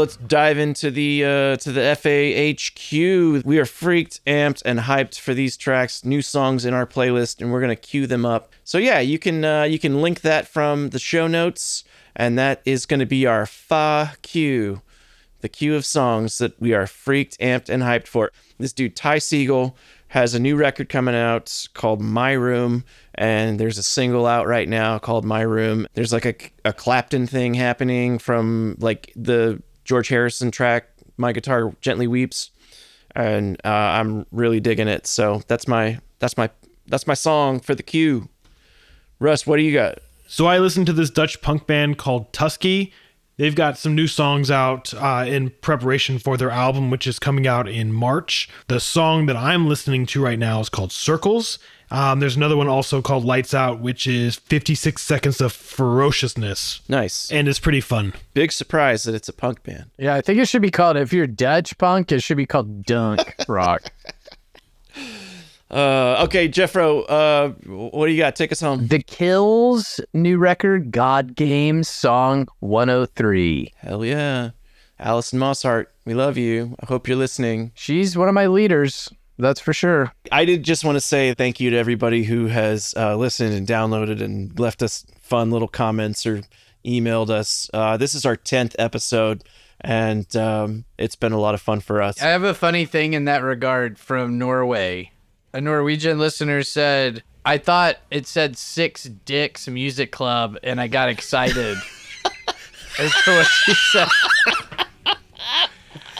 let's 0.00 0.16
dive 0.16 0.56
into 0.56 0.90
the 0.90 1.24
uh, 1.24 1.56
to 1.56 1.72
the 1.72 1.80
FAHQ. 1.80 3.44
We 3.44 3.58
are 3.58 3.66
freaked, 3.66 4.24
amped, 4.24 4.62
and 4.64 4.80
hyped 4.80 5.18
for 5.18 5.34
these 5.34 5.58
tracks, 5.58 6.06
new 6.06 6.22
songs 6.22 6.64
in 6.64 6.72
our 6.72 6.86
playlist, 6.86 7.42
and 7.42 7.52
we're 7.52 7.60
gonna 7.60 7.76
queue 7.76 8.06
them 8.06 8.24
up. 8.24 8.50
So 8.64 8.78
yeah, 8.78 9.00
you 9.00 9.18
can 9.18 9.44
uh, 9.44 9.64
you 9.64 9.78
can 9.78 10.00
link 10.00 10.22
that 10.22 10.48
from 10.48 10.90
the 10.90 10.98
show 10.98 11.26
notes, 11.26 11.84
and 12.16 12.38
that 12.38 12.62
is 12.64 12.86
gonna 12.86 13.04
be 13.04 13.26
our 13.26 13.44
FA 13.44 14.12
queue, 14.22 14.80
the 15.42 15.50
queue 15.50 15.76
of 15.76 15.84
songs 15.84 16.38
that 16.38 16.58
we 16.58 16.72
are 16.72 16.86
freaked, 16.86 17.38
amped, 17.40 17.68
and 17.68 17.82
hyped 17.82 18.06
for. 18.06 18.30
This 18.58 18.72
dude 18.72 18.96
Ty 18.96 19.18
Segall 19.18 19.74
has 20.10 20.34
a 20.34 20.40
new 20.40 20.56
record 20.56 20.88
coming 20.88 21.14
out 21.14 21.68
called 21.72 22.00
My 22.00 22.32
Room, 22.32 22.84
and 23.14 23.60
there's 23.60 23.78
a 23.78 23.82
single 23.82 24.26
out 24.26 24.48
right 24.48 24.68
now 24.68 24.98
called 24.98 25.24
My 25.24 25.42
Room. 25.42 25.86
There's 25.94 26.12
like 26.12 26.26
a, 26.26 26.34
a 26.64 26.72
Clapton 26.72 27.28
thing 27.28 27.54
happening 27.54 28.18
from 28.18 28.76
like 28.80 29.12
the 29.14 29.62
George 29.84 30.08
Harrison 30.08 30.50
track, 30.50 30.88
My 31.16 31.32
Guitar 31.32 31.72
Gently 31.80 32.08
Weeps, 32.08 32.50
and 33.14 33.56
uh, 33.64 33.68
I'm 33.68 34.26
really 34.32 34.58
digging 34.58 34.88
it. 34.88 35.06
So 35.06 35.42
that's 35.46 35.68
my 35.68 36.00
that's 36.18 36.36
my 36.36 36.50
that's 36.88 37.06
my 37.06 37.14
song 37.14 37.60
for 37.60 37.76
the 37.76 37.84
queue. 37.84 38.28
Russ, 39.20 39.46
what 39.46 39.58
do 39.58 39.62
you 39.62 39.72
got? 39.72 39.98
So 40.26 40.46
I 40.46 40.58
listened 40.58 40.86
to 40.86 40.92
this 40.92 41.10
Dutch 41.10 41.40
punk 41.40 41.68
band 41.68 41.98
called 41.98 42.32
Tusky. 42.32 42.92
They've 43.40 43.54
got 43.54 43.78
some 43.78 43.94
new 43.94 44.06
songs 44.06 44.50
out 44.50 44.92
uh, 44.92 45.24
in 45.26 45.48
preparation 45.62 46.18
for 46.18 46.36
their 46.36 46.50
album, 46.50 46.90
which 46.90 47.06
is 47.06 47.18
coming 47.18 47.46
out 47.46 47.66
in 47.70 47.90
March. 47.90 48.50
The 48.68 48.78
song 48.80 49.24
that 49.26 49.36
I'm 49.36 49.66
listening 49.66 50.04
to 50.08 50.22
right 50.22 50.38
now 50.38 50.60
is 50.60 50.68
called 50.68 50.92
Circles. 50.92 51.58
Um, 51.90 52.20
there's 52.20 52.36
another 52.36 52.54
one 52.54 52.68
also 52.68 53.00
called 53.00 53.24
Lights 53.24 53.54
Out, 53.54 53.80
which 53.80 54.06
is 54.06 54.36
56 54.36 55.00
seconds 55.00 55.40
of 55.40 55.54
ferociousness, 55.54 56.82
Nice. 56.86 57.32
and 57.32 57.48
it's 57.48 57.58
pretty 57.58 57.80
fun. 57.80 58.12
Big 58.34 58.52
surprise 58.52 59.04
that 59.04 59.14
it's 59.14 59.30
a 59.30 59.32
punk 59.32 59.62
band. 59.62 59.86
Yeah, 59.96 60.16
I 60.16 60.20
think 60.20 60.38
it 60.38 60.46
should 60.46 60.60
be 60.60 60.70
called 60.70 60.98
if 60.98 61.10
you're 61.10 61.26
Dutch 61.26 61.78
punk, 61.78 62.12
it 62.12 62.20
should 62.20 62.36
be 62.36 62.44
called 62.44 62.84
dunk 62.84 63.34
rock. 63.48 63.90
Uh, 65.70 66.24
okay, 66.24 66.48
Jeffro, 66.48 67.04
uh, 67.08 67.50
what 67.66 68.06
do 68.06 68.12
you 68.12 68.18
got? 68.18 68.34
Take 68.34 68.50
us 68.50 68.60
home. 68.60 68.88
The 68.88 69.02
Kills 69.02 70.00
new 70.12 70.38
record, 70.38 70.90
God 70.90 71.36
Games, 71.36 71.88
song 71.88 72.48
103. 72.58 73.72
Hell 73.76 74.04
yeah. 74.04 74.50
Alison 74.98 75.38
Mosshart, 75.38 75.86
we 76.04 76.14
love 76.14 76.36
you. 76.36 76.76
I 76.80 76.86
hope 76.86 77.06
you're 77.06 77.16
listening. 77.16 77.72
She's 77.74 78.16
one 78.16 78.28
of 78.28 78.34
my 78.34 78.48
leaders, 78.48 79.08
that's 79.38 79.60
for 79.60 79.72
sure. 79.72 80.12
I 80.30 80.44
did 80.44 80.64
just 80.64 80.84
want 80.84 80.96
to 80.96 81.00
say 81.00 81.32
thank 81.34 81.60
you 81.60 81.70
to 81.70 81.76
everybody 81.76 82.24
who 82.24 82.46
has 82.46 82.92
uh, 82.96 83.16
listened 83.16 83.54
and 83.54 83.66
downloaded 83.66 84.20
and 84.20 84.58
left 84.58 84.82
us 84.82 85.06
fun 85.20 85.50
little 85.50 85.68
comments 85.68 86.26
or 86.26 86.42
emailed 86.84 87.30
us. 87.30 87.70
Uh, 87.72 87.96
this 87.96 88.14
is 88.14 88.26
our 88.26 88.36
10th 88.36 88.74
episode, 88.78 89.44
and 89.80 90.34
um, 90.36 90.84
it's 90.98 91.16
been 91.16 91.32
a 91.32 91.40
lot 91.40 91.54
of 91.54 91.60
fun 91.60 91.80
for 91.80 92.02
us. 92.02 92.20
I 92.20 92.28
have 92.28 92.44
a 92.44 92.54
funny 92.54 92.84
thing 92.84 93.14
in 93.14 93.24
that 93.24 93.42
regard 93.42 93.98
from 93.98 94.36
Norway. 94.36 95.12
A 95.52 95.60
Norwegian 95.60 96.18
listener 96.18 96.62
said, 96.62 97.24
I 97.44 97.58
thought 97.58 97.96
it 98.10 98.26
said 98.28 98.56
Six 98.56 99.04
Dicks 99.04 99.66
Music 99.66 100.12
Club, 100.12 100.56
and 100.62 100.80
I 100.80 100.86
got 100.86 101.08
excited. 101.08 101.76
That's 102.98 103.26
what 103.26 103.46
she 103.46 103.74
said. 103.74 104.08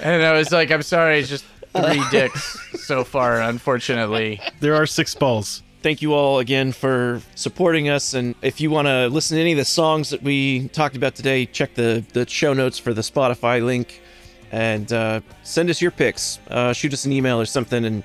and 0.03 0.23
I 0.23 0.33
was 0.33 0.51
like, 0.51 0.73
I'm 0.73 0.83
sorry, 0.83 1.21
it's 1.21 1.29
just 1.29 1.45
three 1.77 2.03
dicks 2.11 2.59
so 2.87 3.05
far, 3.05 3.41
unfortunately. 3.41 4.41
There 4.59 4.75
are 4.75 4.87
six 4.87 5.15
balls. 5.15 5.63
Thank 5.83 6.03
you 6.03 6.13
all 6.13 6.41
again 6.41 6.73
for 6.73 7.23
supporting 7.37 7.89
us. 7.89 8.15
And 8.15 8.35
if 8.43 8.61
you 8.61 8.71
want 8.71 8.89
to 8.89 9.07
listen 9.09 9.37
to 9.37 9.41
any 9.41 9.53
of 9.53 9.59
the 9.59 9.65
songs 9.65 10.11
that 10.11 10.23
we 10.23 10.69
talked 10.69 10.97
about 10.97 11.15
today, 11.15 11.47
check 11.47 11.75
the, 11.75 12.05
the 12.13 12.27
show 12.29 12.53
notes 12.53 12.79
for 12.79 12.93
the 12.93 13.03
Spotify 13.03 13.65
link 13.65 14.03
and 14.51 14.93
uh, 14.93 15.21
send 15.45 15.71
us 15.71 15.81
your 15.81 15.93
picks. 15.93 16.41
Uh, 16.49 16.73
shoot 16.73 16.93
us 16.93 17.05
an 17.05 17.13
email 17.13 17.41
or 17.41 17.47
something 17.47 17.85
and 17.85 18.03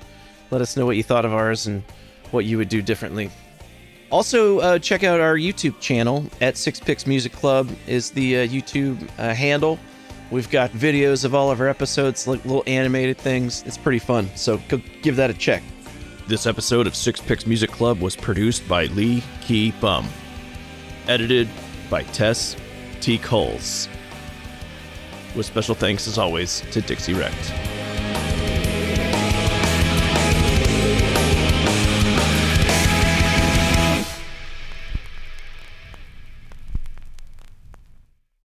let 0.50 0.60
us 0.60 0.76
know 0.76 0.86
what 0.86 0.96
you 0.96 1.02
thought 1.02 1.24
of 1.24 1.32
ours 1.32 1.66
and 1.66 1.82
what 2.30 2.44
you 2.44 2.58
would 2.58 2.68
do 2.68 2.82
differently. 2.82 3.30
Also, 4.10 4.60
uh, 4.60 4.78
check 4.78 5.02
out 5.02 5.20
our 5.20 5.36
YouTube 5.36 5.78
channel 5.80 6.24
at 6.40 6.56
Six 6.56 6.78
Picks 6.78 7.06
Music 7.06 7.32
Club 7.32 7.68
is 7.86 8.10
the 8.10 8.38
uh, 8.38 8.46
YouTube 8.46 9.08
uh, 9.18 9.34
handle. 9.34 9.78
We've 10.30 10.50
got 10.50 10.70
videos 10.70 11.24
of 11.24 11.34
all 11.34 11.50
of 11.50 11.60
our 11.60 11.68
episodes, 11.68 12.26
like 12.26 12.44
little 12.44 12.64
animated 12.66 13.18
things. 13.18 13.62
It's 13.64 13.78
pretty 13.78 13.98
fun, 13.98 14.28
so 14.34 14.60
go 14.68 14.80
give 15.02 15.16
that 15.16 15.30
a 15.30 15.34
check. 15.34 15.62
This 16.26 16.46
episode 16.46 16.86
of 16.86 16.96
Six 16.96 17.20
Picks 17.20 17.46
Music 17.46 17.70
Club 17.70 18.00
was 18.00 18.16
produced 18.16 18.66
by 18.68 18.86
Lee 18.86 19.22
Key 19.40 19.72
Bum, 19.80 20.08
edited 21.06 21.48
by 21.88 22.02
Tess 22.04 22.56
T. 23.00 23.18
Coles. 23.18 23.88
With 25.36 25.46
special 25.46 25.74
thanks, 25.74 26.08
as 26.08 26.18
always, 26.18 26.62
to 26.72 26.80
Dixie 26.80 27.14
Wrecked. 27.14 27.52